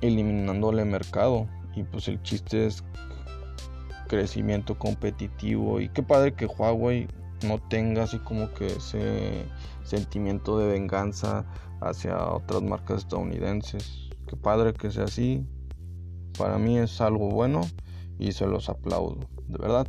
eliminándole 0.00 0.84
mercado. 0.84 1.46
Y 1.74 1.84
pues 1.84 2.08
el 2.08 2.20
chiste 2.22 2.66
es 2.66 2.82
crecimiento 4.08 4.78
competitivo. 4.78 5.80
Y 5.80 5.88
qué 5.88 6.02
padre 6.02 6.34
que 6.34 6.46
Huawei 6.46 7.06
no 7.46 7.58
tenga 7.58 8.04
así 8.04 8.18
como 8.18 8.52
que 8.52 8.66
ese 8.66 9.44
sentimiento 9.84 10.58
de 10.58 10.66
venganza 10.66 11.44
hacia 11.80 12.16
otras 12.26 12.62
marcas 12.62 12.98
estadounidenses. 12.98 14.10
Qué 14.26 14.36
padre 14.36 14.72
que 14.72 14.90
sea 14.90 15.04
así. 15.04 15.44
Para 16.40 16.56
mí 16.56 16.78
es 16.78 17.02
algo 17.02 17.28
bueno 17.28 17.60
y 18.18 18.32
se 18.32 18.46
los 18.46 18.70
aplaudo, 18.70 19.18
de 19.46 19.58
verdad. 19.58 19.86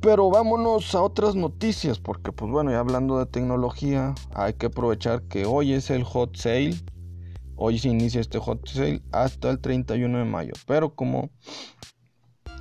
Pero 0.00 0.30
vámonos 0.30 0.94
a 0.94 1.02
otras 1.02 1.34
noticias, 1.34 1.98
porque 1.98 2.32
pues 2.32 2.50
bueno, 2.50 2.70
ya 2.70 2.78
hablando 2.78 3.18
de 3.18 3.26
tecnología, 3.26 4.14
hay 4.34 4.54
que 4.54 4.66
aprovechar 4.66 5.20
que 5.24 5.44
hoy 5.44 5.74
es 5.74 5.90
el 5.90 6.02
hot 6.02 6.34
sale. 6.34 6.76
Hoy 7.56 7.78
se 7.78 7.90
inicia 7.90 8.22
este 8.22 8.38
hot 8.38 8.66
sale 8.66 9.02
hasta 9.12 9.50
el 9.50 9.60
31 9.60 10.16
de 10.16 10.24
mayo. 10.24 10.52
Pero 10.66 10.94
como 10.94 11.28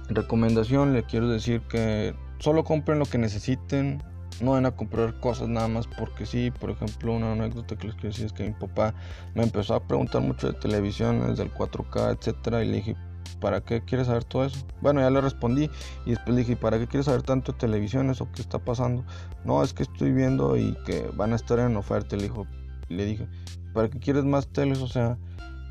recomendación 0.09 0.93
le 0.93 1.03
quiero 1.03 1.29
decir 1.29 1.61
que 1.69 2.13
solo 2.39 2.65
compren 2.65 2.99
lo 2.99 3.05
que 3.05 3.17
necesiten 3.17 4.03
no 4.41 4.51
van 4.51 4.65
a 4.65 4.71
comprar 4.71 5.19
cosas 5.19 5.47
nada 5.47 5.67
más 5.67 5.87
porque 5.87 6.25
sí. 6.25 6.51
Por 6.51 6.71
ejemplo, 6.71 7.13
una 7.13 7.33
anécdota 7.33 7.75
que 7.75 7.87
les 7.87 7.95
quiero 7.95 8.09
decir 8.09 8.25
es 8.25 8.33
que 8.33 8.43
mi 8.43 8.53
papá 8.53 8.93
me 9.35 9.43
empezó 9.43 9.75
a 9.75 9.83
preguntar 9.83 10.21
mucho 10.21 10.51
de 10.51 10.59
televisiones, 10.59 11.37
del 11.37 11.53
4K, 11.53 12.17
etcétera, 12.17 12.63
y 12.63 12.67
le 12.67 12.77
dije, 12.77 12.95
¿para 13.39 13.61
qué 13.61 13.81
quieres 13.81 14.07
saber 14.07 14.23
todo 14.23 14.45
eso? 14.45 14.65
Bueno, 14.81 15.01
ya 15.01 15.09
le 15.09 15.21
respondí 15.21 15.69
y 16.05 16.11
después 16.11 16.35
le 16.35 16.41
dije, 16.41 16.55
¿para 16.55 16.79
qué 16.79 16.87
quieres 16.87 17.05
saber 17.05 17.23
tanto 17.23 17.51
de 17.51 17.57
televisiones 17.57 18.21
o 18.21 18.31
qué 18.31 18.41
está 18.41 18.59
pasando? 18.59 19.03
No, 19.45 19.63
es 19.63 19.73
que 19.73 19.83
estoy 19.83 20.11
viendo 20.11 20.57
y 20.57 20.75
que 20.85 21.09
van 21.15 21.33
a 21.33 21.35
estar 21.35 21.59
en 21.59 21.75
oferta. 21.75 22.15
Le, 22.15 22.23
dijo, 22.23 22.47
le 22.89 23.05
dije, 23.05 23.27
¿para 23.73 23.89
qué 23.89 23.99
quieres 23.99 24.23
más 24.23 24.47
teles? 24.47 24.79
O 24.79 24.87
sea, 24.87 25.17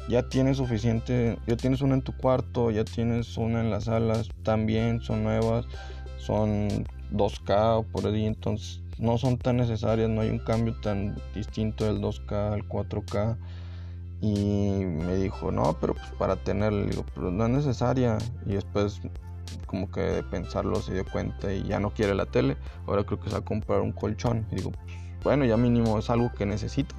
ya 0.09 0.29
tienes 0.29 0.59
suficiente, 0.59 1.39
ya 1.47 1.57
tienes 1.57 1.81
una 1.81 1.95
en 1.95 2.03
tu 2.03 2.17
cuarto, 2.17 2.71
ya 2.71 2.85
tienes 2.85 3.37
una 3.37 3.61
en 3.61 3.71
las 3.71 3.85
salas, 3.85 4.29
también 4.43 5.01
son 5.01 5.25
nuevas, 5.25 5.67
son 6.19 6.87
2K 7.13 7.79
o 7.79 7.83
por 7.85 8.07
ahí, 8.07 8.27
entonces 8.27 8.83
no 8.99 9.19
son 9.19 9.39
tan 9.39 9.59
necesarias, 9.59 10.09
no 10.09 10.23
hay 10.23 10.31
un 10.31 10.39
cambio 10.39 10.75
tan 10.81 11.17
distinto 11.35 11.85
del 11.85 12.01
2K 12.01 12.53
al 12.53 12.69
4K. 12.69 13.37
Y 14.23 14.85
me 14.85 15.17
dijo, 15.17 15.53
no, 15.53 15.77
pero 15.79 15.95
pues 15.95 16.09
para 16.19 16.37
tenerlo, 16.37 16.87
digo, 16.87 17.05
pero 17.15 17.31
no 17.31 17.45
es 17.45 17.51
necesaria. 17.51 18.17
Y 18.47 18.55
después 18.55 19.01
como 19.67 19.91
que 19.91 20.01
de 20.01 20.23
pensarlo 20.23 20.81
se 20.81 20.95
dio 20.95 21.05
cuenta 21.05 21.53
y 21.53 21.63
ya 21.65 21.79
no 21.81 21.91
quiere 21.91 22.15
la 22.15 22.27
tele. 22.27 22.57
Ahora 22.87 23.05
creo 23.05 23.21
que 23.21 23.29
se 23.29 23.35
va 23.35 23.41
a 23.41 23.45
comprar 23.45 23.81
un 23.83 23.93
colchón. 23.93 24.47
Y 24.51 24.57
digo, 24.57 24.71
pues, 24.71 25.25
bueno, 25.25 25.45
ya 25.45 25.57
mínimo 25.57 25.99
es 25.99 26.09
algo 26.09 26.33
que 26.33 26.47
necesita. 26.47 26.95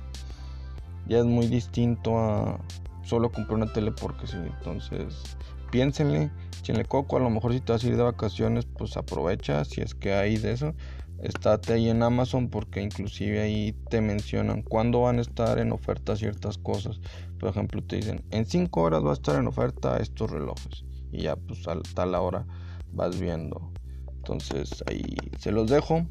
Ya 1.07 1.19
es 1.19 1.25
muy 1.25 1.47
distinto 1.47 2.19
a 2.19 2.59
solo 3.03 3.31
comprar 3.31 3.55
una 3.55 3.73
tele 3.73 3.91
porque 3.91 4.27
sí. 4.27 4.37
Entonces, 4.37 5.36
piénsenle, 5.71 6.31
echenle 6.59 6.85
coco, 6.85 7.17
a 7.17 7.19
lo 7.19 7.29
mejor 7.29 7.53
si 7.53 7.61
te 7.61 7.71
vas 7.71 7.83
a 7.83 7.87
ir 7.87 7.97
de 7.97 8.03
vacaciones, 8.03 8.65
pues 8.65 8.97
aprovecha, 8.97 9.63
si 9.65 9.81
es 9.81 9.93
que 9.95 10.13
hay 10.13 10.37
de 10.37 10.53
eso. 10.53 10.73
Estate 11.21 11.73
ahí 11.73 11.89
en 11.89 12.03
Amazon 12.03 12.49
porque 12.49 12.81
inclusive 12.81 13.41
ahí 13.41 13.75
te 13.89 14.01
mencionan 14.01 14.61
cuándo 14.61 15.01
van 15.01 15.17
a 15.17 15.21
estar 15.21 15.57
en 15.57 15.71
oferta 15.71 16.15
ciertas 16.15 16.57
cosas. 16.59 16.99
Por 17.39 17.49
ejemplo, 17.49 17.83
te 17.83 17.95
dicen, 17.95 18.23
en 18.29 18.45
5 18.45 18.81
horas 18.81 19.03
va 19.03 19.11
a 19.11 19.13
estar 19.13 19.35
en 19.35 19.47
oferta 19.47 19.97
estos 19.97 20.29
relojes. 20.29 20.85
Y 21.11 21.23
ya 21.23 21.35
pues 21.35 21.67
a 21.67 21.79
tal 21.95 22.13
hora 22.13 22.45
vas 22.91 23.19
viendo. 23.19 23.71
Entonces 24.17 24.83
ahí 24.87 25.03
se 25.39 25.51
los 25.51 25.69
dejo. 25.69 26.05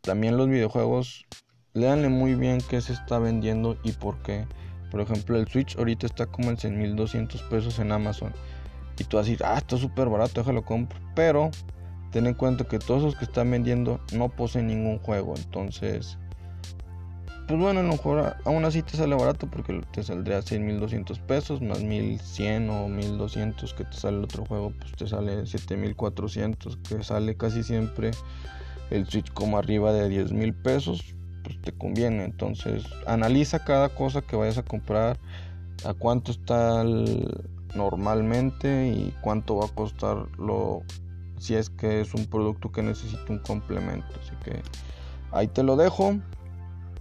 También 0.00 0.36
los 0.36 0.48
videojuegos, 0.48 1.26
léanle 1.74 2.08
muy 2.08 2.34
bien 2.34 2.58
qué 2.68 2.80
se 2.80 2.94
está 2.94 3.18
vendiendo 3.18 3.78
y 3.84 3.92
por 3.92 4.22
qué. 4.22 4.46
Por 4.90 5.00
ejemplo, 5.00 5.36
el 5.36 5.46
Switch 5.46 5.76
ahorita 5.76 6.06
está 6.06 6.26
como 6.26 6.50
en 6.50 6.56
100.200 6.56 7.48
pesos 7.48 7.78
en 7.78 7.92
Amazon. 7.92 8.32
Y 8.98 9.04
tú 9.04 9.16
vas 9.16 9.26
a 9.26 9.30
decir, 9.30 9.44
ah, 9.44 9.58
está 9.58 9.76
súper 9.76 10.08
barato, 10.08 10.40
déjalo 10.40 10.64
compro. 10.64 10.98
Pero 11.14 11.50
ten 12.12 12.26
en 12.26 12.34
cuenta 12.34 12.64
que 12.64 12.78
todos 12.78 13.02
los 13.02 13.16
que 13.16 13.24
están 13.24 13.50
vendiendo 13.50 14.00
no 14.12 14.28
poseen 14.28 14.68
ningún 14.68 14.98
juego. 14.98 15.34
Entonces, 15.36 16.18
pues 17.46 17.60
bueno, 17.60 17.80
a 17.80 17.82
lo 17.84 17.90
mejor 17.90 18.36
aún 18.44 18.64
así 18.64 18.82
te 18.82 18.96
sale 18.96 19.14
barato 19.14 19.48
porque 19.48 19.80
te 19.92 20.02
saldría 20.02 20.40
6.200 20.40 21.20
pesos 21.20 21.60
más 21.62 21.82
1.100 21.82 22.70
o 22.70 22.88
1.200 22.88 23.74
que 23.74 23.84
te 23.84 23.96
sale 23.96 24.18
el 24.18 24.24
otro 24.24 24.44
juego, 24.46 24.72
pues 24.78 24.92
te 24.92 25.06
sale 25.06 25.42
7.400 25.42 26.82
que 26.82 27.04
sale 27.04 27.36
casi 27.36 27.62
siempre 27.62 28.10
el 28.90 29.06
Switch 29.06 29.32
como 29.32 29.58
arriba 29.58 29.92
de 29.92 30.08
10.000 30.08 30.54
pesos, 30.62 31.14
pues 31.44 31.60
te 31.60 31.72
conviene. 31.72 32.24
Entonces, 32.24 32.84
analiza 33.06 33.64
cada 33.64 33.90
cosa 33.90 34.22
que 34.22 34.36
vayas 34.36 34.58
a 34.58 34.64
comprar, 34.64 35.18
a 35.84 35.94
cuánto 35.94 36.32
está 36.32 36.82
el, 36.82 37.48
normalmente 37.74 38.88
y 38.88 39.14
cuánto 39.20 39.56
va 39.56 39.66
a 39.66 39.68
costar 39.68 40.26
lo 40.38 40.82
si 41.38 41.54
es 41.54 41.68
que 41.68 42.00
es 42.00 42.14
un 42.14 42.26
producto 42.26 42.72
que 42.72 42.82
necesita 42.82 43.24
un 43.28 43.38
complemento. 43.40 44.08
Así 44.22 44.32
que 44.44 44.62
ahí 45.32 45.48
te 45.48 45.62
lo 45.62 45.76
dejo. 45.76 46.16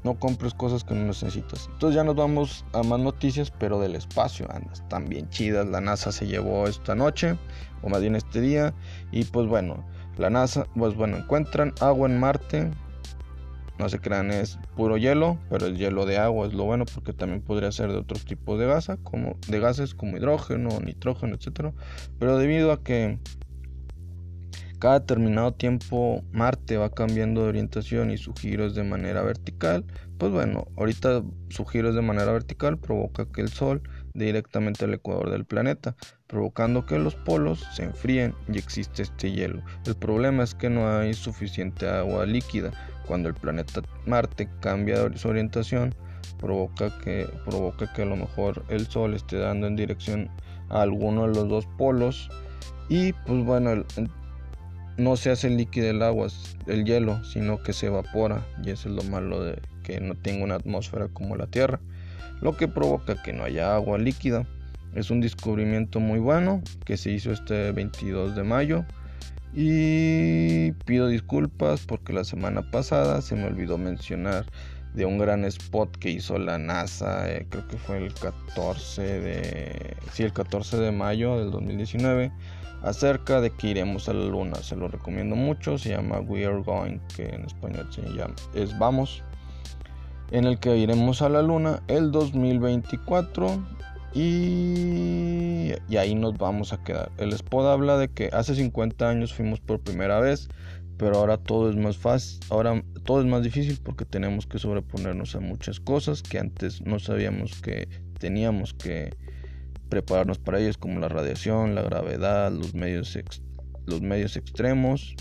No 0.03 0.19
compres 0.19 0.53
cosas 0.53 0.83
que 0.83 0.93
no 0.93 1.07
necesitas. 1.07 1.67
Entonces 1.71 1.95
ya 1.95 2.03
nos 2.03 2.15
vamos 2.15 2.63
a 2.73 2.83
más 2.83 2.99
noticias 2.99 3.51
pero 3.51 3.79
del 3.79 3.95
espacio. 3.95 4.45
Andas 4.51 4.81
están 4.81 5.09
bien 5.09 5.29
chidas. 5.29 5.65
La 5.67 5.81
NASA 5.81 6.11
se 6.11 6.27
llevó 6.27 6.67
esta 6.67 6.93
noche 6.93 7.37
o 7.81 7.89
más 7.89 8.01
bien 8.01 8.15
este 8.15 8.41
día. 8.41 8.73
Y 9.11 9.23
pues 9.23 9.47
bueno 9.47 9.83
la 10.17 10.29
NASA 10.29 10.65
pues 10.75 10.95
bueno 10.95 11.17
encuentran 11.17 11.73
agua 11.81 12.07
en 12.07 12.19
Marte 12.19 12.71
no 13.77 13.89
se 13.89 13.99
crean, 13.99 14.31
es 14.31 14.57
puro 14.75 14.97
hielo, 14.97 15.37
pero 15.49 15.65
el 15.65 15.77
hielo 15.77 16.05
de 16.05 16.17
agua 16.17 16.47
es 16.47 16.53
lo 16.53 16.63
bueno 16.63 16.85
porque 16.85 17.13
también 17.13 17.41
podría 17.41 17.71
ser 17.71 17.91
de 17.91 17.97
otros 17.97 18.25
tipos 18.25 18.59
de, 18.59 18.65
gasa, 18.65 18.97
como, 18.97 19.37
de 19.47 19.59
gases 19.59 19.93
como 19.95 20.17
hidrógeno, 20.17 20.79
nitrógeno, 20.79 21.35
etc. 21.35 21.73
Pero 22.19 22.37
debido 22.37 22.71
a 22.71 22.83
que 22.83 23.19
cada 24.79 24.99
determinado 24.99 25.53
tiempo 25.53 26.23
Marte 26.31 26.77
va 26.77 26.89
cambiando 26.89 27.43
de 27.43 27.49
orientación 27.49 28.11
y 28.11 28.17
su 28.17 28.33
giro 28.33 28.65
es 28.65 28.75
de 28.75 28.83
manera 28.83 29.21
vertical, 29.23 29.85
pues 30.17 30.31
bueno, 30.31 30.67
ahorita 30.77 31.23
su 31.49 31.65
giro 31.65 31.89
es 31.89 31.95
de 31.95 32.01
manera 32.01 32.31
vertical 32.31 32.77
provoca 32.77 33.25
que 33.25 33.41
el 33.41 33.49
Sol 33.49 33.81
directamente 34.13 34.85
al 34.85 34.93
ecuador 34.93 35.29
del 35.29 35.45
planeta, 35.45 35.95
provocando 36.27 36.85
que 36.85 36.97
los 36.97 37.15
polos 37.15 37.65
se 37.73 37.83
enfríen 37.83 38.33
y 38.47 38.57
existe 38.57 39.03
este 39.03 39.31
hielo. 39.31 39.61
El 39.85 39.95
problema 39.95 40.43
es 40.43 40.55
que 40.55 40.69
no 40.69 40.87
hay 40.87 41.13
suficiente 41.13 41.87
agua 41.87 42.25
líquida. 42.25 42.71
Cuando 43.07 43.29
el 43.29 43.35
planeta 43.35 43.81
Marte 44.05 44.49
cambia 44.59 45.15
su 45.17 45.27
orientación, 45.27 45.93
provoca 46.39 46.97
que, 46.99 47.27
provoca 47.45 47.91
que 47.93 48.01
a 48.01 48.05
lo 48.05 48.15
mejor 48.15 48.63
el 48.69 48.87
Sol 48.87 49.13
esté 49.13 49.37
dando 49.37 49.67
en 49.67 49.75
dirección 49.75 50.29
a 50.69 50.81
alguno 50.81 51.27
de 51.27 51.35
los 51.35 51.47
dos 51.47 51.67
polos 51.77 52.29
y 52.89 53.13
pues 53.13 53.43
bueno, 53.45 53.83
no 54.97 55.17
se 55.17 55.31
hace 55.31 55.49
líquido 55.49 55.89
el 55.89 56.01
agua, 56.01 56.27
el 56.67 56.85
hielo, 56.85 57.23
sino 57.23 57.61
que 57.61 57.73
se 57.73 57.87
evapora 57.87 58.45
y 58.63 58.71
eso 58.71 58.89
es 58.89 58.95
lo 58.95 59.03
malo 59.03 59.43
de 59.43 59.61
que 59.83 59.99
no 60.01 60.15
tenga 60.15 60.43
una 60.43 60.55
atmósfera 60.55 61.07
como 61.09 61.35
la 61.35 61.47
Tierra 61.47 61.79
lo 62.41 62.55
que 62.57 62.67
provoca 62.67 63.21
que 63.21 63.33
no 63.33 63.43
haya 63.43 63.75
agua 63.75 63.97
líquida. 63.97 64.45
Es 64.93 65.09
un 65.09 65.21
descubrimiento 65.21 65.99
muy 65.99 66.19
bueno 66.19 66.61
que 66.85 66.97
se 66.97 67.11
hizo 67.11 67.31
este 67.31 67.71
22 67.71 68.35
de 68.35 68.43
mayo. 68.43 68.85
Y 69.57 70.73
pido 70.85 71.07
disculpas 71.07 71.85
porque 71.85 72.11
la 72.11 72.25
semana 72.25 72.69
pasada 72.71 73.21
se 73.21 73.37
me 73.37 73.45
olvidó 73.45 73.77
mencionar 73.77 74.45
de 74.95 75.05
un 75.05 75.17
gran 75.17 75.45
spot 75.45 75.95
que 75.97 76.09
hizo 76.09 76.37
la 76.37 76.57
NASA, 76.57 77.31
eh, 77.31 77.47
creo 77.49 77.65
que 77.67 77.77
fue 77.77 77.97
el 77.97 78.13
14 78.13 79.01
de 79.01 79.97
sí, 80.11 80.23
el 80.23 80.33
14 80.33 80.77
de 80.77 80.91
mayo 80.91 81.37
del 81.37 81.51
2019 81.51 82.31
acerca 82.83 83.39
de 83.39 83.49
que 83.49 83.67
iremos 83.67 84.09
a 84.09 84.13
la 84.13 84.25
luna. 84.25 84.55
Se 84.55 84.75
lo 84.75 84.89
recomiendo 84.89 85.37
mucho, 85.37 85.77
se 85.77 85.89
llama 85.89 86.19
We 86.19 86.45
Are 86.45 86.61
Going, 86.61 86.99
que 87.15 87.29
en 87.29 87.45
español 87.45 87.87
se 87.91 88.01
llama 88.01 88.35
es 88.53 88.77
Vamos, 88.77 89.23
en 90.31 90.45
el 90.45 90.59
que 90.59 90.75
iremos 90.75 91.21
a 91.21 91.29
la 91.29 91.41
luna 91.41 91.81
el 91.87 92.11
2024 92.11 93.74
y, 94.15 95.73
ahí 95.97 96.15
nos 96.15 96.37
vamos 96.37 96.71
a 96.71 96.81
quedar. 96.83 97.11
El 97.17 97.33
spot 97.33 97.65
habla 97.65 97.97
de 97.97 98.07
que 98.07 98.29
hace 98.31 98.55
50 98.55 99.09
años 99.09 99.33
fuimos 99.33 99.59
por 99.59 99.81
primera 99.81 100.21
vez, 100.21 100.47
pero 100.97 101.17
ahora 101.17 101.37
todo 101.37 101.69
es 101.69 101.75
más 101.75 101.97
fácil, 101.97 102.39
ahora 102.49 102.81
todo 103.03 103.19
es 103.19 103.27
más 103.27 103.43
difícil 103.43 103.77
porque 103.83 104.05
tenemos 104.05 104.47
que 104.47 104.57
sobreponernos 104.57 105.35
a 105.35 105.41
muchas 105.41 105.81
cosas 105.81 106.23
que 106.23 106.39
antes 106.39 106.81
no 106.81 106.99
sabíamos 106.99 107.61
que 107.61 107.89
teníamos 108.17 108.73
que 108.73 109.13
prepararnos 109.89 110.39
para 110.39 110.59
ellos 110.59 110.77
como 110.77 110.99
la 110.99 111.09
radiación, 111.09 111.75
la 111.75 111.81
gravedad, 111.81 112.53
los 112.53 112.73
medios, 112.73 113.19
los 113.85 114.01
medios 114.01 114.37
extremos, 114.37 115.13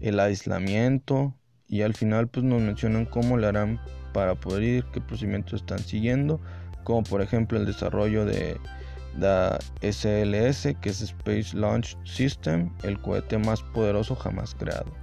el 0.00 0.20
aislamiento 0.20 1.34
y 1.66 1.80
al 1.80 1.94
final 1.94 2.28
pues 2.28 2.44
nos 2.44 2.60
mencionan 2.60 3.06
cómo 3.06 3.38
le 3.38 3.46
harán 3.46 3.80
para 4.12 4.34
poder 4.34 4.62
ir, 4.62 4.84
qué 4.92 5.00
procedimientos 5.00 5.60
están 5.60 5.78
siguiendo, 5.78 6.40
como 6.86 7.02
por 7.02 7.20
ejemplo 7.20 7.58
el 7.58 7.66
desarrollo 7.66 8.24
de 8.24 8.60
la 9.18 9.58
SLS, 9.82 10.76
que 10.80 10.88
es 10.88 11.02
Space 11.02 11.56
Launch 11.56 11.98
System, 12.04 12.70
el 12.84 13.00
cohete 13.00 13.38
más 13.38 13.60
poderoso 13.74 14.14
jamás 14.14 14.54
creado. 14.54 14.94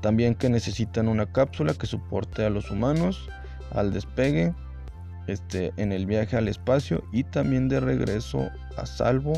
También 0.00 0.34
que 0.34 0.48
necesitan 0.48 1.06
una 1.06 1.30
cápsula 1.30 1.74
que 1.74 1.86
soporte 1.86 2.46
a 2.46 2.50
los 2.50 2.70
humanos 2.70 3.28
al 3.72 3.92
despegue 3.92 4.54
este, 5.26 5.74
en 5.76 5.92
el 5.92 6.06
viaje 6.06 6.36
al 6.38 6.48
espacio 6.48 7.04
y 7.12 7.24
también 7.24 7.68
de 7.68 7.80
regreso 7.80 8.48
a 8.78 8.86
salvo 8.86 9.34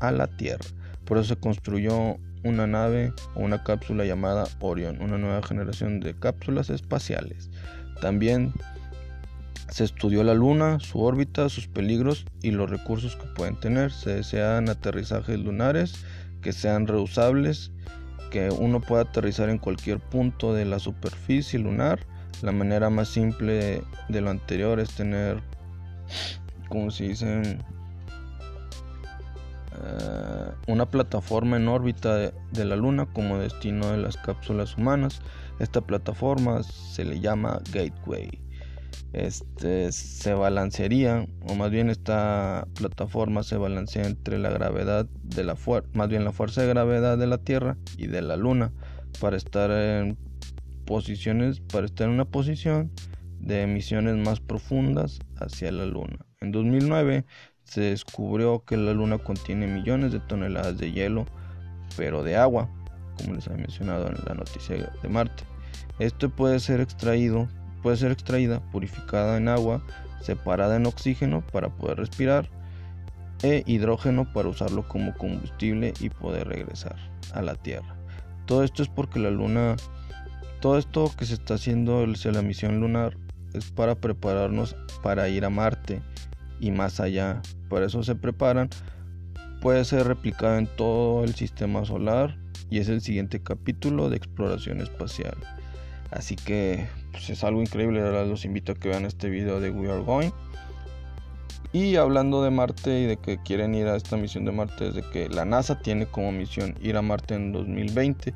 a 0.00 0.10
la 0.10 0.28
Tierra. 0.28 0.64
Por 1.04 1.18
eso 1.18 1.34
se 1.34 1.40
construyó 1.40 2.16
una 2.44 2.66
nave 2.66 3.12
o 3.34 3.40
una 3.40 3.62
cápsula 3.62 4.06
llamada 4.06 4.46
Orion, 4.60 5.02
una 5.02 5.18
nueva 5.18 5.42
generación 5.42 6.00
de 6.00 6.18
cápsulas 6.18 6.70
espaciales. 6.70 7.50
También 8.00 8.54
se 9.70 9.84
estudió 9.84 10.24
la 10.24 10.34
Luna, 10.34 10.80
su 10.80 11.00
órbita, 11.00 11.48
sus 11.48 11.68
peligros 11.68 12.26
y 12.42 12.50
los 12.50 12.70
recursos 12.70 13.16
que 13.16 13.26
pueden 13.28 13.58
tener. 13.60 13.92
Se 13.92 14.16
desean 14.16 14.68
aterrizajes 14.68 15.38
lunares 15.38 16.04
que 16.42 16.52
sean 16.52 16.86
reusables, 16.86 17.72
que 18.30 18.50
uno 18.50 18.80
pueda 18.80 19.02
aterrizar 19.02 19.48
en 19.48 19.58
cualquier 19.58 19.98
punto 19.98 20.54
de 20.54 20.64
la 20.64 20.78
superficie 20.78 21.58
lunar 21.58 21.98
la 22.42 22.52
manera 22.52 22.88
más 22.88 23.08
simple 23.08 23.82
de 24.08 24.20
lo 24.20 24.30
anterior 24.30 24.78
es 24.78 24.90
tener, 24.94 25.42
como 26.68 26.90
se 26.92 27.08
dice, 27.08 27.58
eh, 29.72 30.52
una 30.68 30.86
plataforma 30.86 31.56
en 31.56 31.66
órbita 31.66 32.16
de, 32.16 32.64
la 32.64 32.76
Luna 32.76 33.06
como 33.06 33.38
destino 33.38 33.90
de 33.90 33.98
las 33.98 34.16
cápsulas 34.16 34.76
humanas. 34.76 35.20
Esta 35.58 35.80
plataforma 35.80 36.62
se 36.62 37.04
le 37.04 37.18
llama 37.18 37.60
Gateway. 37.72 38.47
Este 39.12 39.90
se 39.90 40.34
balancearía, 40.34 41.26
o 41.46 41.54
más 41.54 41.70
bien 41.70 41.88
esta 41.88 42.68
plataforma 42.74 43.42
se 43.42 43.56
balancea 43.56 44.04
entre 44.06 44.38
la 44.38 44.50
gravedad 44.50 45.06
de 45.22 45.44
la 45.44 45.56
fuerza, 45.56 45.88
más 45.94 46.08
bien 46.08 46.24
la 46.24 46.32
fuerza 46.32 46.60
de 46.60 46.68
gravedad 46.68 47.16
de 47.16 47.26
la 47.26 47.38
Tierra 47.38 47.78
y 47.96 48.08
de 48.08 48.20
la 48.20 48.36
Luna 48.36 48.72
para 49.20 49.36
estar 49.36 49.70
en 49.70 50.18
posiciones 50.84 51.60
para 51.60 51.86
estar 51.86 52.06
en 52.08 52.14
una 52.14 52.24
posición 52.24 52.90
de 53.40 53.62
emisiones 53.62 54.16
más 54.16 54.40
profundas 54.40 55.18
hacia 55.36 55.72
la 55.72 55.86
Luna. 55.86 56.24
En 56.40 56.52
2009 56.52 57.24
se 57.64 57.80
descubrió 57.80 58.64
que 58.64 58.76
la 58.76 58.92
Luna 58.92 59.18
contiene 59.18 59.66
millones 59.66 60.12
de 60.12 60.20
toneladas 60.20 60.78
de 60.78 60.92
hielo, 60.92 61.26
pero 61.96 62.22
de 62.22 62.36
agua, 62.36 62.70
como 63.16 63.34
les 63.34 63.46
había 63.48 63.62
mencionado 63.62 64.08
en 64.08 64.16
la 64.26 64.34
noticia 64.34 64.90
de 65.02 65.08
Marte. 65.08 65.44
Esto 65.98 66.30
puede 66.30 66.60
ser 66.60 66.80
extraído, 66.80 67.48
puede 67.82 67.96
ser 67.96 68.12
extraída, 68.12 68.60
purificada 68.70 69.36
en 69.36 69.48
agua, 69.48 69.82
separada 70.20 70.76
en 70.76 70.86
oxígeno 70.86 71.42
para 71.52 71.68
poder 71.68 71.98
respirar 71.98 72.48
e 73.42 73.62
hidrógeno 73.66 74.32
para 74.32 74.48
usarlo 74.48 74.86
como 74.88 75.14
combustible 75.14 75.94
y 76.00 76.10
poder 76.10 76.48
regresar 76.48 76.96
a 77.32 77.42
la 77.42 77.54
Tierra. 77.54 77.96
Todo 78.46 78.64
esto 78.64 78.82
es 78.82 78.88
porque 78.88 79.20
la 79.20 79.30
Luna 79.30 79.76
todo 80.60 80.76
esto 80.76 81.12
que 81.16 81.24
se 81.24 81.34
está 81.34 81.54
haciendo 81.54 82.04
la 82.04 82.42
misión 82.42 82.80
lunar 82.80 83.16
es 83.54 83.70
para 83.70 83.94
prepararnos 83.94 84.74
para 85.04 85.28
ir 85.28 85.44
a 85.44 85.50
Marte 85.50 86.02
y 86.58 86.72
más 86.72 86.98
allá. 86.98 87.40
Por 87.68 87.84
eso 87.84 88.02
se 88.02 88.16
preparan. 88.16 88.68
Puede 89.60 89.84
ser 89.84 90.08
replicado 90.08 90.58
en 90.58 90.66
todo 90.66 91.22
el 91.22 91.36
sistema 91.36 91.84
solar 91.84 92.36
y 92.70 92.78
es 92.78 92.88
el 92.88 93.00
siguiente 93.00 93.40
capítulo 93.40 94.10
de 94.10 94.16
exploración 94.16 94.80
espacial. 94.80 95.36
Así 96.10 96.34
que 96.34 96.88
pues, 97.18 97.30
es 97.30 97.42
algo 97.42 97.60
increíble, 97.60 98.00
los 98.26 98.44
invito 98.44 98.72
a 98.72 98.74
que 98.76 98.88
vean 98.88 99.04
este 99.04 99.28
video 99.28 99.58
de 99.58 99.70
We 99.70 99.90
Are 99.90 100.02
Going. 100.02 100.30
Y 101.72 101.96
hablando 101.96 102.42
de 102.44 102.50
Marte 102.50 103.00
y 103.00 103.06
de 103.06 103.16
que 103.16 103.42
quieren 103.42 103.74
ir 103.74 103.88
a 103.88 103.96
esta 103.96 104.16
misión 104.16 104.44
de 104.44 104.52
Marte, 104.52 104.92
desde 104.92 105.02
que 105.10 105.28
la 105.28 105.44
NASA 105.44 105.80
tiene 105.80 106.06
como 106.06 106.30
misión 106.30 106.76
ir 106.80 106.96
a 106.96 107.02
Marte 107.02 107.34
en 107.34 107.52
2020 107.52 108.32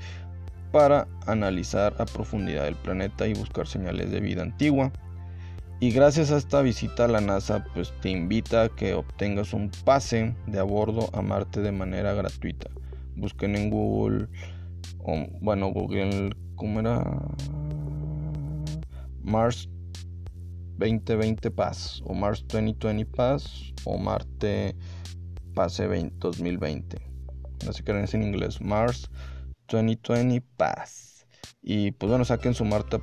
para 0.72 1.06
analizar 1.26 1.94
a 1.98 2.06
profundidad 2.06 2.66
el 2.66 2.74
planeta 2.74 3.28
y 3.28 3.34
buscar 3.34 3.68
señales 3.68 4.10
de 4.10 4.20
vida 4.20 4.42
antigua. 4.42 4.92
Y 5.78 5.90
gracias 5.92 6.32
a 6.32 6.36
esta 6.36 6.60
visita 6.60 7.06
la 7.08 7.20
NASA 7.20 7.64
pues 7.74 7.92
te 8.00 8.10
invita 8.10 8.64
a 8.64 8.68
que 8.68 8.94
obtengas 8.94 9.52
un 9.52 9.70
pase 9.84 10.34
de 10.46 10.58
a 10.58 10.64
bordo 10.64 11.08
a 11.12 11.22
Marte 11.22 11.60
de 11.60 11.72
manera 11.72 12.14
gratuita. 12.14 12.68
Busquen 13.16 13.54
en 13.54 13.70
Google 13.70 14.26
o 14.98 15.26
bueno, 15.40 15.68
Google 15.68 16.34
¿cómo 16.56 16.80
era? 16.80 17.02
Mars 19.22 19.68
2020 20.78 21.50
Pass 21.50 22.02
o 22.04 22.14
Mars 22.14 22.44
2020 22.48 23.04
Pass 23.06 23.72
o 23.84 23.98
Marte 23.98 24.74
Pase 25.54 25.86
2020. 25.86 26.98
Así 27.68 27.82
que 27.82 28.02
es 28.02 28.14
en 28.14 28.22
inglés 28.22 28.60
Mars 28.60 29.10
2020 29.68 30.42
Pass. 30.56 31.26
Y 31.62 31.92
pues 31.92 32.10
bueno, 32.10 32.24
saquen 32.24 32.54
su 32.54 32.64
Marte, 32.64 33.00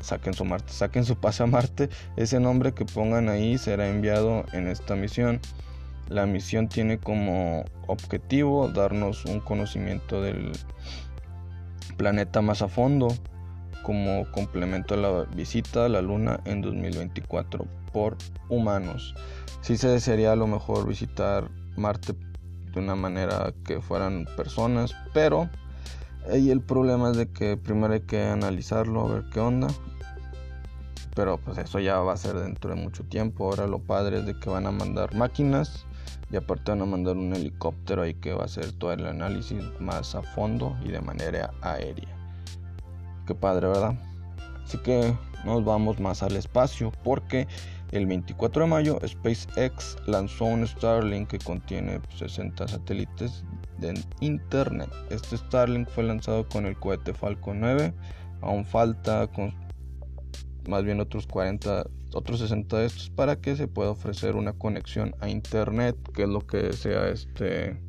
saquen 0.00 0.34
su 0.34 0.44
Marte, 0.44 0.72
saquen 0.72 1.04
su 1.04 1.16
pase 1.16 1.42
a 1.42 1.46
Marte. 1.46 1.88
Ese 2.16 2.38
nombre 2.40 2.74
que 2.74 2.84
pongan 2.84 3.28
ahí 3.28 3.56
será 3.56 3.88
enviado 3.88 4.44
en 4.52 4.66
esta 4.66 4.94
misión. 4.94 5.40
La 6.08 6.26
misión 6.26 6.68
tiene 6.68 6.98
como 6.98 7.64
objetivo 7.86 8.68
darnos 8.68 9.24
un 9.24 9.40
conocimiento 9.40 10.20
del 10.20 10.52
planeta 11.96 12.42
más 12.42 12.62
a 12.62 12.68
fondo 12.68 13.08
como 13.86 14.28
complemento 14.32 14.94
a 14.94 14.96
la 14.96 15.22
visita 15.36 15.84
a 15.84 15.88
la 15.88 16.02
Luna 16.02 16.40
en 16.44 16.60
2024 16.60 17.64
por 17.92 18.16
humanos. 18.48 19.14
Si 19.60 19.76
se 19.76 19.86
desearía 19.86 20.32
a 20.32 20.36
lo 20.36 20.48
mejor 20.48 20.88
visitar 20.88 21.48
Marte 21.76 22.16
de 22.72 22.80
una 22.80 22.96
manera 22.96 23.54
que 23.64 23.80
fueran 23.80 24.26
personas, 24.36 24.92
pero 25.14 25.48
el 26.28 26.60
problema 26.62 27.12
es 27.12 27.16
de 27.16 27.30
que 27.30 27.56
primero 27.56 27.94
hay 27.94 28.00
que 28.00 28.24
analizarlo, 28.24 29.06
a 29.06 29.12
ver 29.12 29.24
qué 29.32 29.38
onda. 29.38 29.68
Pero 31.14 31.38
pues 31.38 31.56
eso 31.56 31.78
ya 31.78 32.00
va 32.00 32.14
a 32.14 32.16
ser 32.16 32.34
dentro 32.34 32.74
de 32.74 32.82
mucho 32.82 33.04
tiempo. 33.04 33.44
Ahora 33.44 33.68
lo 33.68 33.78
padre 33.78 34.18
es 34.18 34.26
de 34.26 34.36
que 34.36 34.50
van 34.50 34.66
a 34.66 34.72
mandar 34.72 35.14
máquinas 35.14 35.86
y 36.32 36.34
aparte 36.34 36.72
van 36.72 36.82
a 36.82 36.86
mandar 36.86 37.16
un 37.16 37.32
helicóptero 37.32 38.02
ahí 38.02 38.14
que 38.14 38.32
va 38.32 38.42
a 38.42 38.46
hacer 38.46 38.72
todo 38.72 38.92
el 38.92 39.06
análisis 39.06 39.62
más 39.78 40.16
a 40.16 40.22
fondo 40.22 40.76
y 40.84 40.88
de 40.88 41.00
manera 41.00 41.52
aérea. 41.62 42.15
Qué 43.26 43.34
padre, 43.34 43.66
¿verdad? 43.66 43.94
Así 44.64 44.78
que 44.78 45.14
nos 45.44 45.64
vamos 45.64 45.98
más 45.98 46.22
al 46.22 46.36
espacio 46.36 46.92
porque 47.02 47.48
el 47.92 48.06
24 48.06 48.62
de 48.62 48.68
mayo 48.68 48.98
SpaceX 49.06 49.96
lanzó 50.06 50.44
un 50.44 50.66
Starlink 50.66 51.28
que 51.28 51.38
contiene 51.38 52.00
60 52.16 52.68
satélites 52.68 53.44
de 53.78 53.94
internet. 54.20 54.88
Este 55.10 55.36
Starlink 55.36 55.88
fue 55.88 56.04
lanzado 56.04 56.48
con 56.48 56.66
el 56.66 56.76
cohete 56.76 57.14
Falcon 57.14 57.60
9. 57.60 57.92
Aún 58.42 58.64
falta 58.64 59.28
más 60.68 60.84
bien 60.84 61.00
otros 61.00 61.26
40, 61.26 61.84
otros 62.14 62.40
60 62.40 62.78
de 62.78 62.86
estos 62.86 63.10
para 63.10 63.40
que 63.40 63.56
se 63.56 63.68
pueda 63.68 63.90
ofrecer 63.90 64.36
una 64.36 64.52
conexión 64.52 65.14
a 65.20 65.28
internet, 65.28 65.96
que 66.12 66.22
es 66.24 66.28
lo 66.28 66.46
que 66.46 66.58
desea 66.58 67.08
este 67.08 67.80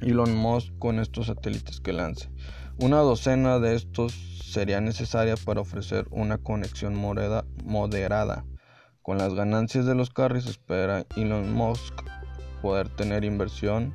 Elon 0.00 0.34
Musk 0.34 0.72
con 0.78 0.98
estos 0.98 1.26
satélites 1.26 1.80
que 1.80 1.92
lance. 1.92 2.30
Una 2.80 2.98
docena 2.98 3.60
de 3.60 3.76
estos 3.76 4.12
sería 4.42 4.80
necesaria 4.80 5.36
para 5.36 5.60
ofrecer 5.60 6.08
una 6.10 6.38
conexión 6.38 6.96
moderada. 6.96 8.44
Con 9.00 9.16
las 9.16 9.32
ganancias 9.34 9.86
de 9.86 9.94
los 9.94 10.10
carros 10.10 10.46
espera 10.46 11.06
Elon 11.14 11.52
Musk 11.52 11.94
poder 12.62 12.88
tener 12.88 13.24
inversión 13.24 13.94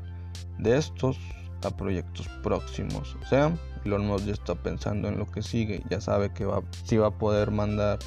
de 0.59 0.77
estos 0.77 1.17
a 1.65 1.75
proyectos 1.75 2.29
próximos. 2.41 3.17
O 3.21 3.25
sea, 3.25 3.51
Elon 3.83 4.07
Musk 4.07 4.25
ya 4.27 4.33
está 4.33 4.55
pensando 4.55 5.09
en 5.09 5.19
lo 5.19 5.29
que 5.29 5.41
sigue, 5.41 5.83
ya 5.89 5.99
sabe 5.99 6.33
que 6.33 6.45
va, 6.45 6.63
si 6.85 6.95
va 6.95 7.07
a 7.07 7.17
poder 7.17 7.51
mandar 7.51 7.99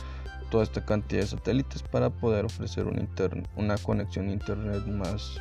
toda 0.50 0.64
esta 0.64 0.82
cantidad 0.86 1.20
de 1.20 1.26
satélites 1.26 1.82
para 1.82 2.08
poder 2.08 2.46
ofrecer 2.46 2.86
un 2.86 3.10
una 3.56 3.76
conexión 3.76 4.30
internet 4.30 4.86
más, 4.86 5.36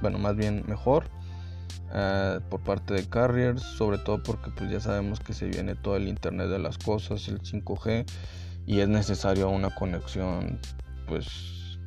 bueno, 0.00 0.18
más 0.18 0.34
bien 0.34 0.64
mejor 0.66 1.04
uh, 1.90 2.40
por 2.48 2.60
parte 2.60 2.94
de 2.94 3.08
carriers, 3.08 3.62
sobre 3.62 3.98
todo 3.98 4.22
porque 4.22 4.50
pues 4.50 4.70
ya 4.70 4.80
sabemos 4.80 5.20
que 5.20 5.32
se 5.32 5.46
viene 5.46 5.74
todo 5.74 5.96
el 5.96 6.08
internet 6.08 6.48
de 6.48 6.58
las 6.58 6.78
cosas, 6.78 7.28
el 7.28 7.40
5G 7.40 8.06
y 8.66 8.80
es 8.80 8.88
necesario 8.88 9.48
una 9.50 9.74
conexión 9.74 10.58
pues 11.06 11.78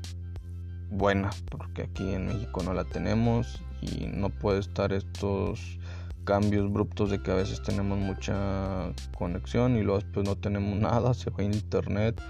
buena, 0.89 1.29
porque 1.49 1.83
aquí 1.83 2.13
en 2.13 2.27
México 2.27 2.61
no 2.63 2.73
la 2.73 2.83
tenemos 2.85 3.61
y 3.81 4.07
no 4.07 4.29
puede 4.29 4.59
estar 4.59 4.93
estos 4.93 5.79
cambios 6.25 6.65
abruptos 6.65 7.11
de 7.11 7.21
que 7.21 7.31
a 7.31 7.35
veces 7.35 7.61
tenemos 7.61 7.97
mucha 7.97 8.91
conexión 9.17 9.77
y 9.77 9.83
luego 9.83 9.99
después 9.99 10.27
no 10.27 10.35
tenemos 10.35 10.77
nada, 10.79 11.13
se 11.13 11.29
va 11.29 11.43
internet. 11.43 12.21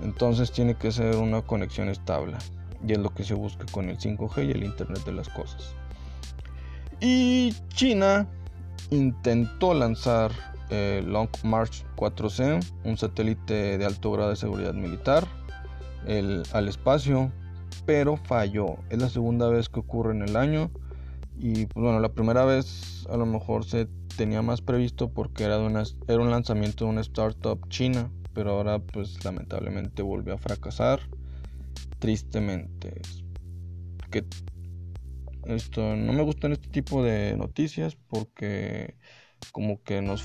Entonces 0.00 0.52
tiene 0.52 0.74
que 0.74 0.92
ser 0.92 1.16
una 1.16 1.42
conexión 1.42 1.88
estable 1.88 2.36
y 2.86 2.92
es 2.92 2.98
lo 2.98 3.10
que 3.10 3.24
se 3.24 3.34
busca 3.34 3.64
con 3.72 3.88
el 3.88 3.98
5G 3.98 4.46
y 4.46 4.50
el 4.52 4.64
internet 4.64 5.04
de 5.04 5.12
las 5.12 5.28
cosas. 5.28 5.74
Y 7.00 7.54
China 7.68 8.26
intentó 8.90 9.74
lanzar 9.74 10.32
el 10.70 11.10
Long 11.10 11.28
March 11.44 11.84
4C, 11.96 12.64
un 12.84 12.96
satélite 12.96 13.78
de 13.78 13.84
alto 13.84 14.12
grado 14.12 14.30
de 14.30 14.36
seguridad 14.36 14.74
militar, 14.74 15.26
al 16.52 16.68
espacio, 16.68 17.30
pero 17.86 18.16
falló. 18.16 18.76
Es 18.90 18.98
la 18.98 19.08
segunda 19.08 19.48
vez 19.48 19.68
que 19.68 19.80
ocurre 19.80 20.12
en 20.12 20.22
el 20.22 20.36
año. 20.36 20.70
Y 21.38 21.66
pues 21.66 21.82
bueno, 21.84 22.00
la 22.00 22.08
primera 22.10 22.44
vez 22.44 23.06
a 23.08 23.16
lo 23.16 23.26
mejor 23.26 23.64
se 23.64 23.86
tenía 24.16 24.42
más 24.42 24.60
previsto 24.60 25.08
porque 25.08 25.44
era, 25.44 25.56
era 26.08 26.20
un 26.20 26.30
lanzamiento 26.30 26.84
de 26.84 26.90
una 26.90 27.00
startup 27.02 27.68
china, 27.68 28.10
pero 28.34 28.50
ahora 28.52 28.80
pues 28.80 29.24
lamentablemente 29.24 30.02
volvió 30.02 30.34
a 30.34 30.38
fracasar. 30.38 31.00
Tristemente. 32.00 33.00
Que 34.10 34.24
esto 35.48 35.96
no 35.96 36.12
me 36.12 36.22
gustan 36.22 36.52
este 36.52 36.68
tipo 36.68 37.02
de 37.02 37.34
noticias 37.36 37.96
porque 38.08 38.96
como 39.52 39.82
que 39.82 40.02
nos 40.02 40.22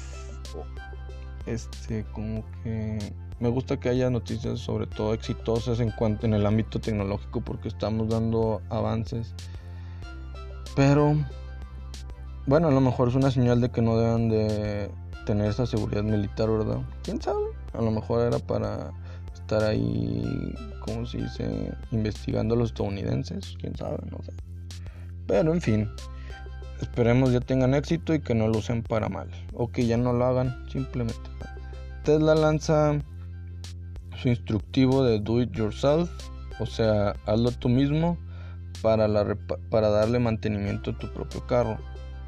este 1.45 2.05
como 2.11 2.43
que 2.63 2.99
me 3.39 3.49
gusta 3.49 3.79
que 3.79 3.89
haya 3.89 4.09
noticias 4.09 4.59
sobre 4.59 4.85
todo 4.85 5.13
exitosas 5.13 5.79
en 5.79 5.91
cuanto 5.91 6.25
en 6.25 6.33
el 6.33 6.45
ámbito 6.45 6.79
tecnológico 6.79 7.41
porque 7.41 7.67
estamos 7.67 8.09
dando 8.09 8.61
avances. 8.69 9.33
Pero 10.75 11.15
bueno 12.45 12.67
a 12.67 12.71
lo 12.71 12.81
mejor 12.81 13.07
es 13.07 13.15
una 13.15 13.31
señal 13.31 13.61
de 13.61 13.69
que 13.69 13.81
no 13.81 13.97
deben 13.97 14.29
de 14.29 14.91
tener 15.25 15.49
esa 15.49 15.65
seguridad 15.65 16.03
militar 16.03 16.49
verdad 16.49 16.81
quién 17.03 17.21
sabe 17.21 17.45
a 17.71 17.81
lo 17.81 17.91
mejor 17.91 18.27
era 18.27 18.39
para 18.39 18.91
estar 19.33 19.63
ahí 19.63 20.53
como 20.81 21.05
se 21.05 21.19
dice 21.19 21.71
investigando 21.91 22.55
a 22.55 22.57
los 22.57 22.71
estadounidenses 22.71 23.55
quién 23.61 23.73
sabe 23.77 23.97
no 24.11 24.21
sé 24.23 24.33
pero 25.27 25.53
en 25.53 25.61
fin, 25.61 25.89
esperemos 26.81 27.31
ya 27.31 27.39
tengan 27.39 27.73
éxito 27.73 28.13
y 28.13 28.19
que 28.19 28.35
no 28.35 28.47
lo 28.47 28.59
usen 28.59 28.83
para 28.83 29.09
mal. 29.09 29.29
O 29.53 29.71
que 29.71 29.85
ya 29.85 29.97
no 29.97 30.13
lo 30.13 30.25
hagan 30.25 30.65
simplemente. 30.69 31.29
Tesla 32.03 32.35
lanza 32.35 32.99
su 34.21 34.29
instructivo 34.29 35.03
de 35.03 35.19
do 35.19 35.41
it 35.41 35.51
yourself. 35.53 36.09
O 36.59 36.65
sea, 36.65 37.15
hazlo 37.25 37.51
tú 37.51 37.69
mismo 37.69 38.17
para, 38.81 39.07
la, 39.07 39.37
para 39.69 39.89
darle 39.89 40.19
mantenimiento 40.19 40.91
a 40.91 40.97
tu 40.97 41.11
propio 41.11 41.45
carro. 41.47 41.77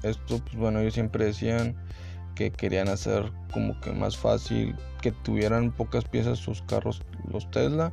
Esto, 0.04 0.39
pues 0.39 0.56
bueno, 0.56 0.80
ellos 0.80 0.93
siempre 0.93 1.26
decían 1.26 1.76
que 2.36 2.52
querían 2.52 2.89
hacer 2.89 3.32
como 3.54 3.80
que 3.82 3.91
más 3.91 4.18
fácil 4.18 4.76
que 5.02 5.12
tuvieran 5.12 5.72
pocas 5.72 6.06
piezas 6.06 6.39
sus 6.39 6.62
carros, 6.64 7.02
los 7.32 7.50
Tesla, 7.52 7.91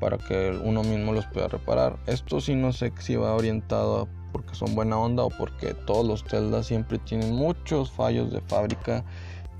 para 0.00 0.18
que 0.18 0.58
uno 0.62 0.82
mismo 0.82 1.12
los 1.12 1.26
pueda 1.26 1.48
reparar. 1.48 1.98
Esto 2.06 2.40
sí 2.40 2.54
no 2.54 2.72
sé 2.72 2.92
si 2.98 3.16
va 3.16 3.34
orientado 3.34 4.08
porque 4.34 4.56
son 4.56 4.74
buena 4.74 4.98
onda 4.98 5.22
o 5.22 5.30
porque 5.30 5.74
todos 5.74 6.04
los 6.04 6.24
Tesla 6.24 6.64
siempre 6.64 6.98
tienen 6.98 7.36
muchos 7.36 7.92
fallos 7.92 8.32
de 8.32 8.40
fábrica, 8.40 9.04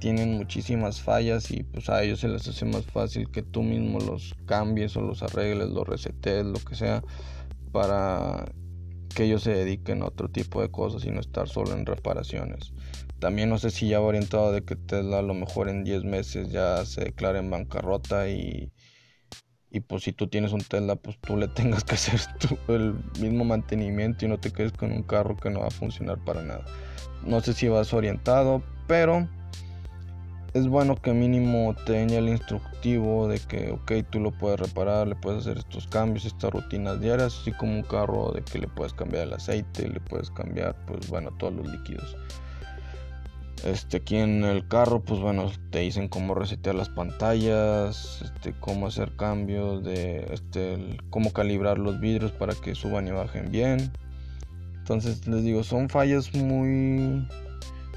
tienen 0.01 0.37
muchísimas 0.37 1.01
fallas 1.01 1.49
y 1.53 1.63
pues 1.63 1.89
a 1.89 2.03
ellos 2.03 2.19
se 2.19 2.27
les 2.27 2.49
hace 2.49 2.65
más 2.65 2.85
fácil 2.85 3.31
que 3.31 3.43
tú 3.43 3.63
mismo 3.63 4.01
los 4.01 4.35
cambies 4.47 4.97
o 4.97 5.01
los 5.01 5.23
arregles, 5.23 5.69
los 5.71 5.87
resetes, 5.87 6.45
lo 6.45 6.59
que 6.59 6.75
sea, 6.75 7.05
para 7.71 8.47
que 9.15 9.27
ellos 9.27 9.45
se 9.45 9.53
dediquen 9.53 10.03
a 10.03 10.07
otro 10.07 10.29
tipo 10.29 10.61
de 10.61 10.73
cosas 10.73 11.05
y 11.05 11.13
no 11.13 11.21
estar 11.21 11.49
solo 11.49 11.73
en 11.73 11.87
reparaciones. 11.87 12.73
También 13.21 13.51
no 13.51 13.59
sé 13.59 13.71
si 13.71 13.87
ya 13.87 14.01
va 14.01 14.07
orientado 14.07 14.51
de 14.51 14.65
que 14.65 14.75
Tesla 14.75 15.21
a 15.21 15.23
lo 15.23 15.35
mejor 15.35 15.69
en 15.69 15.85
10 15.85 16.03
meses 16.03 16.51
ya 16.51 16.85
se 16.85 17.05
declare 17.05 17.39
en 17.39 17.49
bancarrota 17.49 18.29
y 18.29 18.73
y 19.75 19.81
pues 19.81 20.05
si 20.05 20.13
tú 20.13 20.29
tienes 20.29 20.53
un 20.53 20.61
Tesla, 20.61 20.95
pues 20.95 21.19
tú 21.19 21.37
le 21.37 21.49
tengas 21.55 21.83
que 21.83 21.97
hacer 21.97 22.21
el 22.69 22.95
mismo 23.21 23.45
mantenimiento 23.45 24.25
y 24.25 24.29
no 24.29 24.39
te 24.39 24.53
quedes 24.53 24.73
con 24.73 24.93
un 24.93 25.03
carro 25.03 25.37
que 25.37 25.51
no 25.51 25.61
va 25.61 25.67
a 25.67 25.71
funcionar 25.71 26.19
para 26.25 26.43
nada. 26.43 26.65
No 27.27 27.41
sé 27.41 27.55
si 27.55 27.67
vas 27.67 27.93
orientado, 27.93 28.63
pero 28.87 29.29
es 30.53 30.69
bueno 30.69 30.95
que 30.95 31.13
mínimo 31.13 31.75
tenga 31.87 32.19
el 32.19 32.29
instructivo 32.29 33.27
de 33.27 33.41
que, 33.41 33.73
ok, 33.73 34.09
tú 34.11 34.21
lo 34.21 34.31
puedes 34.31 34.61
reparar, 34.61 35.09
le 35.09 35.17
puedes 35.17 35.41
hacer 35.41 35.59
estos 35.59 35.89
cambios, 35.89 36.25
estas 36.25 36.53
rutinas 36.53 37.01
diarias, 37.01 37.37
así 37.41 37.51
como 37.51 37.73
un 37.73 37.83
carro 37.83 38.31
de 38.31 38.43
que 38.43 38.61
le 38.61 38.69
puedes 38.69 38.95
cambiar 38.95 39.25
el 39.25 39.33
aceite, 39.33 39.89
le 39.89 39.99
puedes 39.99 40.31
cambiar, 40.31 40.77
pues 40.87 41.09
bueno, 41.09 41.33
todos 41.39 41.53
los 41.53 41.67
líquidos. 41.67 42.17
Este, 43.65 43.97
aquí 43.97 44.17
en 44.17 44.45
el 44.45 44.69
carro, 44.69 45.01
pues 45.01 45.21
bueno, 45.21 45.51
te 45.71 45.79
dicen 45.79 46.09
cómo 46.09 46.35
resetear 46.35 46.75
las 46.75 46.91
pantallas, 46.91 48.21
este, 48.23 48.53
cómo 48.61 48.89
hacer 48.89 49.17
cambios, 49.17 49.83
de, 49.83 50.27
este, 50.31 50.99
cómo 51.09 51.33
calibrar 51.33 51.79
los 51.79 51.99
vidrios 51.99 52.31
para 52.33 52.55
que 52.55 52.75
suban 52.75 53.09
y 53.09 53.13
bajen 53.13 53.51
bien. 53.51 53.91
Entonces 54.77 55.27
les 55.27 55.45
digo, 55.45 55.65
son 55.65 55.89
fallas 55.89 56.35
muy, 56.35 57.27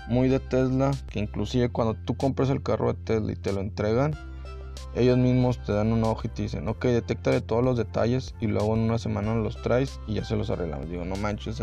muy 0.08 0.30
de 0.30 0.40
Tesla, 0.40 0.92
que 1.10 1.20
inclusive 1.20 1.68
cuando 1.68 1.96
tú 1.96 2.16
compras 2.16 2.50
el 2.50 2.64
carro 2.64 2.94
de 2.94 3.00
Tesla 3.04 3.34
y 3.34 3.36
te 3.36 3.52
lo 3.52 3.60
entregan, 3.60 4.16
ellos 4.96 5.18
mismos 5.18 5.62
te 5.66 5.74
dan 5.74 5.92
una 5.92 6.08
hoja 6.08 6.28
y 6.28 6.30
te 6.30 6.44
dicen, 6.44 6.66
ok, 6.70 6.86
detecta 6.86 7.30
de 7.30 7.42
todos 7.42 7.62
los 7.62 7.78
detalles 7.78 8.34
y 8.40 8.48
luego 8.48 8.74
en 8.74 8.84
una 8.84 9.00
semana 9.00 9.36
los 9.36 9.62
traes 9.62 10.00
y 10.08 10.14
ya 10.14 10.24
se 10.24 10.38
los 10.38 10.50
arreglamos. 10.50 10.90
Digo, 10.90 11.04
no 11.04 11.18
manches, 11.18 11.62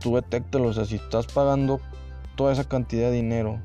tú 0.00 0.16
detéctalo, 0.16 0.68
o 0.68 0.72
sea, 0.72 0.84
si 0.84 0.96
estás 0.96 1.26
pagando 1.26 1.80
toda 2.36 2.52
esa 2.52 2.64
cantidad 2.64 3.10
de 3.10 3.16
dinero 3.16 3.60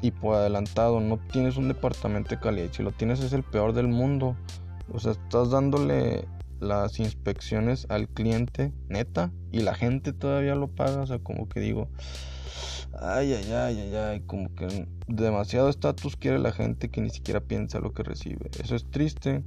y 0.00 0.10
por 0.10 0.34
adelantado 0.34 1.00
no 1.00 1.18
tienes 1.18 1.56
un 1.56 1.68
departamento 1.68 2.30
de 2.30 2.40
calidad, 2.40 2.72
si 2.72 2.82
lo 2.82 2.92
tienes 2.92 3.20
es 3.20 3.32
el 3.32 3.42
peor 3.42 3.72
del 3.72 3.88
mundo, 3.88 4.36
o 4.92 4.98
sea, 4.98 5.12
estás 5.12 5.50
dándole 5.50 6.26
las 6.60 6.98
inspecciones 6.98 7.86
al 7.88 8.08
cliente, 8.08 8.72
neta, 8.88 9.32
y 9.50 9.60
la 9.60 9.74
gente 9.74 10.12
todavía 10.12 10.54
lo 10.54 10.68
paga, 10.68 11.02
o 11.02 11.06
sea, 11.06 11.18
como 11.18 11.48
que 11.48 11.60
digo, 11.60 11.88
ay, 13.00 13.32
ay, 13.34 13.52
ay, 13.52 13.80
ay, 13.80 13.94
ay, 13.94 14.20
como 14.20 14.54
que 14.54 14.86
demasiado 15.08 15.68
estatus 15.68 16.16
quiere 16.16 16.38
la 16.38 16.52
gente 16.52 16.88
que 16.88 17.00
ni 17.00 17.10
siquiera 17.10 17.40
piensa 17.40 17.80
lo 17.80 17.92
que 17.92 18.02
recibe. 18.02 18.50
Eso 18.62 18.76
es 18.76 18.88
triste. 18.90 19.42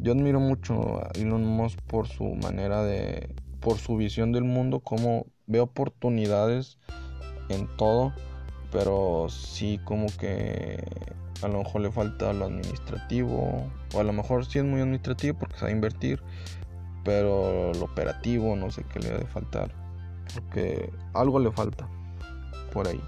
Yo 0.00 0.12
admiro 0.12 0.40
mucho 0.40 0.98
a 1.02 1.10
Elon 1.14 1.44
Musk 1.44 1.80
por 1.86 2.06
su 2.06 2.24
manera 2.34 2.82
de, 2.82 3.34
por 3.60 3.78
su 3.78 3.96
visión 3.96 4.32
del 4.32 4.44
mundo, 4.44 4.80
como 4.80 5.26
veo 5.48 5.64
oportunidades 5.64 6.78
en 7.48 7.66
todo, 7.76 8.12
pero 8.70 9.26
sí 9.28 9.80
como 9.84 10.06
que 10.18 10.84
a 11.42 11.48
lo 11.48 11.58
mejor 11.58 11.80
le 11.80 11.90
falta 11.90 12.32
lo 12.32 12.44
administrativo, 12.44 13.66
o 13.94 14.00
a 14.00 14.04
lo 14.04 14.12
mejor 14.12 14.44
sí 14.44 14.58
es 14.58 14.64
muy 14.64 14.80
administrativo 14.80 15.38
porque 15.38 15.58
sabe 15.58 15.72
invertir, 15.72 16.22
pero 17.04 17.72
lo 17.72 17.84
operativo 17.84 18.54
no 18.54 18.70
sé 18.70 18.84
qué 18.92 19.00
le 19.00 19.08
debe 19.08 19.26
faltar, 19.26 19.72
porque 20.34 20.92
algo 21.14 21.40
le 21.40 21.50
falta 21.50 21.88
por 22.72 22.86
ahí. 22.86 23.00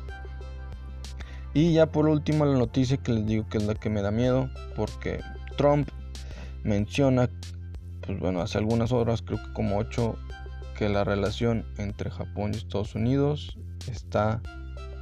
Y 1.53 1.75
ya 1.75 1.87
por 1.87 2.09
último 2.09 2.47
la 2.47 2.57
noticia 2.57 2.97
que 2.97 3.13
les 3.13 3.27
digo 3.27 3.49
que 3.49 3.59
es 3.59 3.65
la 3.65 3.75
que 3.75 3.91
me 3.91 4.03
da 4.03 4.11
miedo, 4.11 4.49
porque 4.77 5.21
Trump 5.57 5.89
menciona, 6.63 7.29
pues 8.07 8.19
bueno, 8.21 8.41
hace 8.41 8.59
algunas 8.59 8.93
horas, 8.93 9.21
creo 9.23 9.43
que 9.43 9.53
como 9.53 9.79
8 9.79 10.17
que 10.81 10.89
la 10.89 11.05
relación 11.05 11.67
entre 11.77 12.11
Japón 12.11 12.53
y 12.55 12.57
Estados 12.57 12.95
Unidos 12.95 13.55
está 13.87 14.41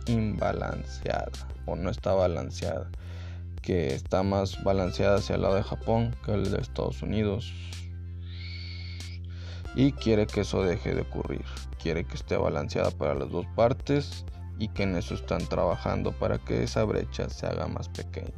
imbalanceada 0.08 1.30
o 1.66 1.76
no 1.76 1.88
está 1.88 2.14
balanceada, 2.14 2.90
que 3.62 3.94
está 3.94 4.24
más 4.24 4.64
balanceada 4.64 5.18
hacia 5.18 5.36
el 5.36 5.42
lado 5.42 5.54
de 5.54 5.62
Japón 5.62 6.16
que 6.24 6.32
el 6.32 6.50
de 6.50 6.60
Estados 6.60 7.00
Unidos. 7.00 7.52
Y 9.76 9.92
quiere 9.92 10.26
que 10.26 10.40
eso 10.40 10.64
deje 10.64 10.96
de 10.96 11.02
ocurrir, 11.02 11.44
quiere 11.80 12.02
que 12.02 12.16
esté 12.16 12.36
balanceada 12.36 12.90
para 12.90 13.14
las 13.14 13.30
dos 13.30 13.46
partes 13.54 14.24
y 14.58 14.66
que 14.70 14.82
en 14.82 14.96
eso 14.96 15.14
están 15.14 15.46
trabajando 15.46 16.10
para 16.10 16.38
que 16.38 16.64
esa 16.64 16.82
brecha 16.82 17.28
se 17.28 17.46
haga 17.46 17.68
más 17.68 17.88
pequeña. 17.88 18.34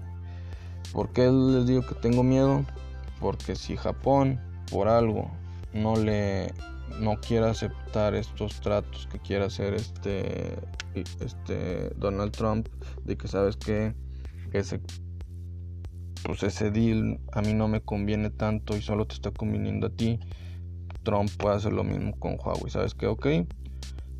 ¿Por 0.92 1.10
qué 1.14 1.30
les 1.30 1.66
digo 1.66 1.86
que 1.86 1.94
tengo 1.94 2.22
miedo? 2.22 2.66
Porque 3.18 3.56
si 3.56 3.78
Japón 3.78 4.38
por 4.70 4.88
algo 4.88 5.30
no 5.72 5.96
le 5.96 6.52
no 6.98 7.20
quiera 7.20 7.50
aceptar 7.50 8.14
estos 8.14 8.60
tratos 8.60 9.06
que 9.06 9.18
quiera 9.18 9.46
hacer 9.46 9.74
este 9.74 10.58
este 10.94 11.90
Donald 11.96 12.32
Trump 12.32 12.68
de 13.04 13.16
que 13.16 13.28
sabes 13.28 13.56
que 13.56 13.94
ese 14.52 14.80
pues 16.24 16.42
ese 16.42 16.70
deal 16.70 17.20
a 17.32 17.40
mí 17.40 17.54
no 17.54 17.68
me 17.68 17.80
conviene 17.80 18.30
tanto 18.30 18.76
y 18.76 18.82
solo 18.82 19.06
te 19.06 19.14
está 19.14 19.30
conviniendo 19.30 19.86
a 19.86 19.90
ti 19.90 20.18
Trump 21.02 21.30
puede 21.38 21.56
hacer 21.56 21.72
lo 21.72 21.82
mismo 21.82 22.18
con 22.18 22.36
Huawei. 22.38 22.70
Sabes 22.70 22.94
que 22.94 23.06
ok 23.06 23.26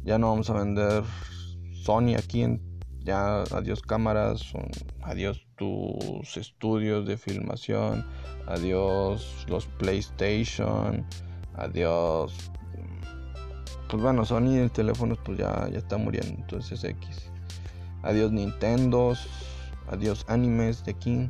ya 0.03 0.19
no 0.19 0.31
vamos 0.31 0.49
a 0.51 0.55
vender 0.55 1.05
Sony 1.73 2.15
aquí 2.17 2.43
en 2.43 2.71
ya 3.03 3.43
adiós 3.53 3.81
cámaras 3.83 4.53
adiós 5.03 5.47
tus 5.57 6.37
estudios 6.37 7.07
de 7.07 7.17
filmación 7.17 8.05
adiós 8.47 9.47
los 9.49 9.67
PlayStation 9.67 11.07
adiós 11.55 12.51
pues 13.91 14.03
bueno, 14.03 14.25
Sony 14.25 14.57
el 14.57 14.71
teléfono 14.71 15.17
pues 15.17 15.39
ya, 15.39 15.69
ya 15.71 15.79
está 15.79 15.99
muriendo, 15.99 16.33
entonces 16.41 16.85
X. 16.85 17.31
Adiós 18.03 18.31
Nintendo, 18.31 19.15
adiós 19.89 20.25
animes 20.29 20.85
de 20.85 20.95
King. 20.95 21.29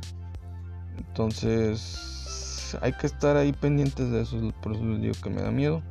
Entonces 0.99 2.77
hay 2.83 2.93
que 2.93 3.07
estar 3.07 3.37
ahí 3.37 3.53
pendientes 3.53 4.11
de 4.11 4.23
eso, 4.23 4.37
por 4.63 4.73
eso 4.73 4.85
les 4.85 5.01
digo 5.01 5.15
que 5.23 5.31
me 5.31 5.43
da 5.43 5.51
miedo. 5.51 5.83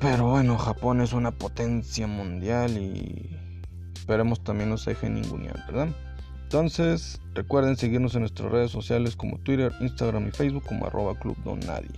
Pero 0.00 0.30
bueno, 0.30 0.58
Japón 0.58 1.00
es 1.00 1.12
una 1.12 1.30
potencia 1.30 2.06
mundial 2.06 2.76
y 2.76 3.36
esperemos 3.94 4.42
también 4.42 4.70
no 4.70 4.78
se 4.78 4.90
deje 4.90 5.08
ningunear, 5.08 5.64
¿verdad? 5.66 5.88
Entonces, 6.42 7.20
recuerden 7.34 7.76
seguirnos 7.76 8.14
en 8.14 8.20
nuestras 8.20 8.50
redes 8.50 8.70
sociales 8.70 9.16
como 9.16 9.38
Twitter, 9.38 9.72
Instagram 9.80 10.28
y 10.28 10.30
Facebook 10.30 10.64
como 10.64 10.86
arroba 10.86 11.18
Club 11.18 11.36
Don 11.42 11.60
Nadie. 11.60 11.90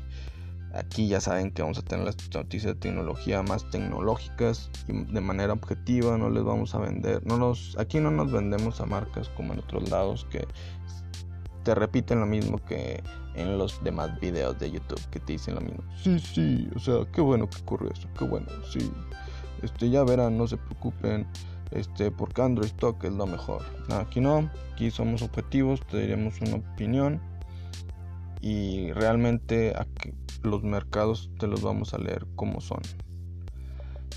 Aquí 0.76 1.08
ya 1.08 1.20
saben 1.20 1.50
que 1.50 1.62
vamos 1.62 1.78
a 1.78 1.82
tener 1.82 2.04
las 2.04 2.16
noticias 2.34 2.74
de 2.74 2.80
tecnología 2.80 3.42
más 3.42 3.68
tecnológicas 3.70 4.70
y 4.88 4.92
de 4.92 5.20
manera 5.20 5.54
objetiva, 5.54 6.18
no 6.18 6.28
les 6.28 6.44
vamos 6.44 6.74
a 6.74 6.78
vender, 6.78 7.24
no 7.26 7.38
nos, 7.38 7.76
aquí 7.78 7.98
no 7.98 8.10
nos 8.10 8.30
vendemos 8.30 8.80
a 8.80 8.86
marcas 8.86 9.28
como 9.30 9.54
en 9.54 9.60
otros 9.60 9.88
lados 9.90 10.26
que 10.30 10.46
te 11.64 11.74
repiten 11.74 12.20
lo 12.20 12.26
mismo 12.26 12.58
que 12.64 13.02
en 13.34 13.58
los 13.58 13.82
demás 13.82 14.20
videos 14.20 14.58
de 14.58 14.70
YouTube 14.70 15.00
que 15.10 15.18
te 15.18 15.32
dicen 15.32 15.54
lo 15.54 15.60
mismo. 15.60 15.82
Sí, 16.02 16.18
sí, 16.18 16.68
o 16.74 16.78
sea, 16.78 17.06
qué 17.12 17.20
bueno 17.20 17.48
que 17.48 17.58
ocurre 17.62 17.90
eso, 17.92 18.08
qué 18.18 18.24
bueno, 18.24 18.46
sí. 18.70 18.90
Este, 19.62 19.88
ya 19.88 20.04
verán, 20.04 20.36
no 20.36 20.46
se 20.46 20.58
preocupen, 20.58 21.26
este, 21.70 22.10
porque 22.10 22.42
Android 22.42 22.68
Stock 22.68 23.02
es 23.04 23.12
lo 23.12 23.26
mejor. 23.26 23.62
aquí 23.90 24.20
no, 24.20 24.50
aquí 24.72 24.90
somos 24.90 25.22
objetivos, 25.22 25.80
te 25.86 26.00
diremos 26.00 26.40
una 26.40 26.56
opinión 26.56 27.20
y 28.40 28.92
realmente 28.92 29.74
los 30.46 30.62
mercados 30.62 31.30
te 31.38 31.46
los 31.46 31.62
vamos 31.62 31.94
a 31.94 31.98
leer 31.98 32.26
como 32.34 32.60
son. 32.60 32.80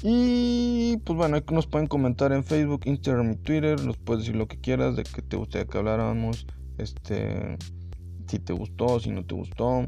Y 0.01 0.97
pues 1.03 1.17
bueno, 1.17 1.37
nos 1.51 1.67
pueden 1.67 1.87
comentar 1.87 2.31
en 2.31 2.43
Facebook, 2.43 2.81
Instagram 2.85 3.31
y 3.31 3.35
Twitter. 3.35 3.83
Nos 3.83 3.97
puedes 3.97 4.23
decir 4.23 4.35
lo 4.35 4.47
que 4.47 4.59
quieras, 4.59 4.95
de 4.95 5.03
que 5.03 5.21
te 5.21 5.35
gustaría 5.35 5.67
que 5.67 5.77
habláramos. 5.77 6.47
Este, 6.77 7.57
si 8.27 8.39
te 8.39 8.53
gustó, 8.53 8.99
si 8.99 9.09
no 9.09 9.25
te 9.25 9.35
gustó. 9.35 9.85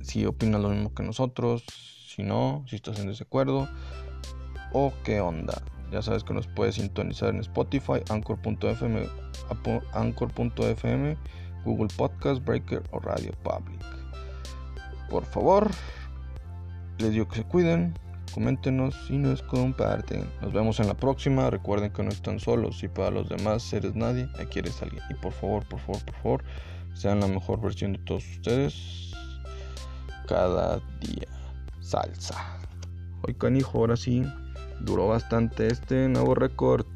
Si 0.00 0.24
opinas 0.24 0.62
lo 0.62 0.70
mismo 0.70 0.94
que 0.94 1.02
nosotros. 1.02 1.64
Si 2.08 2.22
no, 2.22 2.64
si 2.68 2.76
estás 2.76 2.98
en 2.98 3.08
desacuerdo. 3.08 3.68
O 4.72 4.92
qué 5.04 5.20
onda. 5.20 5.62
Ya 5.92 6.00
sabes 6.02 6.24
que 6.24 6.34
nos 6.34 6.46
puedes 6.48 6.76
sintonizar 6.76 7.34
en 7.34 7.40
Spotify, 7.40 8.00
Anchor.fm, 8.08 9.06
Anchor.fm, 9.92 11.16
Google 11.64 11.88
Podcast, 11.96 12.44
Breaker 12.44 12.82
o 12.90 12.98
Radio 12.98 13.32
Public. 13.42 14.05
Por 15.10 15.24
favor, 15.24 15.70
les 16.98 17.12
digo 17.12 17.28
que 17.28 17.36
se 17.36 17.44
cuiden, 17.44 17.94
coméntenos 18.34 18.96
y 19.08 19.18
nos 19.18 19.42
comparten. 19.42 20.24
Nos 20.40 20.52
vemos 20.52 20.80
en 20.80 20.88
la 20.88 20.94
próxima. 20.94 21.48
Recuerden 21.50 21.92
que 21.92 22.02
no 22.02 22.10
están 22.10 22.40
solos 22.40 22.82
y 22.82 22.88
para 22.88 23.10
los 23.10 23.28
demás 23.28 23.72
eres 23.72 23.94
nadie, 23.94 24.28
aquí 24.40 24.58
eres 24.58 24.82
alguien. 24.82 25.02
Y 25.10 25.14
por 25.14 25.32
favor, 25.32 25.64
por 25.66 25.80
favor, 25.80 26.04
por 26.04 26.14
favor, 26.16 26.44
sean 26.94 27.20
la 27.20 27.28
mejor 27.28 27.60
versión 27.60 27.92
de 27.92 27.98
todos 28.00 28.24
ustedes 28.28 29.12
cada 30.26 30.80
día. 31.00 31.28
Salsa. 31.80 32.58
Hoy 33.22 33.34
canijo, 33.34 33.78
ahora 33.78 33.96
sí, 33.96 34.24
duró 34.80 35.08
bastante 35.08 35.68
este 35.68 36.08
nuevo 36.08 36.34
récord. 36.34 36.86